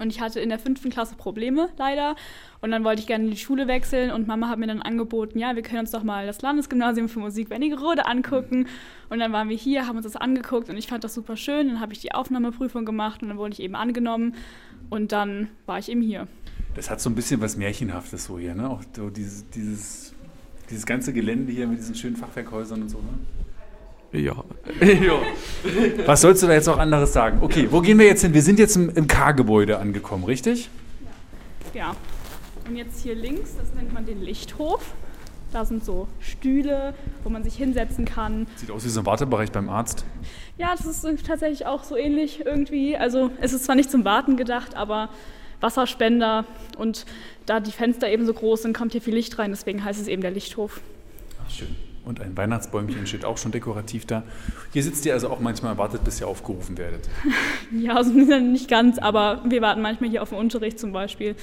Und 0.00 0.10
ich 0.10 0.20
hatte 0.20 0.38
in 0.40 0.50
der 0.50 0.58
fünften 0.58 0.90
Klasse 0.90 1.14
Probleme, 1.14 1.70
leider. 1.78 2.14
Und 2.60 2.72
dann 2.72 2.84
wollte 2.84 3.00
ich 3.00 3.06
gerne 3.06 3.24
in 3.24 3.30
die 3.30 3.38
Schule 3.38 3.68
wechseln 3.68 4.10
und 4.10 4.26
Mama 4.26 4.50
hat 4.50 4.58
mir 4.58 4.66
dann 4.66 4.82
angeboten, 4.82 5.38
ja, 5.38 5.56
wir 5.56 5.62
können 5.62 5.80
uns 5.80 5.92
doch 5.92 6.02
mal 6.02 6.26
das 6.26 6.42
Landesgymnasium 6.42 7.08
für 7.08 7.20
Musik 7.20 7.48
Wernigerode 7.48 8.04
angucken. 8.04 8.66
Und 9.08 9.18
dann 9.18 9.32
waren 9.32 9.48
wir 9.48 9.56
hier, 9.56 9.86
haben 9.86 9.96
uns 9.96 10.04
das 10.04 10.16
angeguckt 10.16 10.68
und 10.68 10.76
ich 10.76 10.86
fand 10.86 11.04
das 11.04 11.14
super 11.14 11.38
schön. 11.38 11.68
Dann 11.68 11.80
habe 11.80 11.94
ich 11.94 12.00
die 12.00 12.12
Aufnahmeprüfung 12.12 12.84
gemacht 12.84 13.22
und 13.22 13.30
dann 13.30 13.38
wurde 13.38 13.54
ich 13.54 13.60
eben 13.60 13.76
angenommen. 13.76 14.34
Und 14.90 15.10
dann 15.12 15.48
war 15.64 15.78
ich 15.78 15.90
eben 15.90 16.02
hier. 16.02 16.28
Das 16.74 16.90
hat 16.90 17.00
so 17.00 17.08
ein 17.08 17.14
bisschen 17.14 17.40
was 17.40 17.56
Märchenhaftes 17.56 18.26
so 18.26 18.38
hier, 18.38 18.54
ne? 18.54 18.68
Auch 18.68 18.82
so 18.94 19.08
dieses, 19.08 19.48
dieses, 19.48 20.03
dieses 20.74 20.86
ganze 20.86 21.12
Gelände 21.12 21.52
hier 21.52 21.68
mit 21.68 21.78
diesen 21.78 21.94
schönen 21.94 22.16
Fachwerkhäusern 22.16 22.82
und 22.82 22.88
so, 22.88 22.98
ne? 22.98 24.20
Ja. 24.20 24.44
ja. 24.80 25.20
Was 26.04 26.20
sollst 26.20 26.42
du 26.42 26.46
da 26.46 26.52
jetzt 26.54 26.66
noch 26.66 26.78
anderes 26.78 27.12
sagen? 27.12 27.38
Okay, 27.40 27.68
wo 27.70 27.80
gehen 27.80 27.98
wir 27.98 28.06
jetzt 28.06 28.22
hin? 28.22 28.34
Wir 28.34 28.42
sind 28.42 28.58
jetzt 28.58 28.76
im, 28.76 28.90
im 28.90 29.06
K-Gebäude 29.06 29.78
angekommen, 29.78 30.24
richtig? 30.24 30.68
Ja. 31.74 31.94
Und 32.68 32.76
jetzt 32.76 33.00
hier 33.00 33.14
links, 33.14 33.56
das 33.56 33.72
nennt 33.74 33.92
man 33.92 34.04
den 34.04 34.20
Lichthof. 34.20 34.94
Da 35.52 35.64
sind 35.64 35.84
so 35.84 36.08
Stühle, 36.20 36.94
wo 37.22 37.30
man 37.30 37.44
sich 37.44 37.54
hinsetzen 37.54 38.04
kann. 38.04 38.46
Sieht 38.56 38.72
aus 38.72 38.84
wie 38.84 38.88
so 38.88 39.00
ein 39.00 39.06
Wartebereich 39.06 39.52
beim 39.52 39.68
Arzt. 39.68 40.04
Ja, 40.58 40.74
das 40.76 40.86
ist 40.86 41.06
tatsächlich 41.26 41.66
auch 41.66 41.84
so 41.84 41.96
ähnlich 41.96 42.44
irgendwie. 42.44 42.96
Also 42.96 43.30
es 43.40 43.52
ist 43.52 43.64
zwar 43.64 43.76
nicht 43.76 43.90
zum 43.90 44.04
Warten 44.04 44.36
gedacht, 44.36 44.74
aber 44.74 45.08
Wasserspender 45.64 46.44
und 46.78 47.06
da 47.46 47.58
die 47.58 47.72
Fenster 47.72 48.08
eben 48.08 48.26
so 48.26 48.34
groß 48.34 48.62
sind, 48.62 48.76
kommt 48.76 48.92
hier 48.92 49.00
viel 49.00 49.14
Licht 49.14 49.38
rein. 49.38 49.50
Deswegen 49.50 49.84
heißt 49.84 50.00
es 50.00 50.06
eben 50.06 50.22
der 50.22 50.30
Lichthof. 50.30 50.80
Ach, 51.44 51.50
schön. 51.50 51.74
Und 52.04 52.20
ein 52.20 52.36
Weihnachtsbäumchen 52.36 53.06
steht 53.06 53.24
auch 53.24 53.38
schon 53.38 53.50
dekorativ 53.50 54.04
da. 54.04 54.24
Hier 54.74 54.82
sitzt 54.82 55.06
ihr 55.06 55.14
also 55.14 55.30
auch 55.30 55.40
manchmal 55.40 55.72
und 55.72 55.78
wartet, 55.78 56.04
bis 56.04 56.20
ihr 56.20 56.28
aufgerufen 56.28 56.76
werdet. 56.76 57.08
Ja, 57.72 57.96
also 57.96 58.10
nicht 58.12 58.68
ganz, 58.68 58.98
aber 58.98 59.42
wir 59.48 59.62
warten 59.62 59.80
manchmal 59.80 60.10
hier 60.10 60.22
auf 60.22 60.28
den 60.28 60.38
Unterricht 60.38 60.78
zum 60.78 60.92
Beispiel, 60.92 61.34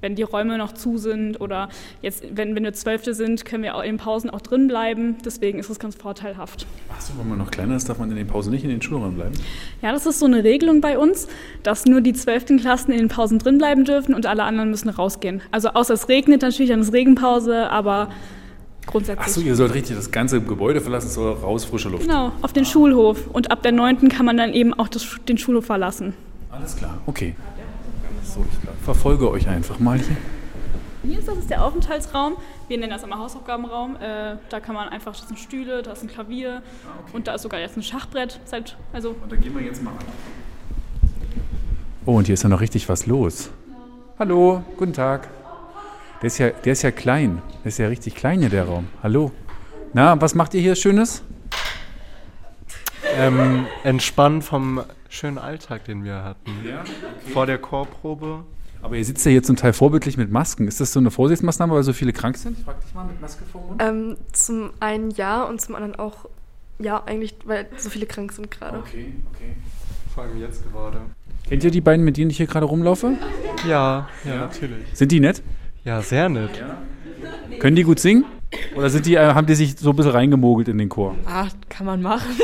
wenn 0.00 0.14
die 0.14 0.22
Räume 0.22 0.58
noch 0.58 0.72
zu 0.72 0.98
sind 0.98 1.40
oder 1.40 1.68
jetzt, 2.02 2.24
wenn, 2.32 2.54
wenn 2.54 2.64
wir 2.64 2.72
Zwölfte 2.72 3.14
sind, 3.14 3.44
können 3.44 3.62
wir 3.62 3.74
auch 3.74 3.82
in 3.82 3.92
den 3.92 3.96
Pausen 3.98 4.30
auch 4.30 4.40
drin 4.40 4.68
bleiben. 4.68 5.16
Deswegen 5.24 5.58
ist 5.58 5.70
es 5.70 5.78
ganz 5.78 5.96
vorteilhaft. 5.96 6.66
Achso, 6.94 7.12
wenn 7.18 7.28
man 7.28 7.38
noch 7.38 7.50
kleiner 7.50 7.76
ist, 7.76 7.88
darf 7.88 7.98
man 7.98 8.10
in 8.10 8.16
den 8.16 8.26
Pausen 8.26 8.52
nicht 8.52 8.64
in 8.64 8.70
den 8.70 8.82
Schulräumen 8.82 9.16
bleiben. 9.16 9.34
Ja, 9.82 9.92
das 9.92 10.06
ist 10.06 10.18
so 10.18 10.26
eine 10.26 10.44
Regelung 10.44 10.80
bei 10.80 10.98
uns, 10.98 11.28
dass 11.62 11.86
nur 11.86 12.00
die 12.00 12.12
zwölften 12.12 12.58
Klassen 12.58 12.92
in 12.92 12.98
den 12.98 13.08
Pausen 13.08 13.38
drin 13.38 13.58
bleiben 13.58 13.84
dürfen 13.84 14.14
und 14.14 14.26
alle 14.26 14.44
anderen 14.44 14.70
müssen 14.70 14.88
rausgehen. 14.88 15.42
Also 15.50 15.70
außer 15.70 15.94
es 15.94 16.08
regnet 16.08 16.42
natürlich, 16.42 16.70
dann 16.70 16.80
ist 16.80 16.92
Regenpause, 16.92 17.70
aber 17.70 18.08
grundsätzlich. 18.86 19.26
Achso, 19.26 19.40
ihr 19.40 19.56
sollt 19.56 19.74
richtig 19.74 19.96
das 19.96 20.10
ganze 20.10 20.40
Gebäude 20.40 20.80
verlassen, 20.80 21.10
soll 21.10 21.32
raus, 21.32 21.64
frische 21.64 21.88
Luft. 21.88 22.04
Genau, 22.04 22.32
auf 22.42 22.52
den 22.52 22.64
Schulhof. 22.64 23.28
Und 23.32 23.50
ab 23.50 23.62
der 23.62 23.72
neunten 23.72 24.08
kann 24.08 24.26
man 24.26 24.36
dann 24.36 24.52
eben 24.52 24.74
auch 24.74 24.88
das, 24.88 25.16
den 25.28 25.38
Schulhof 25.38 25.66
verlassen. 25.66 26.14
Alles 26.50 26.76
klar, 26.76 26.98
okay. 27.06 27.34
So, 28.28 28.44
ich 28.52 28.84
verfolge 28.84 29.30
euch 29.30 29.48
einfach 29.48 29.78
mal 29.78 29.98
hier. 29.98 30.16
Hier 31.02 31.18
ist 31.18 31.28
das 31.28 31.38
ist 31.38 31.48
der 31.48 31.64
Aufenthaltsraum. 31.64 32.36
Wir 32.68 32.76
nennen 32.76 32.92
das 32.92 33.02
immer 33.02 33.18
Hausaufgabenraum. 33.18 33.96
Äh, 33.96 34.36
da 34.50 34.60
kann 34.60 34.74
man 34.74 34.90
einfach, 34.90 35.16
das 35.16 35.28
sind 35.28 35.38
Stühle, 35.38 35.82
da 35.82 35.92
ist 35.92 36.02
ein 36.02 36.08
Klavier 36.08 36.62
und 37.14 37.26
da 37.26 37.34
ist 37.34 37.42
sogar 37.42 37.58
jetzt 37.58 37.78
ein 37.78 37.82
Schachbrett. 37.82 38.38
Seit, 38.44 38.76
also 38.92 39.10
Und 39.22 39.32
da 39.32 39.36
gehen 39.36 39.54
wir 39.56 39.62
jetzt 39.64 39.82
mal 39.82 39.92
ran. 39.92 40.04
Oh, 42.04 42.16
und 42.16 42.26
hier 42.26 42.34
ist 42.34 42.42
ja 42.42 42.50
noch 42.50 42.60
richtig 42.60 42.86
was 42.90 43.06
los. 43.06 43.48
Hallo, 44.18 44.62
guten 44.76 44.92
Tag. 44.92 45.28
Der 46.20 46.26
ist, 46.26 46.36
ja, 46.36 46.50
der 46.50 46.72
ist 46.72 46.82
ja 46.82 46.90
klein. 46.90 47.40
Der 47.64 47.68
ist 47.68 47.78
ja 47.78 47.86
richtig 47.86 48.14
klein 48.14 48.40
hier, 48.40 48.50
der 48.50 48.64
Raum. 48.64 48.88
Hallo. 49.02 49.30
Na, 49.94 50.20
was 50.20 50.34
macht 50.34 50.52
ihr 50.52 50.60
hier 50.60 50.74
Schönes? 50.74 51.22
Ähm, 53.18 53.66
entspannen 53.84 54.42
vom 54.42 54.82
schönen 55.08 55.38
Alltag, 55.38 55.84
den 55.84 56.04
wir 56.04 56.22
hatten. 56.22 56.52
Vor 57.32 57.46
der 57.46 57.58
Chorprobe. 57.58 58.44
Aber 58.80 58.96
ihr 58.96 59.04
sitzt 59.04 59.26
ja 59.26 59.32
hier 59.32 59.42
zum 59.42 59.56
Teil 59.56 59.72
vorbildlich 59.72 60.16
mit 60.16 60.30
Masken. 60.30 60.68
Ist 60.68 60.80
das 60.80 60.92
so 60.92 61.00
eine 61.00 61.10
Vorsichtsmaßnahme, 61.10 61.74
weil 61.74 61.82
so 61.82 61.92
viele 61.92 62.12
krank 62.12 62.36
sind? 62.36 62.58
Ich 62.58 62.64
frag 62.64 62.80
dich 62.80 62.94
mal 62.94 63.04
mit 63.04 63.20
Maske 63.20 63.44
vor 63.50 63.62
Mund. 63.62 63.82
Ähm, 63.82 64.16
zum 64.32 64.70
einen 64.78 65.10
ja 65.10 65.42
und 65.42 65.60
zum 65.60 65.74
anderen 65.74 65.96
auch 65.96 66.26
ja, 66.78 67.02
eigentlich, 67.04 67.34
weil 67.44 67.66
so 67.76 67.90
viele 67.90 68.06
krank 68.06 68.32
sind 68.32 68.50
gerade. 68.50 68.78
Okay, 68.78 69.14
okay. 69.34 69.56
Vor 70.14 70.24
allem 70.24 70.40
jetzt 70.40 70.70
gerade. 70.70 71.00
Kennt 71.48 71.64
ihr 71.64 71.70
die 71.70 71.80
beiden, 71.80 72.04
mit 72.04 72.16
denen 72.16 72.30
ich 72.30 72.36
hier 72.36 72.46
gerade 72.46 72.66
rumlaufe? 72.66 73.16
Ja, 73.66 74.08
ja, 74.24 74.36
natürlich. 74.36 74.86
Sind 74.92 75.10
die 75.10 75.18
nett? 75.18 75.42
Ja, 75.84 76.02
sehr 76.02 76.28
nett. 76.28 76.50
Können 77.58 77.76
die 77.76 77.82
gut 77.82 77.98
singen? 77.98 78.24
Oder 78.76 78.88
sind 78.88 79.06
die, 79.06 79.14
äh, 79.14 79.34
haben 79.34 79.46
die 79.46 79.54
sich 79.54 79.78
so 79.78 79.90
ein 79.90 79.96
bisschen 79.96 80.12
reingemogelt 80.12 80.68
in 80.68 80.78
den 80.78 80.88
Chor? 80.88 81.14
Ah, 81.26 81.48
kann 81.68 81.86
man 81.86 82.02
machen. 82.02 82.30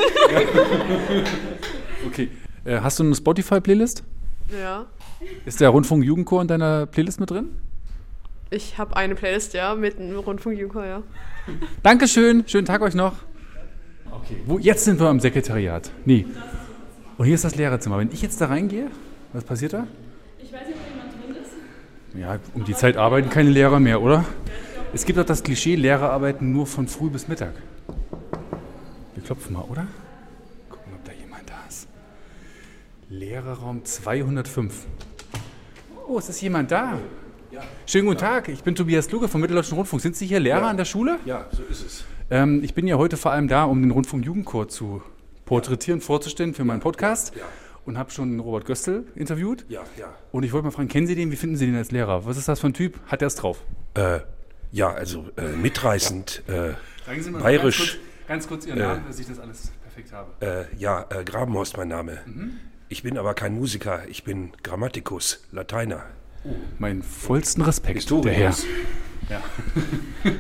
Okay. 2.07 2.29
Äh, 2.65 2.81
hast 2.81 2.99
du 2.99 3.03
eine 3.05 3.15
Spotify-Playlist? 3.15 4.05
Ja. 4.63 4.87
Ist 5.47 5.61
der 5.61 5.71
Rundfunk 5.71 6.05
Jugendchor 6.05 6.43
in 6.43 6.49
deiner 6.49 6.87
Playlist 6.87 7.19
mit 7.19 7.31
drin? 7.31 7.49
Ich 8.51 8.79
habe 8.79 8.97
eine 8.97 9.15
Playlist, 9.15 9.55
ja, 9.55 9.75
mit 9.75 9.99
einem 9.99 10.19
Rundfunkjugendchor, 10.19 10.85
ja. 10.85 11.03
Dankeschön, 11.83 12.45
schönen 12.47 12.67
Tag 12.67 12.83
euch 12.83 12.95
noch. 12.95 13.15
Okay, 14.11 14.37
wo, 14.47 14.59
jetzt 14.59 14.85
sind 14.85 15.01
wir 15.01 15.11
im 15.11 15.19
Sekretariat. 15.19 15.91
Nee. 16.05 16.27
Und 17.17 17.27
hier 17.27 17.35
ist 17.35 17.45
das 17.45 17.57
Lehrerzimmer. 17.57 17.99
Wenn 17.99 18.13
ich 18.13 18.23
jetzt 18.23 18.41
da 18.41 18.47
reingehe, 18.47 18.89
was 19.33 19.45
passiert 19.45 19.73
da? 19.73 19.87
Ich 20.39 20.53
weiß 20.53 20.61
nicht, 20.67 20.77
ob 20.77 20.89
jemand 20.89 21.13
drin 21.15 21.43
ist. 21.43 22.21
Ja, 22.21 22.39
um 22.55 22.65
die 22.65 22.75
Zeit 22.75 22.97
arbeiten 22.97 23.31
keine 23.31 23.51
Lehrer 23.51 23.81
mehr, 23.81 24.01
oder? 24.03 24.25
Es 24.95 25.05
gibt 25.05 25.19
doch 25.19 25.25
das 25.25 25.43
Klischee, 25.43 25.75
Lehrer 25.75 26.13
arbeiten 26.13 26.53
nur 26.53 26.69
von 26.69 26.87
früh 26.87 27.11
bis 27.11 27.27
Mittag. 27.27 27.55
Wir 29.15 29.25
klopfen 29.25 29.55
mal, 29.55 29.63
oder? 29.63 29.89
Gucken, 30.71 30.93
ob 30.95 31.05
da 31.05 31.11
jemand 31.11 31.51
da 31.51 31.55
ist. 31.69 31.89
Lehrerraum 33.09 33.85
205. 33.85 34.87
Oh, 36.07 36.17
ist 36.17 36.29
das 36.29 36.41
jemand 36.41 36.71
da? 36.71 37.01
Schönen 37.87 38.07
guten 38.07 38.21
Tag, 38.21 38.49
ich 38.49 38.63
bin 38.63 38.77
Tobias 38.77 39.11
Luge 39.11 39.27
vom 39.27 39.41
Mitteldeutschen 39.41 39.77
Rundfunk. 39.77 40.01
Sind 40.01 40.15
Sie 40.15 40.27
hier 40.27 40.39
Lehrer 40.39 40.69
an 40.69 40.77
der 40.77 40.85
Schule? 40.85 41.19
Ja, 41.25 41.49
so 41.51 41.65
ist 41.65 41.85
es. 41.85 42.05
Ähm, 42.31 42.63
ich 42.63 42.75
bin 42.75 42.87
ja 42.87 42.97
heute 42.97 43.17
vor 43.17 43.33
allem 43.33 43.49
da, 43.49 43.65
um 43.65 43.83
den 43.83 43.91
Rundfunk 43.91 44.25
Jugendchor 44.25 44.69
zu 44.69 45.03
porträtieren, 45.45 46.03
vorzustellen 46.03 46.55
für 46.55 46.65
meinen 46.65 46.81
Podcast. 46.81 47.35
Ja. 47.35 47.43
Und 47.85 47.99
habe 47.99 48.13
schon 48.13 48.39
Robert 48.39 48.65
Göstel 48.65 49.07
interviewt. 49.17 49.67
Ja, 49.69 49.83
ja. 49.99 50.15
Und 50.31 50.45
ich 50.45 50.53
wollte 50.53 50.67
mal 50.67 50.71
fragen, 50.71 50.89
kennen 50.89 51.09
Sie 51.09 51.17
den? 51.17 51.33
Wie 51.33 51.37
finden 51.37 51.57
Sie 51.57 51.67
den 51.67 51.75
als 51.75 51.91
Lehrer? 51.91 52.25
Was 52.27 52.37
ist 52.37 52.47
das 52.47 52.61
für 52.61 52.69
ein 52.69 52.75
Typ? 52.75 52.99
Hat 53.09 53.23
er 53.23 53.27
es 53.27 53.35
drauf? 53.35 53.61
Äh, 53.95 54.21
ja, 54.75 54.93
also 54.93 55.27
äh, 55.37 55.49
mitreißend, 55.57 56.43
äh, 56.49 56.75
Sagen 57.07 57.23
Sie 57.23 57.31
mal 57.31 57.43
bayerisch. 57.43 57.79
ganz 57.79 57.89
kurz, 57.93 58.29
ganz 58.29 58.49
kurz 58.49 58.67
Ihren 58.67 58.79
Namen, 58.81 59.05
dass 59.07 59.19
ich 59.21 59.27
das 59.29 59.39
alles 59.39 59.71
perfekt 59.83 60.13
habe. 60.13 60.69
Äh, 60.73 60.77
ja, 60.77 61.07
äh, 61.11 61.23
Grabenhorst 61.25 61.77
mein 61.77 61.89
Name. 61.89 62.19
Mhm. 62.27 62.59
Ich 62.89 63.03
bin 63.05 63.17
aber 63.17 63.35
kein 63.35 63.55
Musiker, 63.55 64.03
ich 64.09 64.25
bin 64.25 64.53
Grammatikus, 64.63 65.45
Lateiner. 65.53 66.03
Meinen 66.79 67.03
vollsten 67.03 67.63
Respekt, 67.63 67.97
Historiens. 68.01 68.63
der 68.63 68.71
Herr. 68.71 68.85
Ja. 69.31 69.43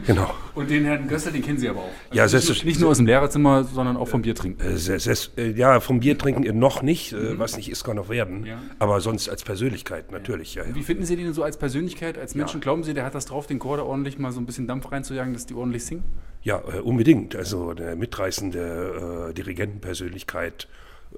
Genau. 0.07 0.33
Und 0.55 0.71
den 0.71 0.85
Herrn 0.87 1.07
Göstel, 1.09 1.33
den 1.33 1.43
kennen 1.43 1.59
Sie 1.59 1.69
aber 1.69 1.81
auch. 1.81 1.91
Also 2.11 2.17
Ja, 2.17 2.25
nicht, 2.25 2.49
nur, 2.49 2.65
nicht 2.65 2.81
nur 2.81 2.91
aus 2.91 2.97
dem 2.97 3.05
Lehrerzimmer, 3.07 3.65
sondern 3.65 3.99
auch 3.99 4.09
vom 4.09 4.23
Bier 4.23 4.35
trinken. 4.35 4.63
Äh, 4.63 4.77
se- 4.79 4.99
ses- 4.99 5.31
äh, 5.37 5.51
ja, 5.51 5.81
vom 5.81 6.01
Bier 6.01 6.17
trinken 6.17 6.43
äh, 6.45 6.53
noch 6.53 6.81
nicht, 6.81 7.13
äh, 7.13 7.39
was 7.39 7.57
nicht 7.59 7.71
ist, 7.71 7.85
kann 7.85 7.97
noch 7.97 8.09
werden. 8.09 8.41
Mhm. 8.41 8.47
Ja. 8.47 8.63
Aber 8.79 9.01
sonst 9.03 9.29
als 9.29 9.45
Persönlichkeit 9.45 10.11
natürlich, 10.11 10.55
ja. 10.55 10.65
ja. 10.65 10.75
Wie 10.75 10.83
finden 10.83 11.05
Sie 11.05 11.17
den 11.17 11.33
so 11.35 11.43
als 11.43 11.59
Persönlichkeit, 11.59 12.17
als 12.19 12.35
Menschen? 12.35 12.61
Glauben 12.63 12.83
Sie, 12.83 12.95
der 12.95 13.05
hat 13.05 13.15
das 13.15 13.27
drauf, 13.27 13.47
den 13.47 13.59
Chor 13.59 13.77
da 13.77 13.83
ordentlich 13.83 14.19
mal 14.19 14.33
so 14.33 14.41
ein 14.41 14.47
bisschen 14.47 14.67
Dampf 14.67 14.91
reinzujagen, 14.91 15.35
dass 15.35 15.45
die 15.45 15.55
ordentlich 15.55 15.85
singen? 15.85 16.05
Ja, 16.43 16.59
äh, 16.73 16.81
unbedingt. 16.81 17.37
Also 17.37 17.71
eine 17.71 17.97
mitreißende 17.97 19.29
äh, 19.31 19.35
Dirigentenpersönlichkeit, 19.35 20.67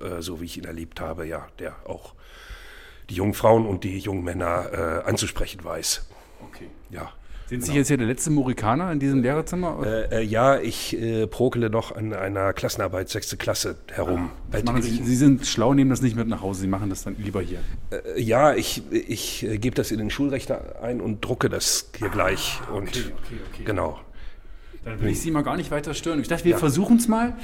äh, 0.00 0.20
so 0.22 0.40
wie 0.40 0.46
ich 0.46 0.58
ihn 0.58 0.64
erlebt 0.64 1.00
habe, 1.00 1.26
ja, 1.26 1.46
der 1.60 1.76
auch 1.88 2.14
die 3.10 3.14
jungen 3.14 3.34
Frauen 3.34 3.64
und 3.66 3.84
die 3.84 3.98
jungen 3.98 4.24
Männer 4.24 5.02
äh, 5.04 5.08
anzusprechen 5.08 5.62
weiß. 5.64 6.04
Okay. 6.50 6.66
Ja. 6.90 7.12
Sind 7.48 7.64
Sie 7.64 7.72
jetzt 7.74 7.88
hier 7.88 7.96
der 7.96 8.08
letzte 8.08 8.30
Morikaner 8.30 8.90
in 8.90 8.98
diesem 8.98 9.22
Lehrerzimmer? 9.22 9.80
Äh, 9.84 10.16
äh, 10.16 10.22
ja, 10.22 10.58
ich 10.58 11.00
äh, 11.00 11.28
prokele 11.28 11.70
noch 11.70 11.94
an 11.94 12.12
einer 12.12 12.52
Klassenarbeit 12.52 13.08
sechste 13.08 13.36
Klasse 13.36 13.76
herum. 13.92 14.30
Machen 14.64 14.82
Sie. 14.82 15.00
Sie 15.04 15.14
sind 15.14 15.46
schlau, 15.46 15.72
nehmen 15.72 15.90
das 15.90 16.02
nicht 16.02 16.16
mit 16.16 16.26
nach 16.26 16.42
Hause, 16.42 16.62
Sie 16.62 16.66
machen 16.66 16.90
das 16.90 17.04
dann 17.04 17.14
lieber 17.18 17.40
hier. 17.40 17.60
Äh, 17.90 18.20
ja, 18.20 18.54
ich, 18.54 18.82
ich 18.90 19.44
äh, 19.44 19.58
gebe 19.58 19.76
das 19.76 19.92
in 19.92 19.98
den 19.98 20.10
Schulrechner 20.10 20.60
ein 20.82 21.00
und 21.00 21.24
drucke 21.24 21.48
das 21.48 21.88
hier 21.96 22.08
gleich. 22.08 22.58
Und 22.72 22.88
okay, 22.88 23.12
okay. 23.52 23.64
genau. 23.64 24.00
Dann 24.86 25.00
will 25.00 25.08
ich 25.10 25.20
Sie 25.20 25.32
mal 25.32 25.42
gar 25.42 25.56
nicht 25.56 25.72
weiter 25.72 25.94
stören. 25.94 26.20
Ich 26.20 26.28
dachte, 26.28 26.44
wir 26.44 26.56
versuchen 26.58 26.98
es 26.98 27.08
mal. 27.08 27.34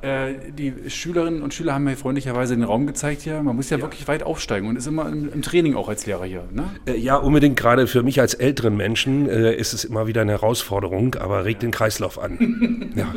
Äh, 0.00 0.34
die 0.56 0.72
Schülerinnen 0.88 1.42
und 1.42 1.52
Schüler 1.52 1.74
haben 1.74 1.82
mir 1.82 1.96
freundlicherweise 1.96 2.54
den 2.54 2.62
Raum 2.62 2.86
gezeigt 2.86 3.22
hier. 3.22 3.42
Man 3.42 3.56
muss 3.56 3.68
ja, 3.68 3.80
wirklich 3.80 4.06
weit 4.06 4.22
aufsteigen 4.22 4.68
und 4.68 4.76
ist 4.76 4.86
immer 4.86 5.08
im, 5.08 5.32
im 5.32 5.42
Training 5.42 5.74
auch 5.74 5.88
als 5.88 6.06
Lehrer 6.06 6.24
hier. 6.24 6.44
Ne? 6.52 6.70
Äh, 6.86 6.96
ja, 6.96 7.16
unbedingt 7.16 7.56
gerade 7.56 7.88
für 7.88 8.04
mich 8.04 8.20
als 8.20 8.34
älteren 8.34 8.76
Menschen 8.76 9.28
äh, 9.28 9.56
ist 9.56 9.72
es 9.72 9.84
immer 9.84 10.06
wieder 10.06 10.20
eine 10.20 10.32
Herausforderung, 10.32 11.16
aber 11.16 11.44
regt 11.44 11.64
den 11.64 11.72
Kreislauf 11.72 12.16
an. 12.16 12.92
ja. 12.94 13.12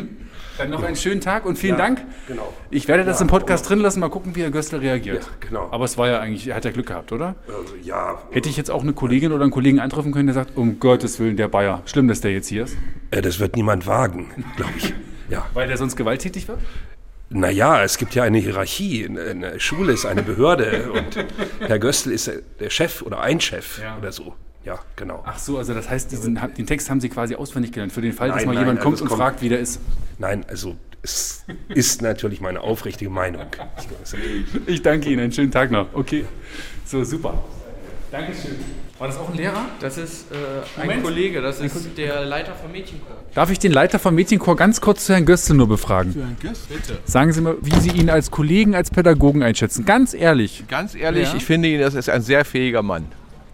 Dann 0.58 0.72
noch 0.72 0.82
einen 0.82 0.96
schönen 0.96 1.22
Tag 1.22 1.46
und 1.46 1.56
vielen 1.60 1.78
Ja, 1.78 1.86
Dank. 1.86 2.04
genau. 2.28 2.52
Ich 2.72 2.88
werde 2.88 3.06
das 3.06 3.20
Ja, 3.20 3.26
im 3.26 3.28
Podcast 3.28 3.70
drin 3.70 3.78
lassen, 3.78 4.00
mal 4.00 4.10
gucken, 4.10 4.36
wie 4.36 4.42
Herr 4.42 4.50
Göstler 4.50 4.82
reagiert. 4.82 5.24
Ja, 5.24 5.48
genau. 5.48 5.68
Aber 5.70 5.86
es 5.86 6.00
war 6.00 6.08
ja 6.08 6.20
eigentlich, 6.20 6.48
er 6.48 6.56
hat 6.56 6.66
ja 6.66 6.72
Glück 6.72 6.88
gehabt, 6.88 7.12
oder? 7.12 7.36
Also, 7.48 7.76
ja, 7.84 8.18
Hätte 8.32 8.50
ich 8.50 8.58
jetzt 8.58 8.72
auch 8.72 8.82
eine 8.82 8.94
Kollegin 8.94 9.32
oder 9.34 9.44
einen 9.44 9.52
Kollegen 9.52 9.80
antreffen 9.80 10.12
können, 10.12 10.26
der 10.26 10.34
sagt, 10.34 10.58
um 10.58 10.80
Gottes 10.80 11.20
Willen, 11.20 11.38
der 11.38 11.48
Bayer, 11.48 11.84
schlimm, 11.86 12.08
dass 12.08 12.22
der 12.22 12.32
jetzt 12.32 12.48
hier 12.48 12.64
ist. 12.64 12.76
Äh, 13.12 13.22
das 13.22 13.40
wird 13.40 13.56
niemand 13.56 13.86
wagen, 13.88 14.32
glaube 14.56 14.74
ich. 14.78 14.94
Ja. 15.30 15.46
Weil 15.54 15.68
der 15.68 15.78
sonst 15.78 15.96
gewalttätig 15.96 16.48
wird? 16.48 16.60
Naja, 17.30 17.84
es 17.84 17.98
gibt 17.98 18.16
ja 18.16 18.24
eine 18.24 18.38
Hierarchie. 18.38 19.06
Eine 19.08 19.60
Schule 19.60 19.92
ist 19.94 20.06
eine 20.06 20.24
Behörde 20.24 20.92
und 20.94 21.26
Herr 21.60 21.80
Göstl 21.80 22.12
ist 22.12 22.32
der 22.60 22.70
Chef 22.70 23.02
oder 23.02 23.20
ein 23.20 23.42
Chef 23.42 23.80
Ja. 23.82 23.98
oder 23.98 24.12
so. 24.14 24.36
Ja, 24.64 24.80
genau. 24.96 25.24
Ach 25.26 25.38
so, 25.38 25.58
also 25.58 25.74
das 25.74 25.90
heißt, 25.90 26.12
diesen, 26.12 26.40
den 26.58 26.66
Text 26.66 26.90
haben 26.90 27.00
Sie 27.02 27.10
quasi 27.10 27.36
auswendig 27.36 27.72
gelernt, 27.74 27.92
für 27.92 28.02
den 28.02 28.14
Fall, 28.14 28.30
dass 28.30 28.38
Nein, 28.38 28.46
mal 28.48 28.54
nein, 28.54 28.62
jemand 28.64 28.80
also 28.80 28.90
kommt 28.90 29.02
und 29.02 29.08
kommt- 29.10 29.20
fragt, 29.22 29.42
wie 29.42 29.50
der 29.50 29.60
ist. 29.60 29.80
Nein, 30.18 30.46
also 30.50 30.76
es 31.02 31.44
ist 31.70 32.02
natürlich 32.02 32.42
meine 32.42 32.62
aufrichtige 32.62 33.10
Meinung. 33.10 33.44
Ich 34.66 34.82
danke 34.82 35.10
Ihnen, 35.10 35.20
einen 35.22 35.32
schönen 35.32 35.52
Tag 35.52 35.72
noch. 35.72 35.88
Okay, 35.94 36.26
so 36.86 37.04
super. 37.04 37.44
Dankeschön. 38.12 38.56
War 39.00 39.08
das 39.08 39.18
auch 39.18 39.30
ein 39.30 39.36
Lehrer? 39.38 39.66
Das 39.80 39.98
ist 39.98 40.26
äh, 40.32 40.82
ein. 40.82 41.04
Kollege, 41.04 41.40
das 41.42 41.60
ist 41.60 41.98
der 41.98 42.26
Leiter 42.26 42.56
vom 42.56 42.72
Mädchenchor. 42.72 43.16
Darf 43.36 43.52
ich 43.52 43.60
den 43.60 43.72
Leiter 43.72 44.00
vom 44.00 44.16
Mädchenchor 44.16 44.56
ganz 44.56 44.82
kurz 44.82 45.06
zu 45.06 45.14
Herrn 45.14 45.26
Göstel 45.26 45.56
nur 45.56 45.68
befragen? 45.68 46.14
Für 46.14 46.22
Herrn 46.22 46.38
Göst? 46.42 46.68
Bitte. 46.70 46.98
Sagen 47.06 47.32
Sie 47.32 47.42
mal, 47.42 47.58
wie 47.62 47.80
Sie 47.80 47.92
ihn 47.92 48.10
als 48.10 48.32
Kollegen, 48.32 48.74
als 48.74 48.90
Pädagogen 48.90 49.44
einschätzen. 49.44 49.86
Ganz 49.86 50.16
ehrlich. 50.16 50.64
Ganz 50.68 50.96
ehrlich, 50.96 51.30
Ja. 51.30 51.36
ich 51.36 51.46
finde 51.46 51.68
ihn, 51.70 51.80
das 51.80 51.94
ist 51.94 52.10
ein 52.10 52.24
sehr 52.24 52.44
fähiger 52.44 52.82
Mann. 52.82 53.06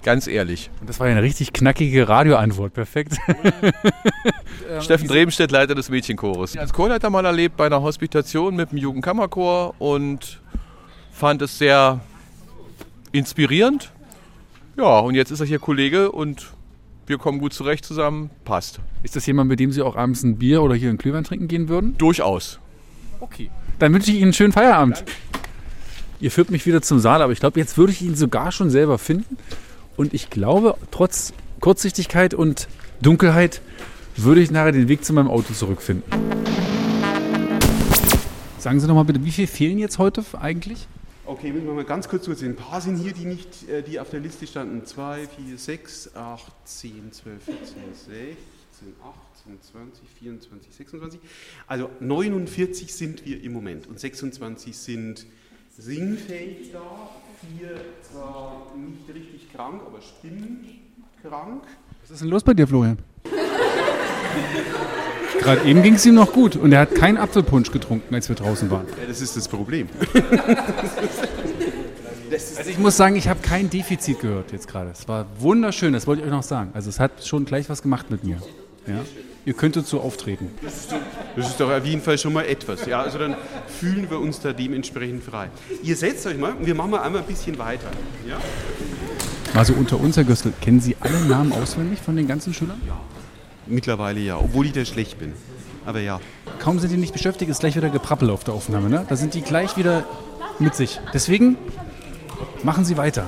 Ganz 0.04 0.28
ehrlich. 0.28 0.70
Und 0.80 0.90
das 0.90 1.00
war 1.00 1.08
ja 1.08 1.14
eine 1.14 1.24
richtig 1.24 1.52
knackige 1.54 2.08
Radioantwort. 2.08 2.74
Perfekt. 2.74 3.18
Steffen 4.82 5.08
Drebenstedt, 5.08 5.52
Leiter 5.52 5.76
des 5.76 5.90
Mädchenchores. 5.90 6.58
Als 6.58 6.74
Chorleiter 6.74 7.10
mal 7.10 7.26
erlebt 7.26 7.58
bei 7.58 7.66
einer 7.66 7.82
Hospitation 7.82 8.56
mit 8.56 8.72
dem 8.72 8.78
Jugendkammerchor 8.78 9.76
und 9.80 10.42
fand 11.12 11.42
es 11.42 11.58
sehr 11.58 12.00
inspirierend. 13.12 13.92
Ja, 14.76 15.00
und 15.00 15.14
jetzt 15.14 15.30
ist 15.30 15.40
er 15.40 15.46
hier 15.46 15.60
Kollege 15.60 16.12
und 16.12 16.52
wir 17.06 17.20
kommen 17.20 17.38
gut 17.38 17.54
zurecht 17.54 17.86
zusammen, 17.86 18.32
passt. 18.44 18.80
Ist 19.04 19.16
das 19.16 19.24
jemand, 19.28 19.48
mit 19.48 19.60
dem 19.60 19.72
Sie 19.72 19.84
auch 19.84 19.96
abends 19.96 20.24
ein 20.24 20.38
Bier 20.38 20.64
oder 20.64 20.74
hier 20.74 20.90
einen 20.90 20.98
Glühwein 20.98 21.24
trinken 21.24 21.48
gehen 21.48 21.70
würden? 21.70 21.96
Durchaus. 22.00 22.60
Okay. 23.20 23.52
Dann 23.78 23.94
wünsche 23.94 24.10
ich 24.10 24.16
Ihnen 24.16 24.26
einen 24.26 24.34
schönen 24.34 24.52
Feierabend. 24.52 25.04
Ihr 26.20 26.32
führt 26.32 26.50
mich 26.50 26.66
wieder 26.66 26.82
zum 26.82 26.98
Saal, 26.98 27.22
aber 27.22 27.34
ich 27.34 27.40
glaube, 27.40 27.60
jetzt 27.60 27.78
würde 27.78 27.92
ich 27.92 28.02
ihn 28.02 28.16
sogar 28.16 28.52
schon 28.52 28.72
selber 28.72 28.98
finden. 28.98 29.38
Und 29.96 30.16
ich 30.16 30.32
glaube, 30.32 30.76
trotz 30.90 31.34
Kurzsichtigkeit 31.60 32.34
und 32.34 32.68
Dunkelheit 33.00 33.62
würde 34.16 34.42
ich 34.42 34.50
nachher 34.50 34.72
den 34.72 34.88
Weg 34.88 35.06
zu 35.06 35.14
meinem 35.14 35.30
Auto 35.30 35.54
zurückfinden. 35.54 36.04
Sagen 38.58 38.80
Sie 38.80 38.88
noch 38.88 38.96
mal 38.96 39.04
bitte, 39.04 39.24
wie 39.24 39.32
viel 39.32 39.46
fehlen 39.46 39.78
jetzt 39.78 40.00
heute 40.00 40.24
eigentlich? 40.40 40.88
Okay, 41.26 41.54
müssen 41.54 41.68
wir 41.68 41.74
mal 41.74 41.86
ganz 41.86 42.10
kurz 42.10 42.26
durchsehen. 42.26 42.52
Ein 42.52 42.56
paar 42.58 42.82
sind 42.82 42.98
hier, 42.98 43.14
die 43.14 43.24
nicht, 43.24 43.70
äh, 43.70 43.82
die 43.82 43.98
auf 43.98 44.10
der 44.10 44.20
Liste 44.20 44.46
standen. 44.46 44.86
2, 44.86 45.28
4, 45.28 45.58
6, 45.58 46.16
8, 46.18 46.52
10, 46.66 47.14
12, 47.14 47.44
14, 47.46 47.66
16, 47.94 48.94
18, 49.02 49.62
20, 49.62 50.10
24, 50.20 50.76
26. 50.76 51.20
Also 51.66 51.90
49 52.02 52.94
sind 52.94 53.26
wir 53.26 53.42
im 53.42 53.54
Moment 53.54 53.88
und 53.88 54.02
26 54.02 54.76
sind 54.76 55.26
sinnfähig 55.78 56.74
da. 56.74 57.10
Vier 57.58 57.76
zwar 58.02 58.74
nicht 58.76 59.08
richtig 59.14 59.52
krank, 59.52 59.82
aber 59.86 60.02
stimmenkrank. 60.02 61.64
Was 62.02 62.12
ist 62.12 62.22
denn 62.22 62.30
los 62.30 62.44
bei 62.44 62.54
dir, 62.54 62.68
Florian? 62.68 62.98
Gerade 65.40 65.64
eben 65.66 65.84
ging 65.84 65.96
es 65.96 66.06
ihm 66.06 66.16
noch 66.16 66.32
gut 66.32 66.56
und 66.56 66.72
er 66.72 66.80
hat 66.82 66.96
keinen 66.96 67.18
Apfelpunsch 67.18 67.72
getrunken, 67.72 68.16
als 68.16 68.30
wir 68.30 68.36
draußen 68.36 68.72
waren. 68.72 68.88
Ja, 68.88 69.08
das 69.08 69.22
ist 69.22 69.36
das 69.36 69.48
Problem. 69.48 69.90
Also 72.58 72.72
ich 72.72 72.80
muss 72.80 72.98
sagen, 72.98 73.16
ich 73.16 73.28
habe 73.28 73.42
kein 73.42 73.70
Defizit 73.70 74.20
gehört 74.20 74.52
jetzt 74.52 74.68
gerade. 74.68 74.90
Es 74.90 75.08
war 75.08 75.28
wunderschön, 75.38 75.94
das 75.94 76.08
wollte 76.08 76.22
ich 76.22 76.28
euch 76.28 76.34
noch 76.34 76.42
sagen. 76.42 76.72
Also 76.74 76.90
es 76.90 77.00
hat 77.00 77.24
schon 77.24 77.46
gleich 77.46 77.70
was 77.70 77.84
gemacht 77.84 78.10
mit 78.10 78.24
mir. 78.24 78.38
Ja? 78.88 79.02
Ihr 79.46 79.54
könntet 79.54 79.86
so 79.86 80.00
auftreten. 80.00 80.50
Das 81.36 81.48
ist 81.48 81.60
doch 81.60 81.70
auf 81.70 81.86
jeden 81.86 82.02
Fall 82.02 82.18
schon 82.18 82.34
mal 82.34 82.46
etwas. 82.46 82.86
Ja, 82.86 83.02
also 83.02 83.20
dann 83.20 83.36
fühlen 83.68 84.10
wir 84.10 84.20
uns 84.20 84.40
da 84.40 84.54
dementsprechend 84.54 85.24
frei. 85.24 85.50
Ihr 85.84 85.96
setzt 85.96 86.26
euch 86.26 86.38
mal 86.38 86.54
und 86.54 86.66
wir 86.66 86.76
machen 86.76 86.92
mal 86.92 87.02
einmal 87.02 87.22
ein 87.22 87.28
bisschen 87.28 87.58
weiter. 87.60 87.92
Ja? 88.28 88.38
Mal 89.54 89.66
so 89.66 89.74
unter 89.74 90.00
uns, 90.00 90.18
Herr 90.18 90.24
Göstl, 90.24 90.54
kennen 90.62 90.80
Sie 90.80 90.96
alle 91.02 91.20
Namen 91.26 91.52
auswendig 91.52 92.00
von 92.00 92.16
den 92.16 92.28
ganzen 92.28 92.54
Schülern? 92.54 92.82
Ja. 92.88 93.00
Mittlerweile 93.74 94.20
ja, 94.20 94.38
obwohl 94.38 94.68
ich 94.68 94.74
da 94.74 94.86
schlecht 94.86 95.18
bin. 95.18 95.34
Aber 95.86 96.00
ja. 96.00 96.20
Kaum 96.60 96.80
sind 96.80 96.92
die 96.92 96.98
nicht 96.98 97.12
beschäftigt, 97.12 97.50
ist 97.50 97.60
gleich 97.60 97.76
wieder 97.76 97.90
Geprappel 97.90 98.30
auf 98.30 98.44
der 98.44 98.54
Aufnahme. 98.54 98.90
Ne? 98.90 99.06
Da 99.10 99.16
sind 99.16 99.34
die 99.34 99.42
gleich 99.42 99.76
wieder 99.78 100.06
mit 100.60 100.76
sich. 100.76 101.00
Deswegen 101.14 101.58
machen 102.64 102.86
Sie 102.86 102.98
weiter. 102.98 103.26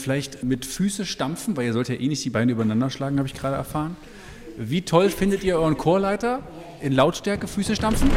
Vielleicht 0.00 0.42
mit 0.42 0.66
Füße 0.66 1.06
stampfen, 1.06 1.56
weil 1.56 1.66
ihr 1.66 1.72
sollt 1.72 1.88
ja 1.88 1.94
eh 1.94 2.08
nicht 2.08 2.24
die 2.24 2.30
Beine 2.30 2.52
übereinander 2.52 2.90
schlagen, 2.90 3.18
habe 3.18 3.28
ich 3.28 3.34
gerade 3.34 3.56
erfahren. 3.56 3.96
Wie 4.56 4.82
toll 4.82 5.10
findet 5.10 5.44
ihr 5.44 5.56
euren 5.56 5.78
Chorleiter 5.78 6.40
in 6.80 6.92
Lautstärke 6.92 7.46
Füße 7.46 7.76
stampfen? 7.76 8.10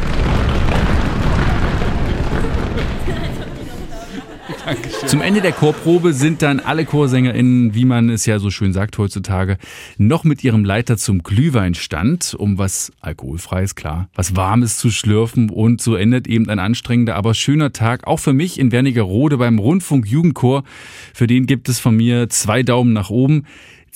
Zum 5.06 5.20
Ende 5.20 5.40
der 5.40 5.52
Chorprobe 5.52 6.12
sind 6.12 6.42
dann 6.42 6.60
alle 6.60 6.84
ChorsängerInnen, 6.84 7.74
wie 7.74 7.84
man 7.84 8.08
es 8.08 8.26
ja 8.26 8.38
so 8.38 8.50
schön 8.50 8.72
sagt 8.72 8.98
heutzutage, 8.98 9.58
noch 9.98 10.24
mit 10.24 10.42
ihrem 10.44 10.64
Leiter 10.64 10.96
zum 10.96 11.22
Glühweinstand, 11.22 12.34
um 12.38 12.58
was 12.58 12.92
alkoholfreies, 13.00 13.74
klar, 13.74 14.08
was 14.14 14.36
Warmes 14.36 14.78
zu 14.78 14.90
schlürfen. 14.90 15.50
Und 15.50 15.80
so 15.80 15.94
endet 15.94 16.26
eben 16.26 16.48
ein 16.48 16.58
anstrengender, 16.58 17.16
aber 17.16 17.34
schöner 17.34 17.72
Tag, 17.72 18.06
auch 18.06 18.18
für 18.18 18.32
mich 18.32 18.58
in 18.58 18.72
Wernigerode 18.72 19.38
beim 19.38 19.58
Rundfunk 19.58 20.06
Jugendchor. 20.06 20.64
Für 21.12 21.26
den 21.26 21.46
gibt 21.46 21.68
es 21.68 21.78
von 21.78 21.96
mir 21.96 22.28
zwei 22.28 22.62
Daumen 22.62 22.92
nach 22.92 23.10
oben. 23.10 23.44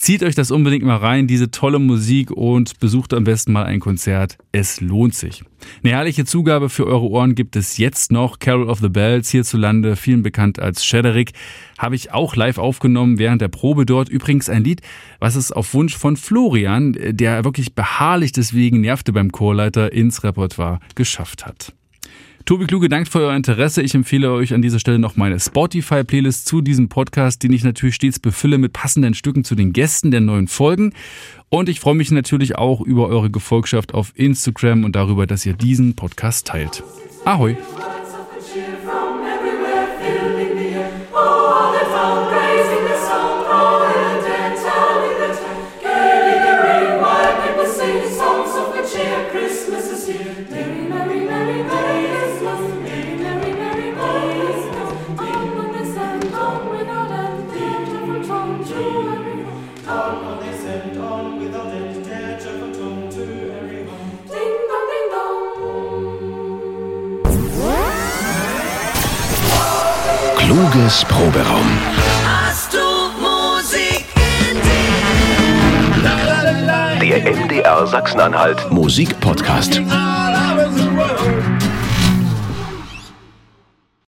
Zieht 0.01 0.22
euch 0.22 0.36
das 0.36 0.53
unbedingt 0.53 0.84
mal 0.84 0.96
rein, 0.96 1.26
diese 1.26 1.51
tolle 1.51 1.80
Musik 1.80 2.30
und 2.30 2.78
besucht 2.78 3.12
am 3.12 3.24
besten 3.24 3.51
mal 3.51 3.64
ein 3.64 3.80
Konzert. 3.80 4.38
Es 4.53 4.80
lohnt 4.80 5.16
sich. 5.16 5.42
Eine 5.82 5.94
herrliche 5.94 6.24
Zugabe 6.24 6.68
für 6.68 6.86
eure 6.86 7.11
Ohren 7.11 7.34
gibt 7.34 7.57
es 7.57 7.78
jetzt 7.78 8.12
noch. 8.12 8.38
Carol 8.38 8.70
of 8.70 8.78
the 8.78 8.88
Bells 8.88 9.28
hierzulande, 9.30 9.96
vielen 9.96 10.22
bekannt 10.22 10.61
als 10.61 10.84
Shaderick, 10.84 11.32
habe 11.78 11.96
ich 11.96 12.12
auch 12.12 12.36
live 12.36 12.59
aufgenommen 12.59 13.18
während 13.18 13.42
der 13.42 13.49
Probe 13.49 13.86
dort. 13.86 14.09
Übrigens 14.09 14.49
ein 14.49 14.62
Lied, 14.62 14.82
was 15.18 15.34
es 15.34 15.51
auf 15.51 15.74
Wunsch 15.74 15.96
von 15.96 16.16
Florian, 16.16 16.96
der 16.96 17.44
wirklich 17.44 17.74
beharrlich 17.74 18.30
deswegen 18.30 18.80
nervte 18.80 19.12
beim 19.12 19.32
Chorleiter, 19.32 19.92
ins 19.92 20.22
Repertoire 20.22 20.78
geschafft 20.94 21.44
hat. 21.44 21.74
Tobi 22.49 22.64
Kluge 22.64 22.88
dankt 22.88 23.11
für 23.11 23.18
euer 23.18 23.36
Interesse. 23.36 23.82
Ich 23.82 23.94
empfehle 23.94 24.32
euch 24.32 24.55
an 24.55 24.62
dieser 24.62 24.78
Stelle 24.78 24.99
noch 24.99 25.16
meine 25.16 25.38
Spotify-Playlist 25.38 26.46
zu 26.46 26.62
diesem 26.62 26.88
Podcast, 26.88 27.42
den 27.42 27.53
ich 27.53 27.62
natürlich 27.62 27.96
stets 27.96 28.18
befülle 28.18 28.57
mit 28.57 28.72
passenden 28.72 29.12
Stücken 29.12 29.44
zu 29.44 29.55
den 29.55 29.74
Gästen 29.74 30.11
der 30.11 30.22
neuen 30.22 30.49
Folgen. 30.49 30.94
Und 31.51 31.68
ich 31.68 31.78
freue 31.78 31.94
mich 31.94 32.11
natürlich 32.11 32.57
auch 32.57 32.80
über 32.80 33.09
eure 33.09 33.28
Gefolgschaft 33.28 33.92
auf 33.92 34.12
Instagram 34.14 34.84
und 34.84 34.96
darüber, 34.96 35.26
dass 35.26 35.44
ihr 35.44 35.53
diesen 35.53 35.94
Podcast 35.94 36.46
teilt. 36.46 36.82
Ahoi! 37.26 37.55
Kluges 70.78 71.04
Proberaum. 71.06 71.66
Hast 72.24 72.72
du 72.72 72.78
Musik 73.20 74.04
Der 77.00 77.34
MDR 77.34 77.84
Sachsen-Anhalt 77.84 78.70
Musikpodcast. 78.70 79.82